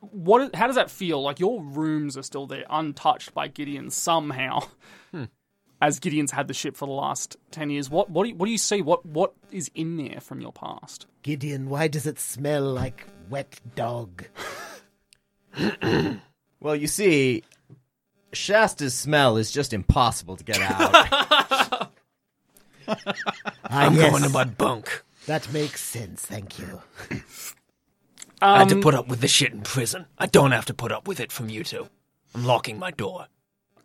what 0.00 0.52
how 0.56 0.66
does 0.66 0.74
that 0.74 0.90
feel? 0.90 1.22
Like 1.22 1.38
your 1.38 1.62
rooms 1.62 2.16
are 2.16 2.24
still 2.24 2.48
there, 2.48 2.64
untouched 2.68 3.32
by 3.34 3.46
Gideon 3.46 3.90
somehow. 3.90 4.60
Hmm. 5.10 5.24
As 5.80 6.00
Gideon's 6.00 6.32
had 6.32 6.48
the 6.48 6.54
ship 6.54 6.76
for 6.76 6.84
the 6.84 6.92
last 6.92 7.38
ten 7.50 7.70
years. 7.70 7.88
What 7.88 8.10
what 8.10 8.24
do 8.24 8.28
you, 8.28 8.34
what 8.34 8.44
do 8.44 8.52
you 8.52 8.58
see? 8.58 8.82
What 8.82 9.06
what 9.06 9.32
is 9.50 9.70
in 9.74 9.96
there 9.96 10.20
from 10.20 10.42
your 10.42 10.52
past? 10.52 11.06
Gideon, 11.22 11.70
why 11.70 11.88
does 11.88 12.06
it 12.06 12.18
smell 12.18 12.64
like 12.64 13.06
wet 13.30 13.58
dog? 13.74 14.26
Well, 16.60 16.74
you 16.74 16.88
see, 16.88 17.44
Shasta's 18.32 18.94
smell 18.94 19.36
is 19.36 19.50
just 19.50 19.72
impossible 19.72 20.36
to 20.36 20.44
get 20.44 20.60
out. 20.60 21.77
Ah, 22.88 23.14
I'm 23.70 23.94
yes, 23.96 24.10
going 24.10 24.22
to 24.22 24.28
my 24.30 24.44
bunk. 24.44 25.04
that 25.26 25.52
makes 25.52 25.82
sense. 25.82 26.22
Thank 26.22 26.58
you. 26.58 26.80
I 28.40 28.58
had 28.58 28.68
to 28.70 28.76
Um, 28.76 28.80
put 28.82 28.94
up 28.94 29.08
with 29.08 29.20
this 29.20 29.30
shit 29.30 29.52
in 29.52 29.62
prison. 29.62 30.06
I 30.16 30.26
don't 30.26 30.52
have 30.52 30.66
to 30.66 30.74
put 30.74 30.92
up 30.92 31.06
with 31.08 31.20
it 31.20 31.32
from 31.32 31.48
you 31.48 31.64
two. 31.64 31.88
I'm 32.34 32.44
locking 32.44 32.78
my 32.78 32.90
door. 32.90 33.26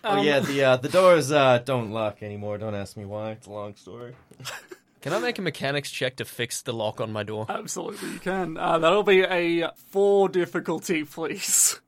oh 0.03 0.21
yeah, 0.21 0.39
the 0.39 0.63
uh, 0.63 0.77
the 0.77 0.89
doors 0.89 1.31
uh, 1.31 1.59
don't 1.59 1.91
lock 1.91 2.21
anymore. 2.23 2.57
Don't 2.57 2.75
ask 2.75 2.95
me 2.97 3.05
why. 3.05 3.31
It's 3.31 3.47
a 3.47 3.51
long 3.51 3.75
story. 3.75 4.15
Can 5.01 5.11
I 5.13 5.19
make 5.19 5.37
a 5.37 5.41
mechanics 5.41 5.91
check 5.91 6.15
to 6.17 6.25
fix 6.25 6.61
the 6.61 6.71
lock 6.71 7.01
on 7.01 7.11
my 7.11 7.23
door? 7.23 7.45
Absolutely, 7.49 8.09
you 8.11 8.19
can. 8.19 8.55
Uh, 8.57 8.77
that'll 8.79 9.03
be 9.03 9.21
a 9.23 9.71
four 9.89 10.29
difficulty, 10.29 11.03
please. 11.03 11.81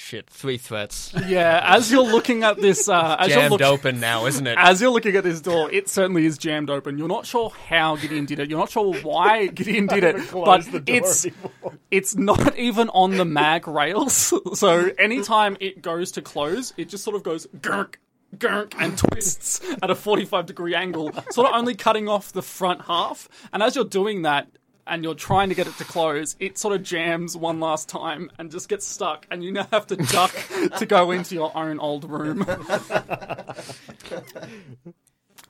Shit, 0.00 0.30
three 0.30 0.58
threats. 0.58 1.12
Yeah, 1.26 1.60
as 1.64 1.90
you're 1.90 2.04
looking 2.04 2.44
at 2.44 2.56
this, 2.56 2.88
uh, 2.88 3.16
as 3.18 3.30
you're 3.30 3.38
Jammed 3.40 3.50
looking, 3.50 3.66
open 3.66 4.00
now, 4.00 4.26
isn't 4.26 4.46
it? 4.46 4.56
as 4.56 4.80
you're 4.80 4.92
looking 4.92 5.16
at 5.16 5.24
this 5.24 5.40
door, 5.40 5.68
it 5.72 5.88
certainly 5.88 6.24
is 6.24 6.38
jammed 6.38 6.70
open. 6.70 6.98
You're 6.98 7.08
not 7.08 7.26
sure 7.26 7.50
how 7.66 7.96
Gideon 7.96 8.24
did 8.24 8.38
it. 8.38 8.48
You're 8.48 8.60
not 8.60 8.70
sure 8.70 8.94
why 9.02 9.46
Gideon 9.54 9.88
did 9.88 10.04
it, 10.04 10.14
but 10.30 10.44
Close 10.44 10.66
the 10.68 10.78
door 10.78 10.96
it's 10.96 11.26
anymore. 11.26 11.72
it's 11.90 12.14
not 12.14 12.56
even 12.56 12.88
on 12.90 13.16
the 13.16 13.24
mag 13.24 13.66
rails. 13.66 14.32
So 14.54 14.90
anytime 15.00 15.56
it 15.60 15.82
goes 15.82 16.12
to 16.12 16.22
close, 16.22 16.72
it 16.76 16.88
just 16.88 17.02
sort 17.02 17.16
of 17.16 17.24
goes 17.24 17.48
gurk. 17.58 17.96
Gurk 18.36 18.74
and 18.78 18.96
twists 18.96 19.60
at 19.82 19.90
a 19.90 19.94
45 19.94 20.46
degree 20.46 20.74
angle, 20.74 21.10
sort 21.30 21.48
of 21.48 21.54
only 21.54 21.74
cutting 21.74 22.08
off 22.08 22.30
the 22.30 22.42
front 22.42 22.82
half. 22.82 23.28
And 23.52 23.62
as 23.62 23.74
you're 23.74 23.84
doing 23.86 24.22
that, 24.22 24.48
and 24.88 25.04
you're 25.04 25.14
trying 25.14 25.48
to 25.50 25.54
get 25.54 25.66
it 25.66 25.76
to 25.78 25.84
close, 25.84 26.34
it 26.40 26.58
sort 26.58 26.74
of 26.74 26.82
jams 26.82 27.36
one 27.36 27.60
last 27.60 27.88
time 27.88 28.30
and 28.38 28.50
just 28.50 28.68
gets 28.68 28.86
stuck, 28.86 29.26
and 29.30 29.44
you 29.44 29.52
now 29.52 29.66
have 29.70 29.86
to 29.88 29.96
duck 29.96 30.32
to 30.78 30.86
go 30.86 31.10
into 31.10 31.34
your 31.34 31.56
own 31.56 31.78
old 31.78 32.08
room. 32.10 32.44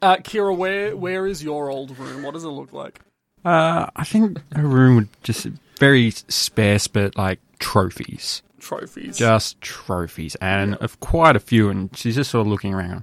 Uh, 0.00 0.14
Kira, 0.16 0.56
where 0.56 0.96
where 0.96 1.26
is 1.26 1.42
your 1.42 1.70
old 1.70 1.98
room? 1.98 2.22
What 2.22 2.34
does 2.34 2.44
it 2.44 2.48
look 2.48 2.72
like? 2.72 3.00
Uh, 3.44 3.86
I 3.96 4.04
think 4.04 4.38
her 4.54 4.62
room 4.66 4.94
would 4.94 5.08
just 5.24 5.44
very 5.78 6.12
sparse, 6.12 6.86
but 6.86 7.16
like 7.16 7.40
trophies, 7.58 8.42
Trophies. 8.60 9.16
just 9.18 9.60
trophies, 9.60 10.36
and 10.36 10.76
of 10.76 11.00
quite 11.00 11.34
a 11.34 11.40
few. 11.40 11.68
And 11.68 11.96
she's 11.96 12.14
just 12.14 12.30
sort 12.30 12.46
of 12.46 12.50
looking 12.50 12.74
around. 12.74 13.02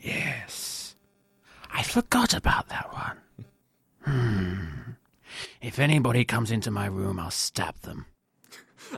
Yes, 0.00 0.94
I 1.70 1.82
forgot 1.82 2.32
about 2.32 2.70
that 2.70 2.90
one. 2.94 3.16
Hmm. 4.04 4.64
If 5.60 5.78
anybody 5.78 6.24
comes 6.24 6.50
into 6.50 6.70
my 6.70 6.86
room, 6.86 7.18
I'll 7.18 7.30
stab 7.30 7.80
them. 7.82 8.06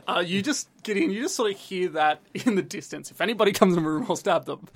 Uh, 0.07 0.23
you 0.25 0.41
just 0.41 0.69
in. 0.85 1.11
You 1.11 1.23
just 1.23 1.35
sort 1.35 1.51
of 1.51 1.57
hear 1.57 1.89
that 1.89 2.21
in 2.33 2.55
the 2.55 2.61
distance. 2.61 3.11
If 3.11 3.21
anybody 3.21 3.51
comes 3.51 3.75
in 3.75 3.83
the 3.83 3.89
room, 3.89 4.05
I'll 4.09 4.15
stab 4.15 4.45
them. 4.45 4.67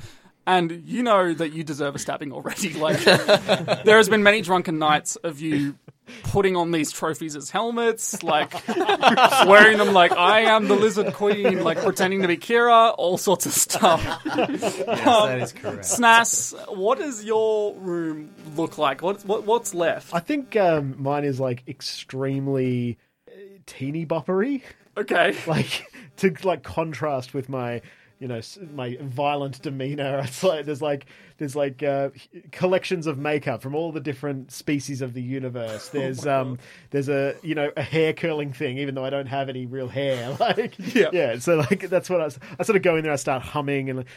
And 0.47 0.83
you 0.85 1.03
know 1.03 1.33
that 1.33 1.53
you 1.53 1.63
deserve 1.63 1.95
a 1.95 1.99
stabbing 1.99 2.31
already. 2.31 2.73
Like 2.77 3.03
there 3.03 3.97
has 3.97 4.07
been 4.07 4.23
many 4.23 4.41
drunken 4.41 4.79
nights 4.79 5.15
of 5.17 5.41
you 5.41 5.75
putting 6.23 6.55
on 6.55 6.71
these 6.71 6.91
trophies 6.91 7.35
as 7.35 7.49
helmets, 7.49 8.23
like 8.23 8.53
wearing 9.45 9.77
them 9.77 9.93
like 9.93 10.11
I 10.13 10.41
am 10.41 10.67
the 10.67 10.75
Lizard 10.75 11.13
Queen, 11.13 11.63
like 11.63 11.79
pretending 11.79 12.21
to 12.21 12.27
be 12.27 12.37
Kira, 12.37 12.93
all 12.97 13.17
sorts 13.17 13.45
of 13.45 13.51
stuff. 13.51 14.01
Yes, 14.25 14.77
that 14.85 15.41
is 15.41 15.53
correct. 15.53 15.83
Snas, 15.83 16.53
what 16.75 16.99
does 16.99 17.25
your 17.25 17.75
room 17.75 18.33
look 18.55 18.77
like? 18.77 19.01
What, 19.01 19.25
what 19.25 19.45
what's 19.45 19.73
left? 19.73 20.13
I 20.13 20.19
think 20.19 20.55
um, 20.55 20.95
mine 20.97 21.25
is 21.25 21.39
like 21.39 21.63
extremely 21.67 22.97
uh, 23.27 23.31
teeny 23.65 24.05
boppery, 24.05 24.61
Okay. 24.97 25.35
like 25.47 25.91
to 26.17 26.35
like 26.43 26.63
contrast 26.63 27.33
with 27.33 27.49
my 27.49 27.81
you 28.19 28.27
know 28.27 28.41
my 28.73 28.97
violent 29.01 29.61
demeanor. 29.61 30.19
It's 30.27 30.43
like 30.43 30.65
there's 30.65 30.81
like 30.81 31.05
there's 31.37 31.55
like 31.55 31.83
uh, 31.83 32.09
collections 32.51 33.05
of 33.07 33.17
makeup 33.17 33.61
from 33.61 33.75
all 33.75 33.91
the 33.91 33.99
different 33.99 34.51
species 34.51 35.01
of 35.01 35.13
the 35.13 35.21
universe. 35.21 35.89
There's 35.97 36.25
um 36.25 36.57
there's 36.89 37.09
a 37.09 37.35
you 37.43 37.53
know 37.55 37.71
a 37.77 37.81
hair 37.83 38.13
curling 38.13 38.53
thing, 38.53 38.79
even 38.79 38.95
though 38.95 39.05
I 39.05 39.09
don't 39.11 39.27
have 39.27 39.49
any 39.49 39.65
real 39.65 39.87
hair. 39.87 40.35
Like 40.39 40.75
Yeah. 40.95 41.09
yeah. 41.13 41.39
So 41.39 41.55
like 41.57 41.89
that's 41.89 42.09
what 42.09 42.21
I, 42.21 42.25
I 42.59 42.63
sort 42.63 42.75
of 42.75 42.81
go 42.81 42.95
in 42.95 43.03
there. 43.03 43.13
I 43.13 43.17
start 43.17 43.43
humming 43.43 43.89
and 43.89 43.99
like. 43.99 44.07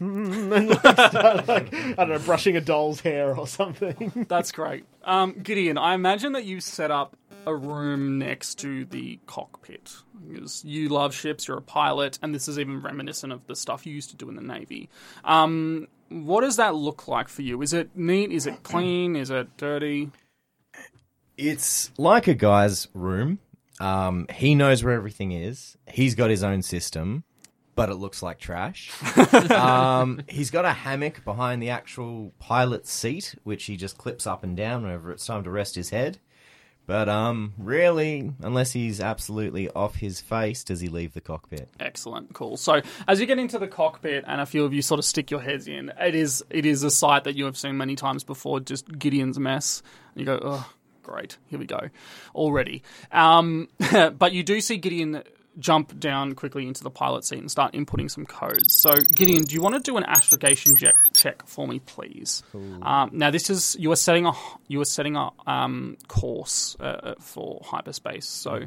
and 0.00 0.50
like 0.70 0.80
start 1.10 1.48
like 1.48 1.74
I 1.74 1.92
don't 1.94 2.08
know, 2.10 2.18
brushing 2.18 2.56
a 2.56 2.60
doll's 2.60 3.00
hair 3.00 3.36
or 3.36 3.46
something. 3.46 4.26
That's 4.28 4.52
great. 4.52 4.84
Um, 5.04 5.32
Gideon, 5.42 5.78
I 5.78 5.94
imagine 5.94 6.32
that 6.32 6.44
you 6.44 6.60
set 6.60 6.90
up 6.90 7.16
a 7.48 7.56
room 7.56 8.18
next 8.18 8.56
to 8.56 8.84
the 8.84 9.18
cockpit 9.26 9.92
because 10.28 10.64
you 10.64 10.88
love 10.88 11.14
ships, 11.14 11.48
you're 11.48 11.58
a 11.58 11.62
pilot, 11.62 12.18
and 12.22 12.34
this 12.34 12.46
is 12.46 12.58
even 12.58 12.82
reminiscent 12.82 13.32
of 13.32 13.46
the 13.46 13.56
stuff 13.56 13.86
you 13.86 13.94
used 13.94 14.10
to 14.10 14.16
do 14.16 14.28
in 14.28 14.36
the 14.36 14.42
Navy. 14.42 14.88
Um, 15.24 15.88
what 16.10 16.42
does 16.42 16.56
that 16.56 16.74
look 16.74 17.08
like 17.08 17.28
for 17.28 17.42
you? 17.42 17.62
Is 17.62 17.72
it 17.72 17.90
neat? 17.96 18.30
Is 18.30 18.46
it 18.46 18.62
clean? 18.62 19.16
Is 19.16 19.30
it 19.30 19.56
dirty? 19.56 20.10
It's 21.36 21.90
like 21.98 22.26
a 22.26 22.34
guy's 22.34 22.88
room. 22.94 23.38
Um, 23.80 24.26
he 24.32 24.54
knows 24.54 24.84
where 24.84 24.94
everything 24.94 25.32
is. 25.32 25.76
He's 25.88 26.14
got 26.14 26.30
his 26.30 26.42
own 26.42 26.62
system, 26.62 27.24
but 27.74 27.88
it 27.88 27.94
looks 27.94 28.22
like 28.22 28.38
trash. 28.38 28.90
um, 29.50 30.20
he's 30.28 30.50
got 30.50 30.64
a 30.64 30.72
hammock 30.72 31.24
behind 31.24 31.62
the 31.62 31.70
actual 31.70 32.32
pilot's 32.38 32.90
seat, 32.90 33.36
which 33.44 33.64
he 33.64 33.76
just 33.76 33.96
clips 33.96 34.26
up 34.26 34.42
and 34.42 34.56
down 34.56 34.82
whenever 34.82 35.12
it's 35.12 35.24
time 35.24 35.44
to 35.44 35.50
rest 35.50 35.76
his 35.76 35.90
head. 35.90 36.18
But 36.88 37.10
um, 37.10 37.52
really, 37.58 38.32
unless 38.40 38.72
he's 38.72 38.98
absolutely 38.98 39.68
off 39.68 39.96
his 39.96 40.22
face, 40.22 40.64
does 40.64 40.80
he 40.80 40.88
leave 40.88 41.12
the 41.12 41.20
cockpit? 41.20 41.68
Excellent, 41.78 42.32
cool. 42.32 42.56
So 42.56 42.80
as 43.06 43.20
you 43.20 43.26
get 43.26 43.38
into 43.38 43.58
the 43.58 43.68
cockpit, 43.68 44.24
and 44.26 44.40
a 44.40 44.46
few 44.46 44.64
of 44.64 44.72
you 44.72 44.80
sort 44.80 44.98
of 44.98 45.04
stick 45.04 45.30
your 45.30 45.42
heads 45.42 45.68
in, 45.68 45.92
it 46.00 46.14
is 46.14 46.42
it 46.48 46.64
is 46.64 46.84
a 46.84 46.90
sight 46.90 47.24
that 47.24 47.36
you 47.36 47.44
have 47.44 47.58
seen 47.58 47.76
many 47.76 47.94
times 47.94 48.24
before. 48.24 48.60
Just 48.60 48.90
Gideon's 48.98 49.38
mess. 49.38 49.82
And 50.14 50.20
you 50.20 50.24
go, 50.24 50.40
oh, 50.42 50.72
great, 51.02 51.36
here 51.48 51.58
we 51.58 51.66
go, 51.66 51.90
already. 52.34 52.82
Um, 53.12 53.68
but 54.18 54.32
you 54.32 54.42
do 54.42 54.62
see 54.62 54.78
Gideon 54.78 55.22
jump 55.58 55.98
down 55.98 56.34
quickly 56.34 56.66
into 56.66 56.82
the 56.82 56.90
pilot 56.90 57.24
seat 57.24 57.38
and 57.38 57.50
start 57.50 57.72
inputting 57.72 58.10
some 58.10 58.24
codes. 58.26 58.74
So, 58.74 58.90
Gideon, 59.14 59.44
do 59.44 59.54
you 59.54 59.60
want 59.60 59.74
to 59.74 59.80
do 59.80 59.96
an 59.96 60.04
astrogation 60.04 60.76
check, 60.76 60.94
check 61.14 61.46
for 61.46 61.66
me, 61.66 61.80
please? 61.80 62.42
Um, 62.82 63.10
now, 63.12 63.30
this 63.30 63.50
is 63.50 63.76
you 63.78 63.90
are 63.92 63.96
setting 63.96 64.26
a 64.26 64.32
you 64.68 64.80
are 64.80 64.84
setting 64.86 65.16
a 65.16 65.30
um, 65.46 65.96
course 66.06 66.76
uh, 66.80 67.14
for 67.20 67.60
hyperspace. 67.64 68.26
So, 68.26 68.64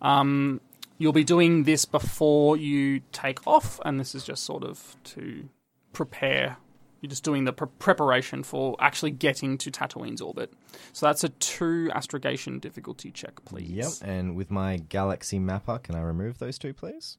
um, 0.00 0.60
you'll 0.98 1.12
be 1.12 1.24
doing 1.24 1.64
this 1.64 1.84
before 1.84 2.56
you 2.56 3.00
take 3.12 3.46
off, 3.46 3.80
and 3.84 3.98
this 4.00 4.14
is 4.14 4.24
just 4.24 4.44
sort 4.44 4.64
of 4.64 4.96
to 5.04 5.48
prepare. 5.92 6.56
You're 7.04 7.10
just 7.10 7.22
doing 7.22 7.44
the 7.44 7.52
pre- 7.52 7.68
preparation 7.78 8.42
for 8.42 8.76
actually 8.80 9.10
getting 9.10 9.58
to 9.58 9.70
Tatooine's 9.70 10.22
orbit. 10.22 10.54
So 10.94 11.04
that's 11.04 11.22
a 11.22 11.28
two 11.28 11.90
astrogation 11.94 12.60
difficulty 12.60 13.10
check, 13.10 13.44
please. 13.44 13.68
Yep. 14.00 14.08
And 14.08 14.34
with 14.34 14.50
my 14.50 14.78
galaxy 14.78 15.38
mapper, 15.38 15.76
can 15.80 15.96
I 15.96 16.00
remove 16.00 16.38
those 16.38 16.56
two, 16.56 16.72
please? 16.72 17.18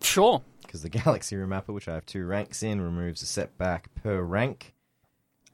Sure. 0.00 0.40
Because 0.62 0.82
the 0.82 0.88
galaxy 1.04 1.34
mapper, 1.34 1.72
which 1.72 1.88
I 1.88 1.94
have 1.94 2.06
two 2.06 2.24
ranks 2.26 2.62
in, 2.62 2.80
removes 2.80 3.22
a 3.22 3.26
setback 3.26 3.92
per 4.04 4.22
rank 4.22 4.72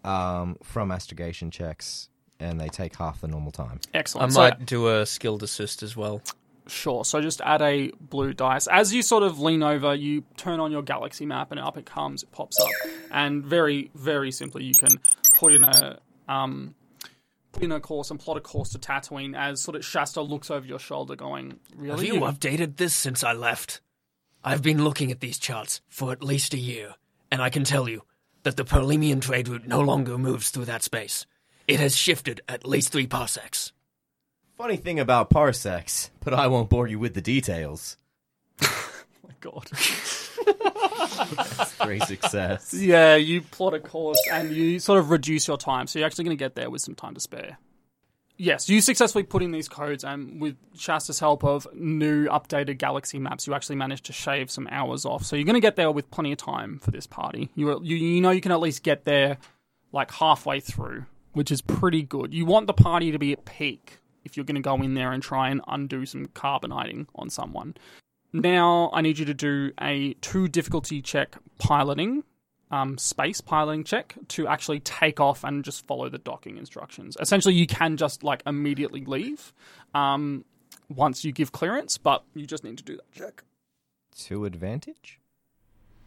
um, 0.05 0.59
from 0.63 0.93
astrogation 0.93 1.51
checks, 1.51 2.11
and 2.39 2.61
they 2.61 2.69
take 2.69 2.97
half 2.97 3.23
the 3.23 3.29
normal 3.29 3.51
time. 3.51 3.81
I 3.95 3.99
Excellent. 3.99 4.35
So- 4.35 4.41
might 4.41 4.67
do 4.67 4.89
a 4.89 5.07
skilled 5.07 5.43
assist 5.43 5.83
as 5.83 5.97
well. 5.97 6.21
Sure. 6.67 7.05
So 7.05 7.21
just 7.21 7.41
add 7.41 7.63
a 7.63 7.91
blue 8.01 8.33
dice. 8.33 8.67
As 8.67 8.95
you 8.95 9.03
sort 9.03 9.23
of 9.23 9.41
lean 9.41 9.63
over, 9.63 9.95
you 9.95 10.25
turn 10.37 10.61
on 10.61 10.71
your 10.71 10.83
galaxy 10.83 11.27
map, 11.27 11.51
and 11.51 11.59
up 11.61 11.77
it 11.77 11.87
comes. 11.87 12.23
It 12.23 12.31
pops 12.33 12.61
up, 12.61 12.69
and 13.11 13.45
very, 13.45 13.91
very 13.95 14.31
simply, 14.31 14.65
you 14.65 14.75
can 14.79 15.01
put 15.37 15.53
in 15.53 15.65
a 15.65 15.99
um, 16.29 16.75
put 17.53 17.65
in 17.65 17.73
a 17.73 17.81
course 17.81 18.11
and 18.11 18.21
plot 18.21 18.37
a 18.37 18.41
course 18.41 18.71
to 18.71 18.79
Tatooine. 18.79 19.37
As 19.37 19.61
sort 19.61 19.77
of 19.77 19.85
Shasta 19.85 20.23
looks 20.23 20.51
over 20.51 20.67
your 20.67 20.79
shoulder, 20.79 21.17
going, 21.17 21.51
Have 21.51 21.79
"Really? 21.79 22.07
you 22.09 22.15
updated 22.21 22.77
this 22.77 22.95
since 22.95 23.25
I 23.25 23.33
left? 23.33 23.81
I've 24.45 24.63
been 24.63 24.85
looking 24.85 25.11
at 25.11 25.21
these 25.21 25.39
charts 25.39 25.81
for 25.89 26.13
at 26.13 26.23
least 26.23 26.55
a 26.55 26.59
year, 26.59 26.95
and 27.31 27.43
I 27.43 27.51
can 27.51 27.65
tell 27.65 27.89
you 27.89 28.03
that 28.43 28.57
the 28.57 28.65
Perlemian 28.65 29.21
trade 29.21 29.49
route 29.49 29.67
no 29.67 29.81
longer 29.81 30.17
moves 30.17 30.51
through 30.51 30.65
that 30.67 30.83
space. 30.83 31.27
It 31.69 31.79
has 31.79 31.97
shifted 31.97 32.41
at 32.49 32.67
least 32.67 32.91
three 32.91 33.07
parsecs. 33.07 33.73
Funny 34.61 34.77
thing 34.77 35.01
about 35.01 35.31
parsecs, 35.31 36.11
but 36.23 36.35
I 36.35 36.47
won't 36.49 36.69
bore 36.69 36.87
you 36.87 36.99
with 36.99 37.15
the 37.15 37.23
details. 37.23 37.97
Oh 38.63 38.93
my 39.27 39.33
God." 39.41 39.71
Great 41.79 42.03
success. 42.03 42.75
Yeah, 42.75 43.17
you 43.17 43.41
plot 43.41 43.73
a 43.73 43.81
course 43.81 44.21
and 44.31 44.53
you 44.53 44.79
sort 44.79 44.99
of 44.99 45.09
reduce 45.09 45.49
your 45.49 45.57
time, 45.57 45.87
so 45.87 45.99
you're 45.99 46.05
actually 46.05 46.25
going 46.25 46.37
to 46.37 46.45
get 46.45 46.57
there 46.57 46.69
with 46.69 46.83
some 46.83 46.95
time 46.95 47.15
to 47.15 47.21
spare. 47.21 47.57
Yes, 48.37 48.69
you 48.69 48.83
successfully 48.83 49.25
put 49.25 49.43
in 49.43 49.51
these 49.51 49.67
codes, 49.67 50.05
and 50.05 50.43
with 50.43 50.57
Shasta's 50.77 51.21
help 51.21 51.43
of 51.43 51.67
new 51.73 52.27
updated 52.27 52.77
galaxy 52.77 53.19
maps, 53.19 53.47
you 53.47 53.55
actually 53.55 53.77
managed 53.77 54.05
to 54.07 54.13
shave 54.13 54.51
some 54.51 54.69
hours 54.71 55.07
off. 55.07 55.25
So 55.25 55.37
you're 55.37 55.47
going 55.47 55.55
to 55.55 55.61
get 55.61 55.77
there 55.77 55.91
with 55.91 56.11
plenty 56.11 56.33
of 56.33 56.39
time 56.39 56.81
for 56.81 56.91
this 56.91 57.07
party. 57.07 57.49
You, 57.55 57.81
you 57.83 57.97
you 57.97 58.21
know 58.21 58.31
you 58.31 58.43
can 58.43 58.53
at 58.53 58.61
least 58.61 58.83
get 58.83 59.07
there 59.07 59.39
like 59.91 60.11
halfway 60.11 60.61
through, 60.61 61.07
which 61.33 61.51
is 61.51 61.63
pretty 61.63 62.03
good. 62.03 62.35
You 62.35 62.45
want 62.45 62.67
the 62.67 62.75
party 62.75 63.11
to 63.11 63.19
be 63.19 63.33
at 63.33 63.47
peak 63.47 64.00
if 64.25 64.37
you're 64.37 64.45
going 64.45 64.57
to 64.57 64.61
go 64.61 64.77
in 64.77 64.95
there 64.95 65.13
and 65.13 65.23
try 65.23 65.49
and 65.49 65.61
undo 65.69 66.07
some 66.07 66.27
carbonating 66.27 67.07
on 67.15 67.31
someone. 67.31 67.75
Now 68.33 68.91
I 68.93 69.01
need 69.01 69.19
you 69.19 69.25
to 69.27 69.35
do 69.35 69.73
a 69.81 70.15
two 70.21 70.49
difficulty 70.49 71.03
check 71.03 71.37
piloting, 71.59 72.23
um, 72.71 72.97
space 72.99 73.41
piloting 73.41 73.85
check 73.85 74.15
to 74.29 74.47
actually 74.47 74.81
take 74.81 75.19
off 75.19 75.43
and 75.43 75.65
just 75.65 75.87
follow 75.87 76.09
the 76.09 76.19
docking 76.19 76.57
instructions. 76.57 77.17
Essentially, 77.21 77.55
you 77.55 77.67
can 77.67 77.97
just 77.97 78.23
like 78.23 78.43
immediately 78.47 79.05
leave 79.05 79.53
um, 79.95 80.45
once 80.89 81.25
you 81.25 81.33
give 81.33 81.53
clearance, 81.53 81.99
but 81.99 82.23
you 82.35 82.47
just 82.47 82.63
need 82.63 82.79
to 82.79 82.85
do 82.85 82.97
that 82.97 83.13
check. 83.13 83.43
To 84.27 84.45
advantage? 84.45 85.19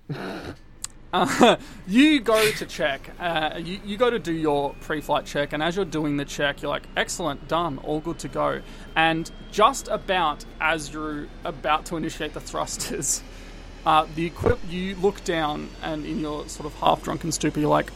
Uh, 1.13 1.57
you 1.87 2.19
go 2.19 2.51
to 2.51 2.65
check. 2.65 3.11
Uh, 3.19 3.61
you, 3.63 3.79
you 3.85 3.97
go 3.97 4.09
to 4.09 4.19
do 4.19 4.33
your 4.33 4.73
pre-flight 4.81 5.25
check, 5.25 5.53
and 5.53 5.61
as 5.61 5.75
you're 5.75 5.85
doing 5.85 6.17
the 6.17 6.25
check, 6.25 6.61
you're 6.61 6.71
like, 6.71 6.83
"Excellent, 6.97 7.47
done, 7.47 7.77
all 7.83 7.99
good 7.99 8.19
to 8.19 8.27
go." 8.27 8.61
And 8.95 9.29
just 9.51 9.87
about 9.87 10.43
as 10.59 10.91
you're 10.91 11.27
about 11.45 11.85
to 11.85 11.97
initiate 11.97 12.33
the 12.33 12.41
thrusters, 12.41 13.21
uh, 13.85 14.07
the 14.15 14.25
equip 14.25 14.59
you 14.69 14.95
look 14.95 15.23
down, 15.23 15.69
and 15.83 16.05
in 16.05 16.19
your 16.19 16.47
sort 16.49 16.65
of 16.65 16.73
half-drunken 16.79 17.31
stupor, 17.31 17.59
you're 17.59 17.69
like, 17.69 17.91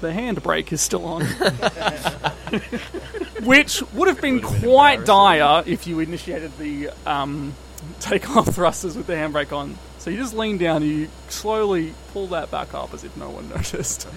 "The 0.00 0.12
handbrake 0.12 0.72
is 0.72 0.80
still 0.80 1.04
on," 1.04 1.22
which 3.42 3.82
would 3.92 4.06
have 4.06 4.20
been 4.20 4.40
quite 4.40 5.04
dire 5.04 5.64
if 5.66 5.88
you 5.88 5.98
initiated 5.98 6.56
the 6.58 6.90
um, 7.06 7.54
takeoff 7.98 8.54
thrusters 8.54 8.96
with 8.96 9.08
the 9.08 9.14
handbrake 9.14 9.52
on. 9.52 9.76
So 10.02 10.10
you 10.10 10.16
just 10.16 10.34
lean 10.34 10.58
down 10.58 10.82
and 10.82 10.90
you 10.90 11.08
slowly 11.28 11.94
pull 12.12 12.26
that 12.28 12.50
back 12.50 12.74
up 12.74 12.92
as 12.92 13.04
if 13.04 13.16
no 13.16 13.30
one 13.30 13.48
noticed. 13.54 14.08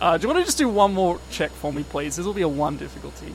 Uh, 0.00 0.18
do 0.18 0.22
you 0.22 0.28
want 0.28 0.40
to 0.40 0.44
just 0.44 0.58
do 0.58 0.68
one 0.68 0.92
more 0.92 1.20
check 1.30 1.52
for 1.52 1.72
me, 1.72 1.84
please? 1.84 2.16
This 2.16 2.26
will 2.26 2.34
be 2.34 2.42
a 2.42 2.48
one 2.48 2.76
difficulty. 2.76 3.32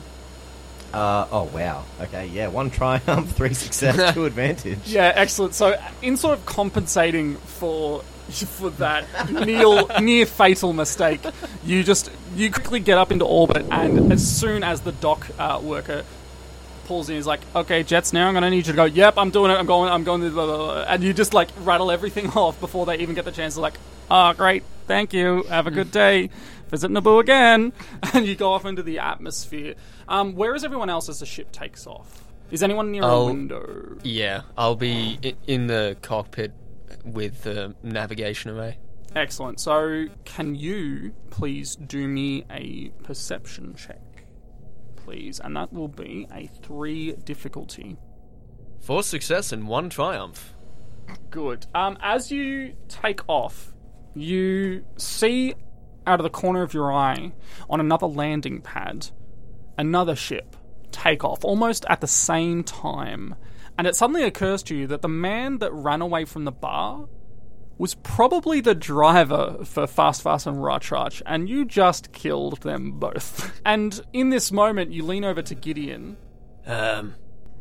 Uh, 0.92 1.26
oh, 1.32 1.44
wow. 1.44 1.82
Okay, 2.02 2.26
yeah, 2.26 2.48
one 2.48 2.68
triumph, 2.68 3.30
three 3.36 3.54
success, 3.54 4.12
two 4.14 4.26
advantage. 4.26 4.80
Yeah, 4.84 5.12
excellent. 5.14 5.54
So 5.54 5.80
in 6.02 6.18
sort 6.18 6.38
of 6.38 6.44
compensating 6.44 7.36
for 7.36 8.02
for 8.02 8.68
that 8.70 9.30
near 9.30 9.86
near 10.02 10.26
fatal 10.26 10.74
mistake, 10.74 11.22
you 11.64 11.82
just 11.82 12.10
you 12.36 12.50
quickly 12.50 12.80
get 12.80 12.98
up 12.98 13.12
into 13.12 13.24
orbit, 13.24 13.64
and 13.70 14.12
as 14.12 14.38
soon 14.38 14.62
as 14.62 14.82
the 14.82 14.92
dock 14.92 15.26
uh, 15.38 15.58
worker 15.62 16.04
pulls 16.84 17.08
in, 17.08 17.16
he's 17.16 17.26
like, 17.26 17.40
"Okay, 17.54 17.82
jets, 17.82 18.12
now 18.12 18.28
I'm 18.28 18.34
gonna 18.34 18.50
need 18.50 18.66
you 18.66 18.72
to 18.72 18.76
go. 18.76 18.84
Yep, 18.84 19.14
I'm 19.18 19.30
doing 19.30 19.50
it. 19.50 19.54
I'm 19.54 19.66
going. 19.66 19.90
I'm 19.90 20.04
going." 20.04 20.20
To 20.22 20.30
blah, 20.30 20.46
blah, 20.46 20.56
blah." 20.56 20.84
And 20.88 21.02
you 21.02 21.12
just 21.12 21.34
like 21.34 21.48
rattle 21.60 21.90
everything 21.90 22.30
off 22.36 22.58
before 22.60 22.86
they 22.86 22.98
even 22.98 23.14
get 23.14 23.24
the 23.24 23.32
chance 23.32 23.54
to 23.54 23.60
like, 23.60 23.74
"Oh, 24.10 24.32
great, 24.34 24.62
thank 24.86 25.12
you. 25.12 25.42
Have 25.44 25.66
a 25.66 25.70
good 25.70 25.90
day. 25.90 26.30
Visit 26.70 26.90
Naboo 26.90 27.20
again." 27.20 27.72
And 28.14 28.26
you 28.26 28.34
go 28.36 28.52
off 28.52 28.64
into 28.64 28.82
the 28.82 28.98
atmosphere. 29.00 29.74
Um, 30.08 30.34
where 30.36 30.54
is 30.54 30.64
everyone 30.64 30.88
else 30.90 31.08
as 31.08 31.18
the 31.20 31.26
ship 31.26 31.50
takes 31.52 31.86
off? 31.86 32.24
Is 32.50 32.62
anyone 32.62 32.92
near 32.92 33.02
a 33.02 33.06
I'll- 33.06 33.26
window? 33.26 33.98
Yeah, 34.02 34.42
I'll 34.56 34.76
be 34.76 35.34
in 35.46 35.66
the 35.66 35.96
cockpit 36.02 36.52
with 37.04 37.42
the 37.42 37.74
navigation 37.82 38.50
array. 38.50 38.78
Excellent. 39.16 39.60
So, 39.60 40.06
can 40.24 40.54
you 40.54 41.12
please 41.30 41.76
do 41.76 42.06
me 42.08 42.44
a 42.50 42.90
perception 43.04 43.74
check, 43.76 44.00
please? 45.04 45.40
And 45.40 45.56
that 45.56 45.72
will 45.72 45.88
be 45.88 46.26
a 46.32 46.46
three 46.62 47.12
difficulty. 47.12 47.96
Four 48.80 49.02
success 49.02 49.52
and 49.52 49.68
one 49.68 49.90
triumph. 49.90 50.54
Good. 51.30 51.66
Um, 51.74 51.98
as 52.02 52.30
you 52.30 52.74
take 52.88 53.20
off, 53.28 53.72
you 54.14 54.84
see 54.96 55.54
out 56.06 56.20
of 56.20 56.24
the 56.24 56.30
corner 56.30 56.62
of 56.62 56.74
your 56.74 56.92
eye 56.92 57.32
on 57.68 57.80
another 57.80 58.06
landing 58.06 58.60
pad 58.60 59.08
another 59.78 60.14
ship 60.14 60.56
take 60.90 61.24
off 61.24 61.44
almost 61.44 61.84
at 61.88 62.00
the 62.00 62.06
same 62.06 62.62
time. 62.62 63.34
And 63.76 63.86
it 63.86 63.96
suddenly 63.96 64.22
occurs 64.22 64.62
to 64.64 64.76
you 64.76 64.86
that 64.86 65.02
the 65.02 65.08
man 65.08 65.58
that 65.58 65.72
ran 65.72 66.00
away 66.00 66.24
from 66.24 66.44
the 66.44 66.52
bar 66.52 67.08
was 67.78 67.94
probably 67.96 68.60
the 68.60 68.74
driver 68.74 69.58
for 69.64 69.86
Fast 69.86 70.22
Fast 70.22 70.46
and 70.46 70.58
Rach 70.58 70.90
Rach, 70.90 71.22
and 71.26 71.48
you 71.48 71.64
just 71.64 72.12
killed 72.12 72.60
them 72.62 72.92
both. 72.92 73.52
And 73.66 73.98
in 74.12 74.28
this 74.28 74.52
moment, 74.52 74.92
you 74.92 75.04
lean 75.04 75.24
over 75.24 75.40
to 75.42 75.54
Gideon. 75.54 76.18
Um, 76.66 77.14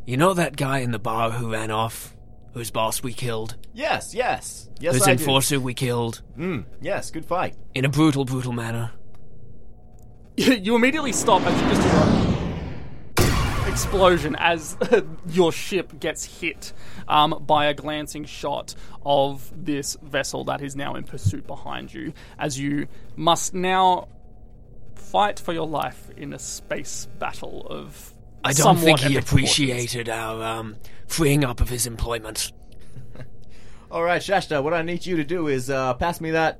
you 0.06 0.18
know 0.18 0.34
that 0.34 0.58
guy 0.58 0.80
in 0.80 0.92
the 0.92 1.00
bar 1.00 1.32
who 1.32 1.52
ran 1.52 1.72
off? 1.72 2.16
Whose 2.54 2.70
boss 2.70 3.02
we 3.02 3.14
killed? 3.14 3.56
Yes, 3.74 4.14
yes. 4.14 4.70
Yes, 4.80 4.94
whose 4.94 5.04
I 5.04 5.16
do. 5.16 5.22
enforcer 5.24 5.60
we 5.60 5.74
killed? 5.74 6.22
Mm, 6.38 6.66
yes, 6.82 7.10
good 7.10 7.26
fight. 7.26 7.56
In 7.74 7.86
a 7.86 7.90
brutal, 7.90 8.26
brutal 8.26 8.52
manner. 8.52 8.92
you 10.38 10.76
immediately 10.76 11.14
stop 11.14 11.42
as 11.44 11.62
you 11.62 11.68
just 11.70 11.82
hear 11.82 12.30
a 12.30 12.33
explosion 13.74 14.36
as 14.38 14.78
your 15.30 15.52
ship 15.52 16.00
gets 16.00 16.40
hit 16.40 16.74
um, 17.08 17.44
by 17.48 17.66
a 17.66 17.74
glancing 17.74 18.24
shot 18.24 18.76
of 19.04 19.52
this 19.52 19.98
vessel 20.04 20.44
that 20.44 20.62
is 20.62 20.76
now 20.76 20.94
in 20.94 21.04
pursuit 21.04 21.48
behind 21.48 21.92
you 21.92 22.14
as 22.38 22.60
you 22.60 22.88
must 23.16 23.56
now 23.56 24.08
fight 24.94 25.40
for 25.40 25.54
your 25.54 25.66
life 25.66 26.12
in 26.16 26.34
a 26.34 26.40
space 26.40 27.08
battle 27.18 27.66
of 27.68 28.14
I 28.44 28.54
don't 28.54 28.78
think 28.78 29.00
he 29.00 29.18
appreciated 29.18 30.08
our 30.08 30.44
um, 30.44 30.76
freeing 31.08 31.44
up 31.44 31.60
of 31.60 31.70
his 31.70 31.88
employment. 31.88 32.52
All 33.92 34.04
right, 34.04 34.22
Shasta, 34.22 34.62
what 34.62 34.76
I 34.76 34.84
need 34.84 35.04
you 35.04 35.16
to 35.16 35.24
do 35.24 35.48
is 35.48 35.72
uh, 35.72 35.96
pass 35.96 36.22
me 36.22 36.30
that 36.30 36.60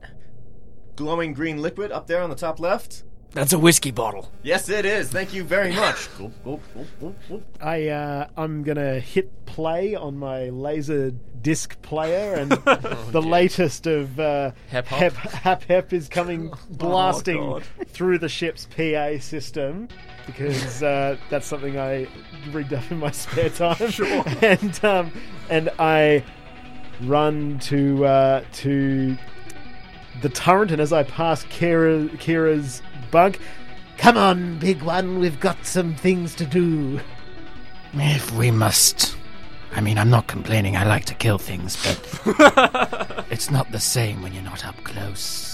glowing 0.96 1.34
green 1.34 1.62
liquid 1.62 1.92
up 1.92 2.08
there 2.08 2.24
on 2.24 2.32
the 2.32 2.36
top 2.36 2.60
left. 2.60 3.04
That's 3.34 3.52
a 3.52 3.58
whiskey 3.60 3.90
bottle. 3.90 4.32
Yes, 4.44 4.70
it 4.70 4.86
is. 4.86 5.10
Thank 5.10 5.34
you 5.34 5.44
very 5.44 5.74
much. 5.74 6.08
Gulp, 6.20 6.34
gulp, 6.44 6.62
gulp, 6.76 6.88
gulp, 7.00 7.16
gulp. 7.28 7.44
I 7.62 7.88
uh, 7.90 8.28
I'm 8.38 8.62
gonna 8.64 9.00
hit 9.00 9.46
play 9.48 9.96
on 9.96 10.18
my 10.18 10.50
laser 10.50 11.12
disc 11.42 11.82
player, 11.82 12.36
and 12.36 12.52
the 13.12 13.22
latest 13.22 13.88
of 13.88 14.20
uh, 14.20 14.52
Hep 14.70 14.86
hop? 14.88 15.00
hep, 15.00 15.14
hap 15.14 15.64
hep 15.64 15.94
is 15.94 16.08
coming 16.10 16.52
blasting 16.70 17.38
God. 17.38 17.64
through 17.88 18.20
the 18.20 18.30
ship's 18.30 18.68
PA 18.68 19.18
system 19.20 19.88
because 20.28 20.84
uh, 20.84 21.18
that's 21.32 21.48
something 21.48 21.80
I 21.80 22.08
rigged 22.52 22.74
up 22.74 22.90
in 22.92 23.00
my 23.00 23.12
spare 23.12 23.50
time. 23.50 23.90
Sure. 23.90 24.24
And 24.44 24.86
um, 24.86 25.12
and 25.50 25.70
I 25.80 26.24
run 27.02 27.58
to 27.62 28.06
uh, 28.06 28.44
to 28.54 29.18
the 30.22 30.30
turret, 30.30 30.72
and 30.72 30.80
as 30.80 30.94
I 30.94 31.02
pass 31.02 31.44
Kira, 31.46 32.08
Kira's 32.20 32.84
bunk, 33.14 33.40
Come 33.98 34.18
on, 34.18 34.60
big 34.60 34.82
one, 34.82 35.20
we've 35.20 35.40
got 35.40 35.66
some 35.66 35.96
things 35.96 36.36
to 36.36 36.46
do. 36.46 37.00
If 37.94 38.32
we 38.32 38.52
must. 38.52 39.16
I 39.72 39.82
mean, 39.82 39.98
I'm 39.98 40.10
not 40.10 40.28
complaining. 40.28 40.76
I 40.76 40.84
like 40.84 41.06
to 41.06 41.16
kill 41.16 41.38
things, 41.38 41.78
but 41.84 43.26
it's 43.32 43.50
not 43.50 43.72
the 43.72 43.80
same 43.80 44.22
when 44.22 44.34
you're 44.34 44.44
not 44.44 44.66
up 44.66 44.76
close. 44.84 45.53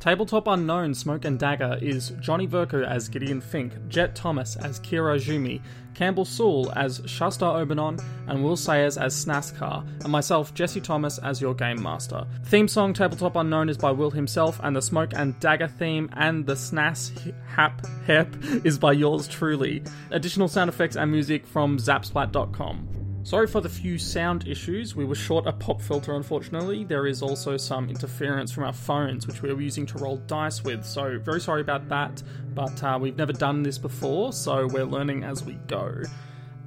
Tabletop 0.00 0.46
Unknown 0.46 0.94
Smoke 0.94 1.26
and 1.26 1.38
Dagger 1.38 1.78
is 1.82 2.14
Johnny 2.20 2.48
Verco 2.48 2.86
as 2.86 3.06
Gideon 3.06 3.38
Fink, 3.38 3.74
Jet 3.88 4.14
Thomas 4.14 4.56
as 4.56 4.80
Kira 4.80 5.20
Jumi, 5.20 5.60
Campbell 5.92 6.24
Sewell 6.24 6.72
as 6.74 7.02
Shasta 7.04 7.44
Obanon, 7.44 8.02
and 8.26 8.42
Will 8.42 8.56
Sayers 8.56 8.96
as 8.96 9.14
Snaskar, 9.14 9.86
and 10.02 10.10
myself, 10.10 10.54
Jesse 10.54 10.80
Thomas, 10.80 11.18
as 11.18 11.42
your 11.42 11.52
Game 11.52 11.82
Master. 11.82 12.26
Theme 12.46 12.66
song 12.66 12.94
Tabletop 12.94 13.36
Unknown 13.36 13.68
is 13.68 13.76
by 13.76 13.90
Will 13.90 14.10
himself, 14.10 14.58
and 14.62 14.74
the 14.74 14.80
Smoke 14.80 15.10
and 15.14 15.38
Dagger 15.38 15.68
theme 15.68 16.08
and 16.14 16.46
the 16.46 16.54
Snas 16.54 17.34
Hap 17.46 17.84
Hep 18.06 18.34
is 18.64 18.78
by 18.78 18.92
yours 18.92 19.28
truly. 19.28 19.82
Additional 20.12 20.48
sound 20.48 20.70
effects 20.70 20.96
and 20.96 21.12
music 21.12 21.46
from 21.46 21.76
Zapsplat.com. 21.76 22.99
Sorry 23.22 23.46
for 23.46 23.60
the 23.60 23.68
few 23.68 23.98
sound 23.98 24.48
issues. 24.48 24.96
We 24.96 25.04
were 25.04 25.14
short 25.14 25.46
a 25.46 25.52
pop 25.52 25.80
filter, 25.80 26.16
unfortunately. 26.16 26.84
There 26.84 27.06
is 27.06 27.22
also 27.22 27.56
some 27.56 27.88
interference 27.90 28.50
from 28.50 28.64
our 28.64 28.72
phones, 28.72 29.26
which 29.26 29.42
we 29.42 29.52
were 29.52 29.60
using 29.60 29.86
to 29.86 29.98
roll 29.98 30.16
dice 30.16 30.64
with. 30.64 30.84
So, 30.84 31.18
very 31.18 31.40
sorry 31.40 31.60
about 31.60 31.88
that. 31.90 32.22
But 32.54 32.82
uh, 32.82 32.98
we've 33.00 33.16
never 33.16 33.32
done 33.32 33.62
this 33.62 33.78
before, 33.78 34.32
so 34.32 34.66
we're 34.66 34.84
learning 34.84 35.22
as 35.22 35.44
we 35.44 35.54
go. 35.68 36.02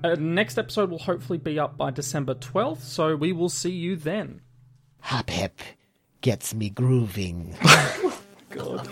Uh, 0.04 0.16
next 0.20 0.58
episode 0.58 0.90
will 0.92 1.00
hopefully 1.00 1.40
be 1.40 1.58
up 1.58 1.76
by 1.76 1.90
December 1.90 2.36
12th, 2.36 2.82
so 2.82 3.16
we 3.16 3.32
will 3.32 3.50
see 3.50 3.72
you 3.72 3.96
then. 3.96 4.42
Hop 5.02 5.30
hep 5.30 5.60
gets 6.22 6.54
me 6.54 6.70
grooving. 6.70 7.56
God. 8.50 8.88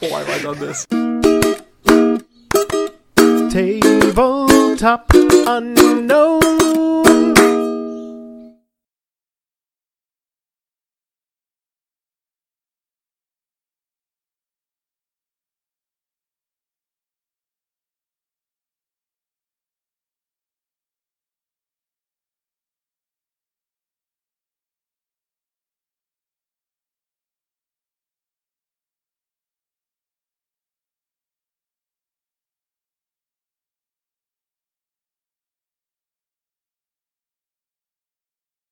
Why 0.00 0.22
have 0.24 0.28
I 0.30 0.42
done 0.42 0.58
this? 0.58 0.86
Tabletop 3.50 5.12
unknown. 5.46 7.05